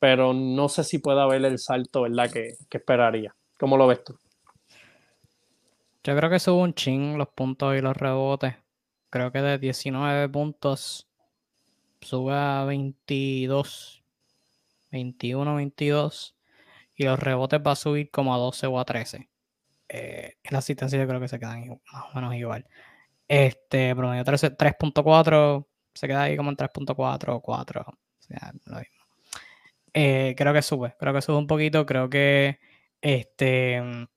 Pero 0.00 0.34
no 0.34 0.68
sé 0.68 0.82
si 0.84 0.98
puede 0.98 1.20
haber 1.20 1.44
el 1.44 1.58
salto, 1.58 2.02
¿verdad? 2.02 2.30
Que, 2.32 2.54
que 2.68 2.78
esperaría. 2.78 3.34
¿Cómo 3.58 3.76
lo 3.76 3.86
ves 3.86 4.02
tú? 4.02 4.16
Yo 6.04 6.16
creo 6.16 6.30
que 6.30 6.40
sube 6.40 6.62
un 6.62 6.74
ching 6.74 7.16
los 7.16 7.28
puntos 7.28 7.76
y 7.76 7.80
los 7.80 7.96
rebotes. 7.96 8.56
Creo 9.10 9.30
que 9.30 9.40
de 9.40 9.58
19 9.58 10.28
puntos 10.28 11.08
sube 12.00 12.34
a 12.34 12.64
22, 12.64 14.02
21, 14.90 15.54
22. 15.54 16.36
Y 16.96 17.04
los 17.04 17.18
rebotes 17.20 17.60
va 17.64 17.72
a 17.72 17.76
subir 17.76 18.10
como 18.10 18.34
a 18.34 18.38
12 18.38 18.66
o 18.66 18.80
a 18.80 18.84
13. 18.84 19.28
Eh, 19.88 20.36
la 20.50 20.58
asistencia 20.58 20.98
yo 20.98 21.06
creo 21.06 21.20
que 21.20 21.28
se 21.28 21.38
quedan 21.38 21.68
más 21.92 22.04
o 22.10 22.14
menos 22.14 22.34
igual. 22.34 22.66
Este, 23.28 23.94
promedio 23.94 24.24
3.4, 24.24 25.66
se 25.94 26.08
queda 26.08 26.22
ahí 26.24 26.36
como 26.36 26.50
en 26.50 26.56
3.4 26.56 27.36
o 27.36 27.40
4. 27.40 27.82
O 27.88 27.94
sea, 28.18 28.52
lo 28.66 28.78
mismo. 28.78 29.04
Eh, 29.94 30.34
creo 30.36 30.52
que 30.52 30.62
sube, 30.62 30.96
creo 30.98 31.14
que 31.14 31.22
sube 31.22 31.36
un 31.36 31.46
poquito. 31.46 31.86
Creo 31.86 32.10
que 32.10 32.58
este 33.00 34.08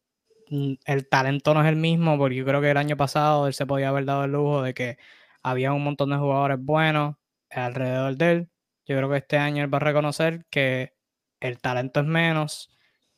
el 0.49 1.07
talento 1.09 1.53
no 1.53 1.61
es 1.61 1.67
el 1.67 1.75
mismo, 1.75 2.17
porque 2.17 2.35
yo 2.35 2.45
creo 2.45 2.61
que 2.61 2.71
el 2.71 2.77
año 2.77 2.97
pasado 2.97 3.47
él 3.47 3.53
se 3.53 3.65
podía 3.65 3.89
haber 3.89 4.05
dado 4.05 4.25
el 4.25 4.31
lujo 4.31 4.61
de 4.61 4.73
que 4.73 4.97
había 5.43 5.73
un 5.73 5.83
montón 5.83 6.09
de 6.09 6.17
jugadores 6.17 6.57
buenos 6.59 7.15
alrededor 7.49 8.15
de 8.17 8.31
él. 8.31 8.49
Yo 8.85 8.97
creo 8.97 9.09
que 9.09 9.17
este 9.17 9.37
año 9.37 9.63
él 9.63 9.73
va 9.73 9.77
a 9.77 9.81
reconocer 9.81 10.45
que 10.49 10.93
el 11.39 11.59
talento 11.59 11.99
es 12.01 12.05
menos 12.05 12.69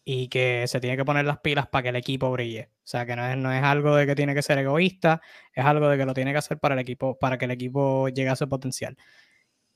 y 0.05 0.29
que 0.29 0.65
se 0.67 0.79
tiene 0.79 0.95
que 0.97 1.05
poner 1.05 1.25
las 1.25 1.39
pilas 1.39 1.67
para 1.67 1.83
que 1.83 1.89
el 1.89 1.97
equipo 1.97 2.31
brille. 2.31 2.69
O 2.77 2.87
sea, 2.87 3.05
que 3.05 3.15
no 3.15 3.25
es, 3.27 3.37
no 3.37 3.51
es 3.51 3.63
algo 3.63 3.95
de 3.95 4.05
que 4.05 4.15
tiene 4.15 4.33
que 4.33 4.41
ser 4.41 4.57
egoísta, 4.57 5.21
es 5.53 5.65
algo 5.65 5.89
de 5.89 5.97
que 5.97 6.05
lo 6.05 6.13
tiene 6.13 6.31
que 6.31 6.37
hacer 6.37 6.59
para 6.59 6.75
el 6.75 6.79
equipo, 6.79 7.17
para 7.19 7.37
que 7.37 7.45
el 7.45 7.51
equipo 7.51 8.07
llegue 8.09 8.29
a 8.29 8.35
su 8.37 8.47
potencial. 8.47 8.95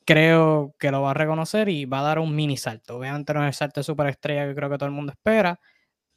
Creo 0.05 0.75
que 0.79 0.91
lo 0.91 1.01
va 1.01 1.11
a 1.11 1.13
reconocer 1.13 1.69
y 1.69 1.85
va 1.85 1.99
a 1.99 2.03
dar 2.03 2.19
un 2.19 2.35
mini 2.35 2.57
salto. 2.57 2.97
Obviamente 2.97 3.33
no 3.33 3.41
es 3.43 3.47
el 3.49 3.53
salto 3.53 3.81
de 3.81 3.83
superestrella 3.83 4.47
que 4.47 4.55
creo 4.55 4.69
que 4.69 4.77
todo 4.77 4.87
el 4.87 4.95
mundo 4.95 5.11
espera, 5.11 5.59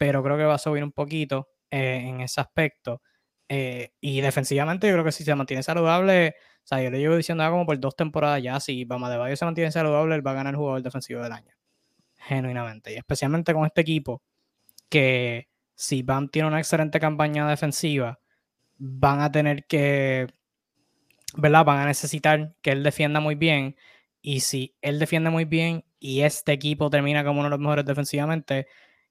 pero 0.05 0.23
creo 0.23 0.37
que 0.37 0.45
va 0.45 0.57
a 0.57 0.59
subir 0.59 0.85
un 0.85 0.93
poquito 0.93 1.49
eh, 1.71 2.03
en 2.05 2.21
ese 2.21 2.39
aspecto. 2.39 3.01
Eh, 3.49 3.95
y 4.03 4.21
defensivamente 4.21 4.87
yo 4.87 4.93
creo 4.93 5.05
que 5.05 5.13
si 5.13 5.25
se 5.25 5.35
mantiene 5.35 5.63
saludable, 5.63 6.35
o 6.63 6.67
sea, 6.67 6.83
yo 6.83 6.91
le 6.91 6.99
llevo 6.99 7.17
diciendo 7.17 7.49
como 7.51 7.65
por 7.65 7.81
dos 7.81 7.97
temporadas 7.97 8.43
ya, 8.43 8.61
si 8.61 8.85
Bama 8.85 9.09
de 9.09 9.17
Bayo 9.17 9.35
se 9.35 9.47
mantiene 9.47 9.73
saludable, 9.73 10.15
él 10.15 10.27
va 10.27 10.33
a 10.33 10.35
ganar 10.35 10.53
el 10.53 10.59
jugador 10.59 10.83
defensivo 10.83 11.23
del 11.23 11.33
año. 11.33 11.55
Genuinamente. 12.19 12.93
Y 12.93 12.97
especialmente 12.97 13.55
con 13.55 13.65
este 13.65 13.81
equipo, 13.81 14.23
que 14.91 15.49
si 15.75 16.03
Bam 16.03 16.29
tiene 16.29 16.49
una 16.49 16.59
excelente 16.59 17.01
campaña 17.01 17.49
defensiva, 17.49 18.21
van 18.77 19.23
a 19.23 19.33
tener 19.33 19.65
que, 19.65 20.27
¿verdad? 21.35 21.65
Van 21.65 21.79
a 21.79 21.87
necesitar 21.87 22.55
que 22.61 22.73
él 22.73 22.83
defienda 22.83 23.21
muy 23.21 23.37
bien. 23.37 23.75
Y 24.21 24.41
si 24.41 24.77
él 24.83 24.99
defiende 24.99 25.31
muy 25.31 25.47
bien 25.47 25.87
y 25.99 26.21
este 26.21 26.53
equipo 26.53 26.91
termina 26.91 27.25
como 27.25 27.41
uno 27.41 27.47
de 27.47 27.51
los 27.53 27.61
mejores 27.61 27.87
defensivamente, 27.87 28.67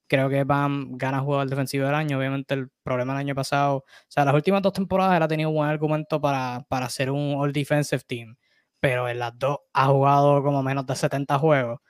creo 0.06 0.28
que 0.28 0.44
Bam 0.44 0.96
gana 0.96 1.20
jugador 1.20 1.48
defensivo 1.48 1.86
del 1.86 1.94
año. 1.94 2.18
Obviamente 2.18 2.54
el 2.54 2.70
problema 2.82 3.14
del 3.14 3.20
año 3.20 3.34
pasado, 3.34 3.78
o 3.78 3.84
sea, 4.08 4.24
las 4.24 4.34
últimas 4.34 4.62
dos 4.62 4.72
temporadas 4.72 5.16
él 5.16 5.22
ha 5.22 5.28
tenido 5.28 5.50
un 5.50 5.56
buen 5.56 5.68
argumento 5.70 6.20
para, 6.20 6.64
para 6.68 6.88
ser 6.88 7.10
un 7.10 7.34
All 7.38 7.52
Defensive 7.52 8.02
Team, 8.06 8.36
pero 8.80 9.08
en 9.08 9.18
las 9.18 9.38
dos 9.38 9.58
ha 9.72 9.86
jugado 9.86 10.42
como 10.42 10.62
menos 10.62 10.86
de 10.86 10.96
70 10.96 11.38
juegos. 11.38 11.80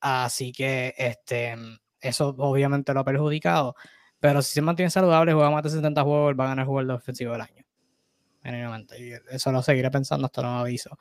Así 0.00 0.52
que 0.52 0.94
este, 0.98 1.56
eso 2.00 2.34
obviamente 2.38 2.92
lo 2.94 3.00
ha 3.00 3.04
perjudicado. 3.04 3.74
Pero 4.20 4.42
si 4.42 4.54
se 4.54 4.62
mantiene 4.62 4.90
saludable 4.90 5.32
juega 5.32 5.50
más 5.50 5.62
de 5.62 5.70
70 5.70 6.02
juegos, 6.02 6.30
él 6.30 6.40
va 6.40 6.44
a 6.44 6.48
ganar 6.48 6.66
jugador 6.66 6.98
defensivo 6.98 7.32
del 7.32 7.42
año. 7.42 7.64
Y 8.98 9.12
eso 9.34 9.52
lo 9.52 9.62
seguiré 9.62 9.90
pensando 9.90 10.26
hasta 10.26 10.42
nuevo 10.42 10.58
aviso. 10.58 10.98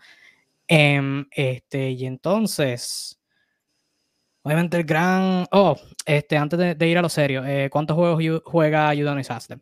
Em, 0.68 1.26
este, 1.32 1.92
y 1.92 2.06
entonces, 2.06 3.20
Obviamente 4.44 4.78
el 4.78 4.84
gran... 4.84 5.46
Oh, 5.52 5.76
este, 6.06 6.38
antes 6.38 6.78
de, 6.78 6.88
ir 6.88 6.98
a 6.98 7.02
lo 7.02 7.10
serio, 7.10 7.46
eh, 7.46 7.70
¿cuántos 7.72 7.96
juegos 7.96 8.42
juega 8.44 8.94
Udonis 8.94 9.32
Haslem? 9.32 9.62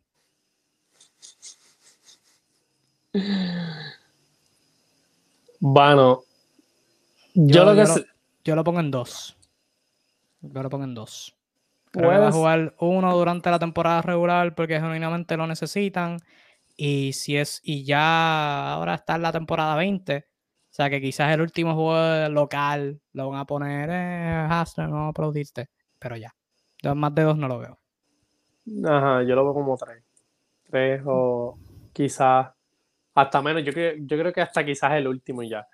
Bueno, 5.60 6.24
yo, 7.36 7.66
lo 7.66 7.76
que... 7.76 8.06
Yo 8.44 8.56
lo, 8.56 8.64
pongo 8.64 8.80
en 8.80 8.90
dos. 8.90 9.38
Yo 10.42 10.64
lo 10.64 10.70
pongo 10.70 10.86
en 10.86 10.96
dos. 10.96 11.36
Creo 11.92 12.10
va 12.10 12.16
a 12.16 12.22
pues 12.22 12.36
jugar 12.36 12.76
uno 12.80 13.16
durante 13.16 13.52
la 13.52 13.60
temporada 13.60 14.02
regular 14.02 14.56
porque 14.56 14.80
genuinamente 14.80 15.38
lo 15.38 15.46
necesitan. 15.46 16.18
Y 16.76 17.14
si 17.14 17.38
es, 17.38 17.62
y 17.64 17.84
ya 17.84 18.74
ahora 18.74 18.96
está 18.96 19.16
en 19.16 19.22
la 19.22 19.32
temporada 19.32 19.76
20, 19.76 20.26
o 20.72 20.74
sea 20.74 20.90
que 20.90 21.02
quizás 21.02 21.34
el 21.34 21.42
último 21.42 21.76
juego 21.76 22.30
local 22.30 23.02
lo 23.12 23.30
van 23.30 23.42
a 23.42 23.46
poner, 23.46 23.90
eh, 23.92 24.48
Hasler, 24.50 24.88
no 24.88 25.08
aplaudiste. 25.08 25.70
Pero 26.00 26.16
ya. 26.16 26.34
más 26.96 27.14
de 27.14 27.24
dos 27.24 27.38
no 27.38 27.50
lo 27.50 27.60
veo. 27.60 27.78
Ajá, 28.86 29.22
yo 29.24 29.36
lo 29.36 29.44
veo 29.44 29.54
como 29.54 29.76
tres. 29.76 30.02
Tres 30.70 31.02
o 31.06 31.60
quizás 31.92 32.52
hasta 33.14 33.42
menos. 33.42 33.66
Yo, 33.66 33.74
creo, 33.74 33.96
yo 33.98 34.18
creo 34.18 34.32
que 34.32 34.40
hasta 34.40 34.64
quizás 34.64 34.94
el 34.94 35.10
último 35.10 35.44
ya. 35.44 35.68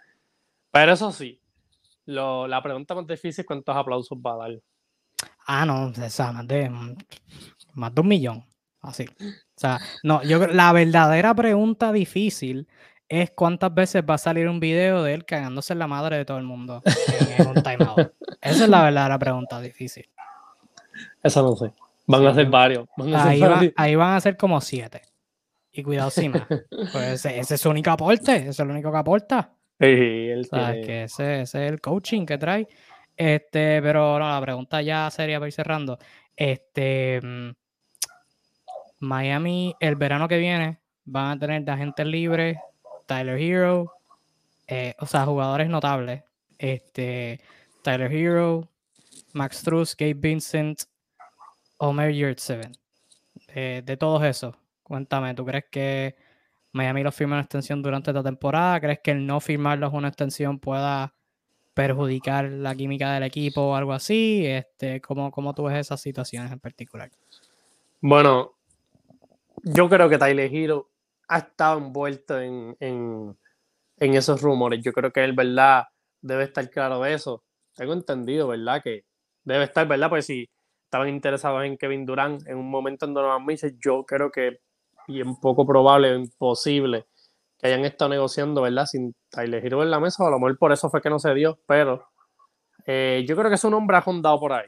Pero 0.71 0.93
eso 0.93 1.11
sí, 1.11 1.39
la 2.05 2.59
pregunta 2.63 2.95
más 2.95 3.05
difícil 3.05 3.41
es 3.41 3.45
cuántos 3.45 3.75
aplausos 3.75 4.17
va 4.17 4.33
a 4.33 4.37
dar. 4.37 4.61
Ah, 5.45 5.63
no, 5.63 5.89
o 5.89 6.09
sea, 6.09 6.31
más 6.31 6.47
de, 6.47 6.71
más 7.75 7.93
de 7.93 8.01
un 8.01 8.07
millón. 8.07 8.43
Así. 8.81 9.05
O 9.05 9.59
sea, 9.59 9.79
no, 10.01 10.23
yo 10.23 10.47
la 10.47 10.73
verdadera 10.73 11.35
pregunta 11.35 11.91
difícil 11.91 12.67
es 13.09 13.31
cuántas 13.31 13.73
veces 13.73 14.03
va 14.07 14.15
a 14.15 14.17
salir 14.17 14.47
un 14.47 14.59
video 14.59 15.03
de 15.03 15.13
él 15.13 15.25
cagándose 15.25 15.73
en 15.73 15.79
la 15.79 15.87
madre 15.87 16.17
de 16.17 16.25
todo 16.25 16.37
el 16.37 16.43
mundo 16.43 16.81
en, 17.37 17.47
un 17.47 17.63
timeout. 17.63 18.13
Esa 18.41 18.63
es 18.63 18.69
la 18.69 18.83
verdadera 18.83 19.17
pregunta 19.17 19.61
difícil. 19.61 20.09
Esa 21.23 21.41
no 21.41 21.55
sé. 21.55 21.71
Van 22.05 22.25
a 22.25 22.33
ser 22.33 22.47
varios. 22.47 22.87
ahí, 23.75 23.95
van 23.95 24.15
a 24.15 24.21
ser 24.21 24.37
como 24.37 24.59
siete. 24.61 25.01
Y 25.71 25.83
cuidado 25.83 26.09
si 26.09 26.29
Pues 26.91 27.25
ese, 27.25 27.39
es 27.39 27.61
su 27.61 27.69
único 27.69 27.91
aporte. 27.91 28.35
Ese 28.35 28.49
es 28.49 28.59
el 28.59 28.69
único 28.69 28.91
que 28.91 28.97
aporta. 28.97 29.51
Sí, 29.79 29.85
él 29.85 30.47
que 30.85 31.03
ese, 31.03 31.41
es 31.41 31.55
el 31.55 31.79
coaching 31.81 32.25
que 32.25 32.37
trae. 32.37 32.67
Este, 33.15 33.81
pero 33.81 34.17
no, 34.19 34.29
la 34.29 34.41
pregunta 34.41 34.81
ya 34.81 35.09
sería 35.11 35.37
para 35.37 35.47
ir 35.47 35.53
cerrando. 35.53 35.97
Este, 36.35 37.19
mm, 37.21 37.49
Miami, 38.99 39.75
el 39.79 39.95
verano 39.95 40.27
que 40.27 40.37
viene, 40.37 40.79
van 41.05 41.31
a 41.31 41.39
tener 41.39 41.63
de 41.63 41.71
agentes 41.71 42.05
libres 42.05 42.57
Tyler 43.07 43.41
Hero, 43.41 43.91
eh, 44.67 44.93
o 44.99 45.07
sea, 45.07 45.25
jugadores 45.25 45.69
notables. 45.69 46.23
Este, 46.59 47.39
Tyler 47.81 48.11
Hero, 48.11 48.67
Max 49.33 49.63
Truss, 49.63 49.95
Gabe 49.97 50.13
Vincent, 50.13 50.83
Omer 51.77 52.13
Yurtseven. 52.13 52.73
De, 53.55 53.81
de 53.81 53.97
todos 53.97 54.23
esos, 54.23 54.55
cuéntame, 54.83 55.33
¿tú 55.33 55.45
crees 55.45 55.65
que 55.71 56.15
Miami 56.73 57.01
lo 57.01 57.11
firma 57.11 57.35
una 57.35 57.43
extensión 57.43 57.81
durante 57.81 58.11
esta 58.11 58.21
temporada? 58.21 58.79
¿Crees 58.79 58.99
que 58.99 59.11
el 59.11 59.25
no 59.25 59.39
firmarlos 59.39 59.93
una 59.93 60.09
extensión 60.09 60.59
pueda 60.59 61.15
perjudicar 61.73 62.45
la 62.45 62.75
química 62.75 63.13
del 63.13 63.23
equipo 63.23 63.61
o 63.61 63.75
algo 63.75 63.93
así? 63.93 64.45
Este, 64.45 64.99
¿cómo, 65.01 65.31
¿Cómo 65.31 65.53
tú 65.53 65.63
ves 65.63 65.77
esas 65.77 66.01
situaciones 66.01 66.51
en 66.51 66.59
particular? 66.59 67.09
Bueno, 68.01 68.53
yo 69.63 69.89
creo 69.89 70.09
que 70.09 70.17
Tyler 70.17 70.53
Hero 70.53 70.89
ha 71.27 71.37
estado 71.39 71.77
envuelto 71.79 72.39
en, 72.39 72.75
en, 72.79 73.35
esos 73.97 74.41
rumores. 74.41 74.81
Yo 74.83 74.93
creo 74.93 75.11
que 75.11 75.23
él, 75.23 75.33
¿verdad? 75.33 75.85
Debe 76.21 76.43
estar 76.43 76.69
claro 76.69 77.01
de 77.01 77.13
eso. 77.13 77.43
Tengo 77.75 77.93
entendido, 77.93 78.47
¿verdad? 78.47 78.81
Que 78.83 79.05
debe 79.43 79.65
estar, 79.65 79.87
¿verdad? 79.87 80.09
Pues 80.09 80.25
si 80.25 80.49
estaban 80.85 81.09
interesados 81.09 81.63
en 81.65 81.77
Kevin 81.77 82.05
Durant 82.05 82.47
en 82.47 82.57
un 82.57 82.69
momento 82.69 83.05
en 83.05 83.13
Donovan 83.13 83.45
Mitchell, 83.45 83.77
yo 83.83 84.05
creo 84.05 84.31
que 84.31 84.59
bien 85.07 85.35
poco 85.39 85.65
probable, 85.65 86.13
imposible 86.15 87.05
que 87.57 87.67
hayan 87.67 87.85
estado 87.85 88.09
negociando, 88.09 88.61
¿verdad? 88.61 88.85
Sin 88.85 89.15
Tyler 89.29 89.65
Hero 89.65 89.83
en 89.83 89.91
la 89.91 89.99
mesa, 89.99 90.25
a 90.27 90.29
lo 90.29 90.39
mejor 90.39 90.57
por 90.57 90.71
eso 90.71 90.89
fue 90.89 91.01
que 91.01 91.09
no 91.09 91.19
se 91.19 91.33
dio, 91.33 91.59
pero 91.65 92.07
eh, 92.85 93.25
yo 93.27 93.35
creo 93.35 93.49
que 93.49 93.55
es 93.55 93.63
un 93.63 93.73
hombre 93.73 93.97
ha 93.97 94.01
por 94.01 94.53
ahí. 94.53 94.67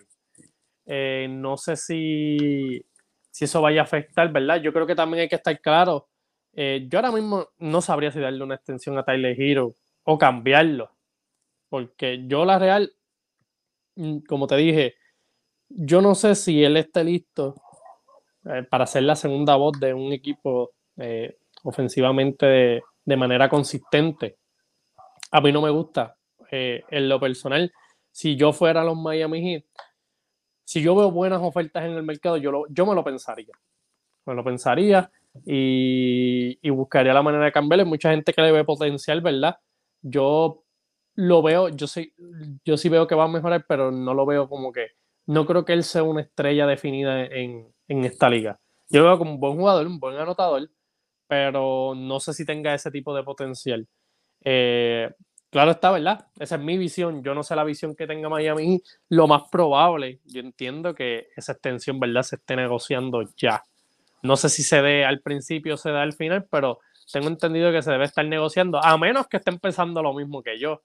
Eh, 0.86 1.28
no 1.30 1.56
sé 1.56 1.76
si, 1.76 2.84
si 3.30 3.46
eso 3.46 3.62
vaya 3.62 3.82
a 3.82 3.84
afectar, 3.84 4.32
¿verdad? 4.32 4.62
Yo 4.62 4.74
creo 4.74 4.88
que 4.88 4.96
también 4.96 5.22
hay 5.22 5.30
que 5.30 5.36
estar 5.36 5.60
claro 5.62 6.09
eh, 6.54 6.88
yo 6.90 7.00
ahora 7.00 7.12
mismo 7.12 7.48
no 7.60 7.82
sabría 7.82 8.12
si 8.12 8.20
darle 8.20 8.44
una 8.44 8.56
extensión 8.56 8.98
a 8.98 9.04
Tyler 9.04 9.40
Hero 9.40 9.76
o 10.04 10.18
cambiarlo. 10.18 10.92
Porque 11.70 12.26
yo 12.28 12.46
la 12.46 12.60
real, 12.60 12.92
mm, 13.96 14.20
como 14.28 14.48
te 14.48 14.56
dije, 14.56 14.96
yo 15.70 16.02
no 16.02 16.16
sé 16.16 16.36
si 16.36 16.64
él 16.64 16.78
esté 16.78 17.04
listo 17.04 17.56
eh, 18.46 18.64
para 18.70 18.88
ser 18.88 19.04
la 19.04 19.16
segunda 19.16 19.56
voz 19.56 19.80
de 19.80 19.94
un 19.94 20.12
equipo 20.12 20.72
eh, 20.98 21.38
ofensivamente 21.64 22.46
de, 22.46 22.84
de, 23.06 23.18
manera 23.18 23.50
consistente. 23.50 24.38
A 25.32 25.42
mí 25.42 25.52
no 25.52 25.62
me 25.62 25.70
gusta. 25.70 26.16
en 26.52 27.08
lo 27.08 27.20
personal, 27.20 27.72
si 28.12 28.36
yo 28.36 28.54
fuera 28.54 28.82
a 28.82 28.84
los 28.84 28.98
Miami 28.98 29.42
Heat, 29.42 29.66
si 30.64 30.82
yo 30.82 30.96
veo 30.96 31.12
buenas 31.12 31.42
ofertas 31.42 31.86
en 31.86 31.92
el 31.92 32.04
mercado, 32.04 32.38
yo, 32.38 32.64
yo 32.70 32.86
me 32.88 32.96
lo 32.96 33.04
pensaría. 33.04 33.54
me 34.26 34.34
lo 34.34 34.44
pensaría 34.44 35.12
y, 35.46 36.70
buscaría 36.70 37.14
la 37.14 37.22
manera 37.22 37.46
de 37.46 37.52
cambiarlo. 37.52 37.86
Mucha 37.86 38.12
gente 38.12 38.34
que 38.34 38.42
le 38.42 38.52
ve 38.52 38.64
potencial, 38.64 39.22
¿verdad? 39.22 39.58
Yo 40.02 40.64
lo 41.16 41.42
veo, 41.42 41.70
yo 41.70 41.88
sí, 41.88 42.14
yo 42.64 42.78
sí 42.78 42.90
veo 42.90 43.08
que 43.08 43.16
va 43.16 43.26
a 43.26 43.28
mejorar, 43.28 43.66
pero 43.68 43.92
no 43.92 44.14
lo 44.14 44.26
veo 44.26 44.48
como 44.48 44.72
que, 44.72 44.88
no 45.26 45.46
creo 45.46 45.66
que 45.66 45.74
él 45.74 45.84
sea 45.84 46.04
una 46.04 46.22
estrella 46.22 46.66
definida 46.66 47.26
en, 47.26 47.68
en 47.88 48.06
esta 48.06 48.30
liga. 48.30 48.60
Yo 48.90 49.02
lo 49.02 49.08
veo 49.08 49.18
como 49.20 49.34
un 49.34 49.40
buen 49.40 49.58
jugador, 49.58 49.86
un 49.88 50.00
buen 50.00 50.16
anotador, 50.18 50.70
pero 51.28 51.94
no 51.96 52.20
sé 52.20 52.34
si 52.34 52.46
tenga 52.46 52.74
ese 52.74 52.90
tipo 52.92 53.14
de 53.16 53.24
potencial. 53.24 53.88
Eh, 54.44 55.12
claro 55.50 55.72
está, 55.72 55.92
¿verdad? 55.92 56.28
Esa 56.40 56.56
es 56.56 56.62
mi 56.62 56.78
visión. 56.78 57.24
Yo 57.24 57.36
no 57.36 57.44
sé 57.44 57.56
la 57.56 57.64
visión 57.64 57.96
que 57.96 58.08
tenga 58.08 58.30
Miami. 58.30 58.82
Lo 59.10 59.28
más 59.28 59.44
probable, 59.52 60.22
yo 60.26 60.42
entiendo 60.42 60.96
que 60.96 61.28
esa 61.36 61.52
extensión, 61.54 62.00
¿verdad? 62.00 62.24
Se 62.24 62.38
esté 62.38 62.56
negociando 62.56 63.24
ya. 63.36 63.64
No 64.22 64.36
sé 64.36 64.50
si 64.50 64.64
se 64.64 64.82
dé 64.82 65.06
al 65.06 65.22
principio 65.22 65.76
o 65.76 65.78
se 65.78 65.92
da 65.92 66.02
al 66.02 66.14
final, 66.14 66.46
pero 66.50 66.80
tengo 67.12 67.28
entendido 67.28 67.72
que 67.72 67.82
se 67.82 67.92
debe 67.92 68.06
estar 68.06 68.26
negociando, 68.26 68.84
a 68.84 68.98
menos 68.98 69.28
que 69.28 69.38
estén 69.38 69.60
pensando 69.60 70.02
lo 70.04 70.14
mismo 70.14 70.44
que 70.44 70.60
yo. 70.60 70.84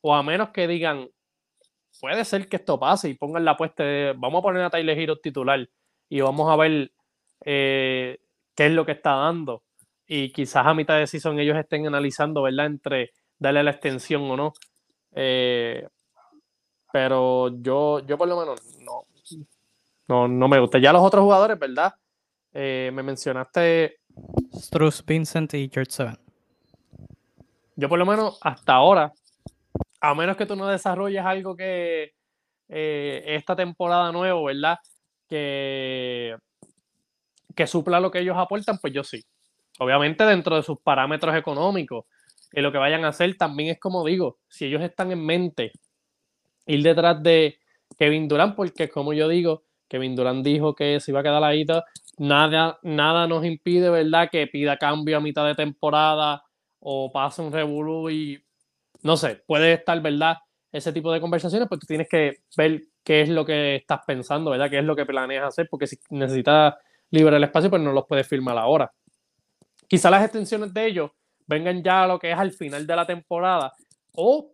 O 0.00 0.14
a 0.14 0.22
menos 0.22 0.50
que 0.50 0.66
digan, 0.66 1.08
puede 2.00 2.24
ser 2.24 2.48
que 2.48 2.56
esto 2.56 2.78
pase 2.78 3.08
y 3.08 3.14
pongan 3.14 3.44
la 3.44 3.52
apuesta 3.52 3.84
de, 3.84 4.14
vamos 4.16 4.40
a 4.40 4.42
poner 4.42 4.62
a 4.62 4.70
Tyler 4.70 4.98
Hero 4.98 5.16
titular 5.18 5.68
y 6.08 6.20
vamos 6.20 6.50
a 6.50 6.56
ver 6.56 6.92
eh, 7.44 8.18
qué 8.54 8.66
es 8.66 8.72
lo 8.72 8.84
que 8.84 8.92
está 8.92 9.14
dando. 9.14 9.62
Y 10.06 10.32
quizás 10.32 10.66
a 10.66 10.74
mitad 10.74 10.98
de 10.98 11.06
season 11.06 11.38
ellos 11.38 11.56
estén 11.56 11.86
analizando, 11.86 12.42
¿verdad? 12.42 12.66
Entre 12.66 13.12
darle 13.38 13.62
la 13.62 13.70
extensión 13.70 14.22
o 14.30 14.36
no. 14.36 14.52
Eh, 15.12 15.86
pero 16.92 17.48
yo, 17.62 18.00
yo 18.00 18.18
por 18.18 18.28
lo 18.28 18.38
menos 18.38 18.60
no, 18.80 19.06
no, 20.08 20.28
no 20.28 20.48
me 20.48 20.58
gusta. 20.58 20.78
Ya 20.78 20.92
los 20.92 21.02
otros 21.02 21.22
jugadores, 21.22 21.58
¿verdad? 21.58 21.94
Eh, 22.52 22.90
me 22.92 23.02
mencionaste. 23.02 24.00
Struss, 24.54 25.04
Vincent 25.04 25.54
y 25.54 25.70
George 25.72 25.92
Seven. 25.92 26.18
Yo 27.76 27.88
por 27.88 27.98
lo 27.98 28.06
menos 28.06 28.38
hasta 28.42 28.74
ahora, 28.74 29.12
a 30.00 30.14
menos 30.14 30.36
que 30.36 30.46
tú 30.46 30.56
no 30.56 30.66
desarrolles 30.66 31.24
algo 31.24 31.56
que 31.56 32.12
eh, 32.68 33.24
esta 33.26 33.56
temporada 33.56 34.12
nuevo, 34.12 34.44
¿verdad? 34.44 34.78
Que, 35.28 36.36
que 37.54 37.66
supla 37.66 38.00
lo 38.00 38.10
que 38.10 38.20
ellos 38.20 38.36
aportan, 38.36 38.78
pues 38.78 38.92
yo 38.92 39.02
sí. 39.02 39.24
Obviamente 39.78 40.24
dentro 40.24 40.56
de 40.56 40.62
sus 40.62 40.78
parámetros 40.80 41.34
económicos 41.34 42.04
y 42.52 42.60
lo 42.60 42.70
que 42.70 42.78
vayan 42.78 43.04
a 43.04 43.08
hacer, 43.08 43.36
también 43.36 43.70
es 43.70 43.80
como 43.80 44.04
digo, 44.04 44.38
si 44.48 44.66
ellos 44.66 44.82
están 44.82 45.10
en 45.10 45.24
mente 45.24 45.72
ir 46.66 46.82
detrás 46.82 47.22
de 47.22 47.58
Kevin 47.98 48.28
Durant, 48.28 48.54
porque 48.54 48.88
como 48.88 49.12
yo 49.12 49.28
digo, 49.28 49.64
Kevin 49.88 50.14
Durant 50.14 50.44
dijo 50.44 50.74
que 50.74 51.00
se 51.00 51.10
iba 51.10 51.20
a 51.20 51.22
quedar 51.22 51.42
ahí, 51.42 51.64
nada, 52.22 52.78
nada 52.82 53.26
nos 53.26 53.44
impide, 53.44 53.90
¿verdad? 53.90 54.28
Que 54.30 54.46
pida 54.46 54.76
cambio 54.76 55.16
a 55.16 55.20
mitad 55.20 55.44
de 55.44 55.56
temporada 55.56 56.44
o 56.78 57.10
pase 57.10 57.42
un 57.42 57.52
revolú 57.52 58.10
y 58.10 58.40
no 59.02 59.16
sé, 59.16 59.42
puede 59.44 59.72
estar, 59.72 60.00
¿verdad? 60.00 60.36
Ese 60.70 60.92
tipo 60.92 61.12
de 61.12 61.20
conversaciones, 61.20 61.68
pues 61.68 61.80
tú 61.80 61.86
tienes 61.86 62.08
que 62.08 62.36
ver 62.56 62.82
qué 63.02 63.22
es 63.22 63.28
lo 63.28 63.44
que 63.44 63.74
estás 63.74 64.00
pensando, 64.06 64.52
¿verdad? 64.52 64.70
¿Qué 64.70 64.78
es 64.78 64.84
lo 64.84 64.94
que 64.94 65.04
planeas 65.04 65.48
hacer? 65.48 65.66
Porque 65.68 65.88
si 65.88 65.98
necesitas 66.10 66.74
liberar 67.10 67.38
el 67.38 67.44
espacio, 67.44 67.68
pues 67.68 67.82
no 67.82 67.92
los 67.92 68.06
puedes 68.06 68.28
firmar 68.28 68.56
ahora. 68.56 68.92
Quizá 69.88 70.08
las 70.08 70.22
extensiones 70.22 70.72
de 70.72 70.86
ellos 70.86 71.10
vengan 71.48 71.82
ya 71.82 72.04
a 72.04 72.06
lo 72.06 72.20
que 72.20 72.30
es 72.30 72.38
al 72.38 72.52
final 72.52 72.86
de 72.86 72.96
la 72.96 73.04
temporada 73.04 73.72
o, 74.14 74.52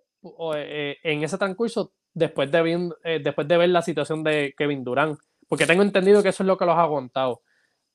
eh, 0.56 0.96
en 1.02 1.22
ese 1.22 1.36
transcurso 1.36 1.92
después 2.14 2.50
de, 2.50 2.90
eh, 3.04 3.20
después 3.22 3.46
de 3.46 3.56
ver 3.58 3.68
la 3.68 3.82
situación 3.82 4.24
de 4.24 4.54
Kevin 4.56 4.82
Durant, 4.82 5.18
porque 5.46 5.66
tengo 5.66 5.82
entendido 5.82 6.22
que 6.22 6.30
eso 6.30 6.42
es 6.42 6.46
lo 6.46 6.56
que 6.56 6.64
los 6.64 6.74
ha 6.74 6.82
aguantado. 6.82 7.42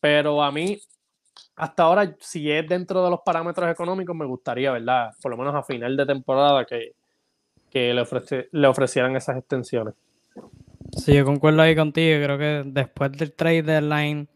Pero 0.04 0.44
a 0.44 0.52
mí, 0.52 0.78
hasta 1.56 1.84
ahora, 1.84 2.14
si 2.20 2.52
es 2.52 2.68
dentro 2.68 3.06
de 3.06 3.10
los 3.10 3.22
parámetros 3.22 3.72
económicos, 3.72 4.14
me 4.14 4.26
gustaría, 4.26 4.70
¿verdad? 4.74 5.12
Por 5.22 5.32
lo 5.32 5.38
menos 5.38 5.56
a 5.56 5.64
final 5.64 5.96
de 5.96 6.06
temporada 6.06 6.66
que, 6.66 6.92
que 7.72 7.94
le, 7.94 8.06
le 8.52 8.68
ofrecieran 8.68 9.16
esas 9.16 9.38
extensiones. 9.38 9.94
Sí, 10.98 11.14
yo 11.14 11.24
concuerdo 11.24 11.62
ahí 11.62 11.74
contigo. 11.74 12.22
Creo 12.22 12.38
que 12.38 12.64
después 12.66 13.14
del 13.14 13.32
trade 13.32 13.64
deadline, 13.64 14.28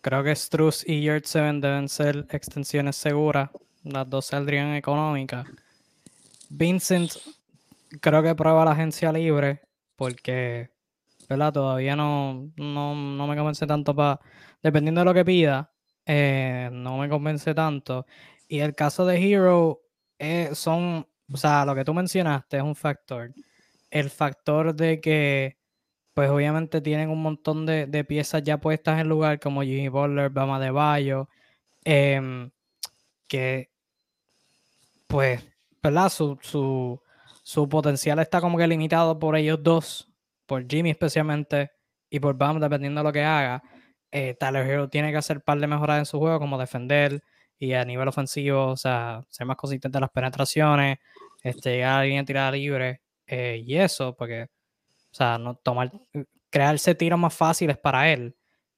creo 0.00 0.22
que 0.22 0.36
Struss 0.36 0.88
y 0.88 1.02
Yard 1.02 1.24
7 1.24 1.58
deben 1.60 1.88
ser 1.88 2.24
extensiones 2.30 2.94
seguras. 2.94 3.50
Las 3.82 4.08
dos 4.08 4.26
saldrían 4.26 4.76
económicas. 4.76 5.44
Vincent, 6.50 7.10
creo 8.00 8.22
que 8.22 8.36
prueba 8.36 8.64
la 8.64 8.70
agencia 8.70 9.10
libre 9.10 9.62
porque, 9.96 10.70
¿verdad? 11.28 11.52
Todavía 11.52 11.96
no, 11.96 12.50
no, 12.56 12.94
no 12.94 13.26
me 13.26 13.36
convence 13.36 13.66
tanto 13.66 13.94
para 13.94 14.20
dependiendo 14.62 15.00
de 15.00 15.04
lo 15.04 15.14
que 15.14 15.24
pida, 15.24 15.72
eh, 16.04 16.70
no 16.72 16.98
me 16.98 17.08
convence 17.08 17.54
tanto. 17.54 18.06
Y 18.48 18.60
el 18.60 18.74
caso 18.74 19.06
de 19.06 19.18
Hero 19.18 19.82
eh, 20.18 20.50
son, 20.54 21.06
o 21.32 21.36
sea, 21.36 21.64
lo 21.64 21.74
que 21.74 21.84
tú 21.84 21.94
mencionaste 21.94 22.56
es 22.58 22.62
un 22.62 22.76
factor. 22.76 23.32
El 23.90 24.10
factor 24.10 24.74
de 24.74 25.00
que, 25.00 25.58
pues 26.14 26.30
obviamente 26.30 26.80
tienen 26.80 27.10
un 27.10 27.22
montón 27.22 27.66
de, 27.66 28.04
piezas 28.04 28.42
ya 28.42 28.58
puestas 28.58 29.00
en 29.00 29.08
lugar, 29.08 29.40
como 29.40 29.62
Jimmy 29.62 29.88
Butler, 29.88 30.30
Bama 30.30 30.60
de 30.60 30.70
Bayo, 30.70 31.28
em, 31.84 32.50
que, 33.28 33.70
pues, 35.06 35.44
¿verdad? 35.82 36.08
Su, 36.10 36.38
su, 36.42 37.00
su 37.42 37.68
potencial 37.68 38.18
está 38.18 38.40
como 38.40 38.58
que 38.58 38.66
limitado 38.66 39.18
por 39.18 39.36
ellos 39.36 39.62
dos, 39.62 40.08
por 40.46 40.66
Jimmy 40.68 40.90
especialmente, 40.90 41.70
y 42.08 42.20
por 42.20 42.36
Bam, 42.36 42.60
dependiendo 42.60 43.00
de 43.00 43.04
lo 43.04 43.12
que 43.12 43.24
haga 43.24 43.62
eh, 44.10 44.34
Tyler 44.34 44.66
Hero 44.66 44.88
tiene 44.88 45.10
que 45.10 45.18
hacer 45.18 45.38
un 45.38 45.42
par 45.42 45.58
de 45.58 45.66
mejoras 45.66 45.98
en 45.98 46.06
su 46.06 46.18
juego, 46.18 46.38
como 46.38 46.58
defender 46.58 47.22
y 47.58 47.72
a 47.72 47.84
nivel 47.84 48.08
ofensivo, 48.08 48.68
o 48.68 48.76
sea, 48.76 49.22
ser 49.28 49.46
más 49.46 49.56
consistente 49.56 49.98
en 49.98 50.02
las 50.02 50.10
penetraciones, 50.10 50.98
este, 51.42 51.72
llegar 51.72 51.92
a 51.92 51.98
la 51.98 52.04
línea 52.04 52.22
de 52.22 52.26
tirada 52.26 52.50
libre 52.52 53.02
eh, 53.26 53.62
y 53.64 53.76
eso, 53.76 54.14
porque, 54.16 54.44
o 54.44 55.14
sea, 55.14 55.38
no 55.38 55.56
tomar, 55.56 55.92
crearse 56.50 56.94
tiros 56.94 57.18
más 57.18 57.34
fáciles 57.34 57.78
para 57.78 58.10
él, 58.12 58.36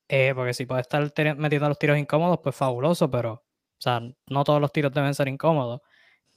eh, 0.08 0.32
porque 0.34 0.54
si 0.54 0.66
puede 0.66 0.82
estar 0.82 1.02
metiendo 1.36 1.68
los 1.68 1.78
tiros 1.78 1.98
incómodos, 1.98 2.40
pues 2.42 2.56
fabuloso, 2.56 3.10
pero, 3.10 3.32
o 3.34 3.80
sea, 3.80 4.00
no 4.28 4.44
todos 4.44 4.60
los 4.60 4.72
tiros 4.72 4.92
deben 4.92 5.14
ser 5.14 5.28
incómodos. 5.28 5.80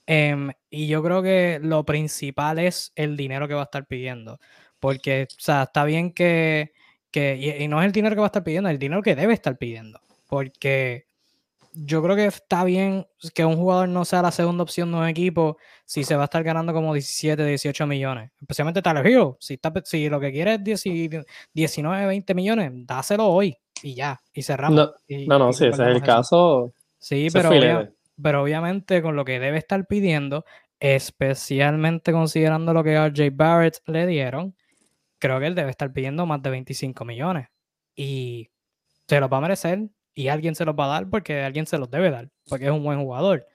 Em, 0.08 0.52
y 0.70 0.88
yo 0.88 1.04
creo 1.04 1.24
que 1.24 1.60
lo 1.62 1.86
principal 1.86 2.60
es 2.60 2.92
el 2.96 3.16
dinero 3.18 3.48
que 3.48 3.54
va 3.54 3.62
a 3.62 3.64
estar 3.66 3.86
pidiendo, 3.88 4.40
porque, 4.82 5.28
o 5.32 5.40
sea, 5.40 5.64
está 5.64 5.86
bien 5.86 6.12
que 6.12 6.74
que, 7.12 7.58
y, 7.60 7.68
no 7.68 7.82
es 7.82 7.86
el 7.86 7.92
dinero 7.92 8.16
que 8.16 8.22
va 8.22 8.28
a 8.28 8.30
estar 8.30 8.44
pidiendo, 8.44 8.70
es 8.70 8.74
el 8.74 8.80
dinero 8.80 9.02
que 9.02 9.16
debe 9.16 9.34
estar 9.34 9.58
pidiendo. 9.58 10.00
Porque 10.28 11.06
yo 11.74 12.02
creo 12.02 12.16
que 12.16 12.26
está 12.26 12.64
bien 12.64 13.06
que 13.36 13.46
un 13.46 13.58
jugador 13.58 13.90
no 13.90 14.06
sea 14.06 14.22
la 14.22 14.32
segunda 14.32 14.64
opción 14.64 14.92
de 14.92 14.98
un 14.98 15.08
equipo 15.08 15.58
si 15.86 16.04
se 16.04 16.16
va 16.16 16.24
a 16.24 16.26
estar 16.26 16.44
ganando 16.44 16.74
como 16.74 16.94
17, 16.94 17.46
18 17.46 17.86
millones. 17.86 18.32
Especialmente 18.40 18.82
Tyler 18.82 19.06
Hero. 19.06 19.38
Si, 19.40 19.56
está, 19.56 19.74
si 19.84 20.10
lo 20.10 20.20
que 20.20 20.32
quiere 20.32 20.54
es 20.54 20.64
19, 20.64 22.06
20 22.06 22.34
millones, 22.34 22.72
dáselo 22.88 23.28
hoy 23.28 23.58
y 23.84 23.94
ya. 23.94 24.22
Y 24.34 24.42
cerramos. 24.42 24.94
No, 25.28 25.40
no, 25.40 25.54
si 25.54 25.66
ese 25.66 25.84
es 25.84 25.90
el 25.90 26.02
caso. 26.02 26.74
Sí, 26.98 27.28
pero, 27.34 27.92
pero 28.22 28.44
obviamente 28.44 29.02
con 29.02 29.16
lo 29.16 29.26
que 29.26 29.40
debe 29.40 29.58
estar 29.58 29.86
pidiendo, 29.86 30.46
especialmente 30.80 32.14
considerando 32.14 32.74
lo 32.74 32.84
que 32.84 32.96
a 32.96 33.10
RJ 33.10 33.32
Barrett 33.34 33.80
le 33.88 34.06
dieron, 34.06 34.56
creo 35.22 35.40
que 35.40 35.48
él 35.48 35.56
debe 35.56 35.70
estar 35.72 35.94
pidiendo 35.94 36.26
más 36.26 36.42
de 36.42 36.50
25 36.50 37.06
millones. 37.06 37.48
Y 37.96 38.50
se 39.08 39.20
los 39.20 39.32
va 39.32 39.38
a 39.38 39.42
merecer 39.42 39.90
y 40.16 40.28
alguien 40.30 40.56
se 40.56 40.66
los 40.66 40.76
va 40.76 40.86
a 40.86 41.00
dar 41.00 41.10
porque 41.10 41.44
alguien 41.44 41.68
se 41.68 41.78
los 41.78 41.90
debe 41.90 42.12
dar, 42.12 42.30
porque 42.50 42.66
es 42.66 42.72
un 42.72 42.84
buen 42.84 43.00
jugador. 43.02 43.48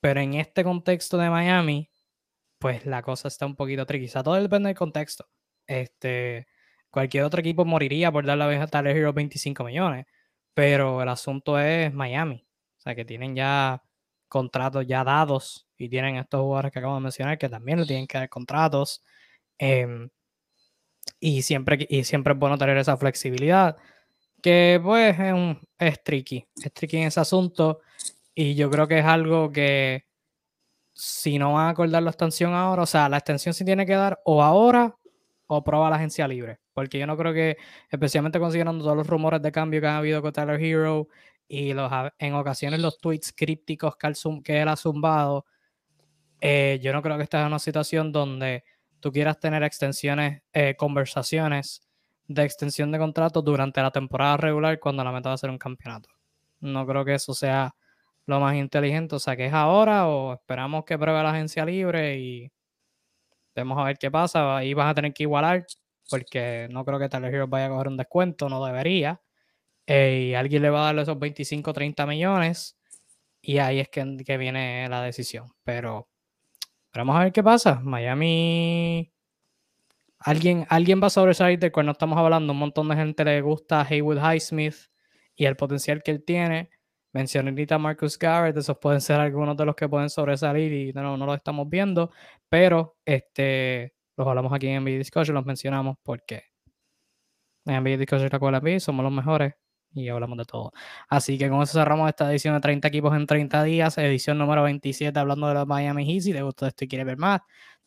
Pero 0.00 0.20
en 0.20 0.34
este 0.34 0.64
contexto 0.64 1.16
de 1.18 1.30
Miami, 1.30 1.90
pues 2.58 2.86
la 2.86 3.02
cosa 3.02 3.28
está 3.28 3.46
un 3.46 3.56
poquito 3.56 3.86
tricky. 3.86 4.08
Todo 4.08 4.34
depende 4.34 4.68
del 4.68 4.76
contexto. 4.76 5.28
Este, 5.66 6.46
cualquier 6.90 7.24
otro 7.24 7.40
equipo 7.40 7.64
moriría 7.64 8.12
por 8.12 8.26
darle 8.26 8.56
a 8.56 8.66
Tyler 8.66 8.96
Hero 8.96 9.12
25 9.12 9.64
millones. 9.64 10.06
Pero 10.54 11.02
el 11.02 11.08
asunto 11.08 11.58
es 11.58 11.92
Miami. 11.94 12.46
O 12.78 12.80
sea, 12.80 12.94
que 12.94 13.04
tienen 13.04 13.34
ya 13.36 13.82
contratos 14.28 14.86
ya 14.86 15.04
dados 15.04 15.68
y 15.76 15.88
tienen 15.88 16.16
estos 16.16 16.40
jugadores 16.40 16.72
que 16.72 16.78
acabo 16.80 16.96
de 16.96 17.02
mencionar 17.02 17.38
que 17.38 17.48
también 17.48 17.80
le 17.80 17.86
tienen 17.86 18.06
que 18.06 18.18
dar 18.18 18.28
contratos. 18.28 19.02
Eh, 19.58 20.08
y 21.20 21.42
siempre, 21.42 21.86
y 21.88 22.04
siempre 22.04 22.34
es 22.34 22.38
bueno 22.38 22.58
tener 22.58 22.76
esa 22.76 22.96
flexibilidad, 22.96 23.76
que 24.42 24.80
pues 24.82 25.18
es, 25.18 25.32
un, 25.32 25.58
es 25.78 26.02
tricky, 26.04 26.46
es 26.62 26.72
tricky 26.72 26.98
en 26.98 27.04
ese 27.08 27.20
asunto. 27.20 27.80
Y 28.34 28.54
yo 28.54 28.70
creo 28.70 28.88
que 28.88 28.98
es 28.98 29.04
algo 29.04 29.50
que 29.50 30.06
si 30.92 31.38
no 31.38 31.54
van 31.54 31.66
a 31.68 31.70
acordar 31.70 32.02
la 32.02 32.10
extensión 32.10 32.54
ahora, 32.54 32.82
o 32.82 32.86
sea, 32.86 33.08
la 33.08 33.18
extensión 33.18 33.54
se 33.54 33.64
tiene 33.64 33.86
que 33.86 33.94
dar 33.94 34.20
o 34.24 34.42
ahora 34.42 34.96
o 35.46 35.64
prueba 35.64 35.90
la 35.90 35.96
agencia 35.96 36.28
libre. 36.28 36.60
Porque 36.72 36.98
yo 36.98 37.06
no 37.06 37.16
creo 37.16 37.32
que, 37.32 37.56
especialmente 37.90 38.38
considerando 38.40 38.84
todos 38.84 38.96
los 38.96 39.06
rumores 39.06 39.40
de 39.42 39.52
cambio 39.52 39.80
que 39.80 39.86
han 39.86 39.96
habido 39.96 40.22
con 40.22 40.32
Tyler 40.32 40.60
Hero 40.60 41.08
y 41.48 41.72
los, 41.72 41.90
en 42.18 42.34
ocasiones 42.34 42.80
los 42.80 42.98
tweets 42.98 43.32
crípticos 43.32 43.96
que, 43.96 44.12
que 44.42 44.62
él 44.62 44.68
ha 44.68 44.76
zumbado, 44.76 45.46
eh, 46.40 46.78
yo 46.82 46.92
no 46.92 47.02
creo 47.02 47.16
que 47.16 47.22
esta 47.22 47.40
es 47.40 47.46
una 47.46 47.58
situación 47.58 48.12
donde 48.12 48.64
tú 49.04 49.12
quieras 49.12 49.38
tener 49.38 49.62
extensiones, 49.62 50.40
eh, 50.54 50.76
conversaciones 50.78 51.82
de 52.26 52.42
extensión 52.42 52.90
de 52.90 52.98
contrato 52.98 53.42
durante 53.42 53.82
la 53.82 53.90
temporada 53.90 54.38
regular 54.38 54.80
cuando 54.80 55.04
la 55.04 55.12
meta 55.12 55.28
va 55.28 55.34
a 55.34 55.38
ser 55.38 55.50
un 55.50 55.58
campeonato. 55.58 56.08
No 56.60 56.86
creo 56.86 57.04
que 57.04 57.12
eso 57.12 57.34
sea 57.34 57.74
lo 58.24 58.40
más 58.40 58.56
inteligente. 58.56 59.14
O 59.14 59.18
sea, 59.18 59.36
que 59.36 59.44
es 59.44 59.52
ahora 59.52 60.08
o 60.08 60.32
esperamos 60.32 60.86
que 60.86 60.98
pruebe 60.98 61.22
la 61.22 61.32
agencia 61.32 61.66
libre 61.66 62.16
y 62.16 62.50
vemos 63.54 63.78
a 63.78 63.84
ver 63.84 63.98
qué 63.98 64.10
pasa. 64.10 64.56
Ahí 64.56 64.72
vas 64.72 64.90
a 64.90 64.94
tener 64.94 65.12
que 65.12 65.24
igualar 65.24 65.66
porque 66.08 66.66
no 66.70 66.82
creo 66.86 66.98
que 66.98 67.10
Tyler 67.10 67.34
Hero 67.34 67.46
vaya 67.46 67.66
a 67.66 67.68
coger 67.68 67.88
un 67.88 67.98
descuento, 67.98 68.48
no 68.48 68.64
debería. 68.64 69.20
Eh, 69.86 70.28
y 70.30 70.34
alguien 70.34 70.62
le 70.62 70.70
va 70.70 70.80
a 70.80 70.84
darle 70.86 71.02
esos 71.02 71.18
25, 71.18 71.74
30 71.74 72.06
millones 72.06 72.78
y 73.42 73.58
ahí 73.58 73.80
es 73.80 73.90
que, 73.90 74.16
que 74.24 74.38
viene 74.38 74.88
la 74.88 75.02
decisión. 75.02 75.52
Pero, 75.62 76.08
vamos 77.02 77.16
a 77.16 77.24
ver 77.24 77.32
qué 77.32 77.42
pasa. 77.42 77.80
Miami 77.80 79.14
Alguien, 80.24 80.66
alguien 80.70 81.02
va 81.02 81.08
a 81.08 81.10
sobresalir 81.10 81.58
de 81.58 81.70
cual 81.70 81.84
no 81.84 81.92
estamos 81.92 82.18
hablando. 82.18 82.54
Un 82.54 82.58
montón 82.58 82.88
de 82.88 82.96
gente 82.96 83.24
le 83.26 83.42
gusta 83.42 83.82
Haywood 83.82 84.16
Highsmith 84.18 84.74
y 85.36 85.44
el 85.44 85.54
potencial 85.54 86.02
que 86.02 86.12
él 86.12 86.24
tiene. 86.24 86.70
Mencioné 87.12 87.50
ahorita 87.50 87.76
Marcus 87.76 88.18
Garrett, 88.18 88.56
esos 88.56 88.78
pueden 88.78 89.02
ser 89.02 89.20
algunos 89.20 89.54
de 89.54 89.66
los 89.66 89.76
que 89.76 89.86
pueden 89.86 90.08
sobresalir 90.08 90.72
y 90.72 90.92
no, 90.94 91.18
no 91.18 91.26
lo 91.26 91.34
estamos 91.34 91.68
viendo, 91.68 92.10
pero 92.48 92.96
este, 93.04 93.94
los 94.16 94.26
hablamos 94.26 94.52
aquí 94.52 94.68
en 94.68 94.82
NBA 94.82 94.98
Discussion, 94.98 95.34
los 95.34 95.44
mencionamos 95.44 95.96
porque 96.02 96.44
en 97.66 97.82
NBA 97.82 97.98
Discussion 97.98 98.30
la 98.30 98.80
somos 98.80 99.04
los 99.04 99.12
mejores 99.12 99.54
y 99.94 100.08
hablamos 100.08 100.38
de 100.38 100.44
todo. 100.44 100.72
Así 101.08 101.38
que 101.38 101.48
con 101.48 101.62
eso 101.62 101.78
cerramos 101.78 102.08
esta 102.08 102.30
edición 102.30 102.54
de 102.54 102.60
30 102.60 102.88
equipos 102.88 103.14
en 103.16 103.26
30 103.26 103.62
días, 103.62 103.96
edición 103.98 104.38
número 104.38 104.62
27 104.62 105.18
hablando 105.18 105.48
de 105.48 105.54
los 105.54 105.66
Miami 105.66 106.04
Heat. 106.06 106.22
Si 106.22 106.32
te 106.32 106.42
gustó 106.42 106.66
esto 106.66 106.84
y 106.84 106.88
quieres 106.88 107.06
ver 107.06 107.16
más, 107.18 107.40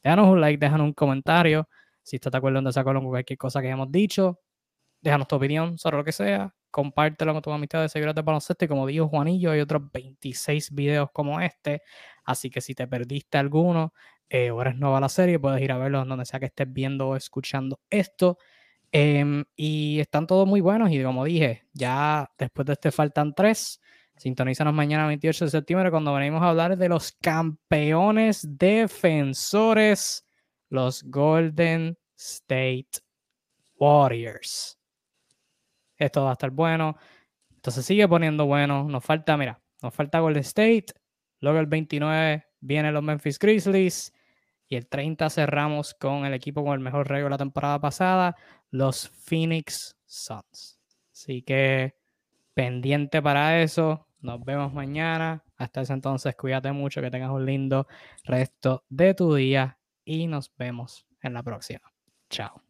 déjanos 0.04 0.28
un 0.30 0.42
like, 0.42 0.58
déjanos 0.60 0.86
un 0.88 0.94
comentario. 0.94 1.68
Si 2.04 2.16
estás 2.18 2.32
de 2.32 2.38
acuerdo 2.38 2.60
en 2.60 2.66
desacuerdo 2.66 3.02
con 3.02 3.10
cualquier 3.10 3.38
cosa 3.38 3.62
que 3.62 3.68
hayamos 3.68 3.92
dicho, 3.92 4.40
déjanos 5.02 5.28
tu 5.28 5.36
opinión 5.36 5.78
sobre 5.78 5.98
lo 5.98 6.04
que 6.04 6.12
sea. 6.12 6.54
Compártelo 6.72 7.34
con 7.34 7.42
tus 7.42 7.54
amistades, 7.54 7.92
seguidores 7.92 8.16
de 8.16 8.22
baloncesto. 8.22 8.66
Y 8.66 8.68
como 8.68 8.86
dijo 8.88 9.08
Juanillo, 9.08 9.52
hay 9.52 9.62
otros 9.62 9.84
26 9.92 10.74
videos 10.74 11.10
como 11.14 11.40
este. 11.42 11.82
Así 12.26 12.50
que 12.50 12.62
si 12.62 12.76
te 12.76 12.88
perdiste 12.88 13.38
alguno 13.38 13.94
eh, 14.30 14.52
o 14.52 14.62
eres 14.62 14.76
nueva 14.76 15.00
la 15.00 15.10
serie, 15.10 15.40
puedes 15.40 15.62
ir 15.62 15.72
a 15.72 15.78
verlo 15.78 16.04
donde 16.06 16.26
sea 16.26 16.40
que 16.40 16.48
estés 16.48 16.72
viendo 16.72 17.10
o 17.10 17.16
escuchando 17.16 17.80
esto. 17.90 18.38
Em, 18.92 19.44
y 19.56 20.00
están 20.00 20.28
todos 20.28 20.48
muy 20.48 20.62
buenos. 20.62 20.92
Y 20.92 21.04
como 21.04 21.26
dije, 21.26 21.66
ya 21.74 22.32
después 22.38 22.66
de 22.66 22.74
este 22.74 22.92
faltan 22.92 23.34
tres. 23.34 23.82
Sintonízanos 24.18 24.74
mañana 24.74 25.06
28 25.08 25.46
de 25.46 25.52
septiembre 25.52 25.92
cuando 25.92 26.14
venimos 26.14 26.42
a 26.42 26.50
hablar 26.50 26.78
de 26.78 26.90
los 26.90 27.12
campeones 27.12 28.48
defensores 28.58 30.26
los 30.70 31.04
Golden 31.04 31.98
State 32.16 33.00
Warriors. 33.78 34.80
Esto 35.98 36.24
va 36.24 36.32
a 36.32 36.34
estar 36.34 36.52
bueno. 36.52 36.98
Entonces 37.54 37.86
sigue 37.86 38.08
poniendo 38.08 38.46
bueno. 38.46 38.84
Nos 38.86 39.04
falta, 39.04 39.38
mira, 39.38 39.62
nos 39.82 39.94
falta 39.94 40.20
Golden 40.20 40.42
State. 40.42 40.88
Luego 41.40 41.60
el 41.60 41.68
29 41.68 42.46
vienen 42.60 42.94
los 42.94 43.04
Memphis 43.04 43.38
Grizzlies. 43.38 44.14
Y 44.70 44.76
el 44.76 44.88
30 44.88 45.30
cerramos 45.30 45.94
con 45.94 46.26
el 46.26 46.34
equipo 46.34 46.64
con 46.64 46.74
el 46.74 46.80
mejor 46.82 47.08
récord 47.08 47.28
de 47.28 47.30
la 47.30 47.38
temporada 47.38 47.80
pasada, 47.80 48.36
los 48.72 49.10
Phoenix 49.10 49.96
Suns. 50.06 50.80
Así 51.12 51.42
que 51.42 51.96
pendiente 52.54 53.22
para 53.22 53.62
eso. 53.62 54.08
Nos 54.20 54.44
vemos 54.44 54.74
mañana. 54.74 55.44
Hasta 55.58 55.82
ese 55.82 55.94
entonces, 55.94 56.36
cuídate 56.36 56.72
mucho, 56.72 57.02
que 57.02 57.12
tengas 57.12 57.32
un 57.32 57.46
lindo 57.46 57.88
resto 58.24 58.84
de 58.90 59.14
tu 59.14 59.34
día 59.34 59.80
y 60.06 60.28
nos 60.28 60.52
vemos 60.56 61.06
en 61.22 61.34
la 61.34 61.44
próxima. 61.44 61.92
Chao. 62.30 62.67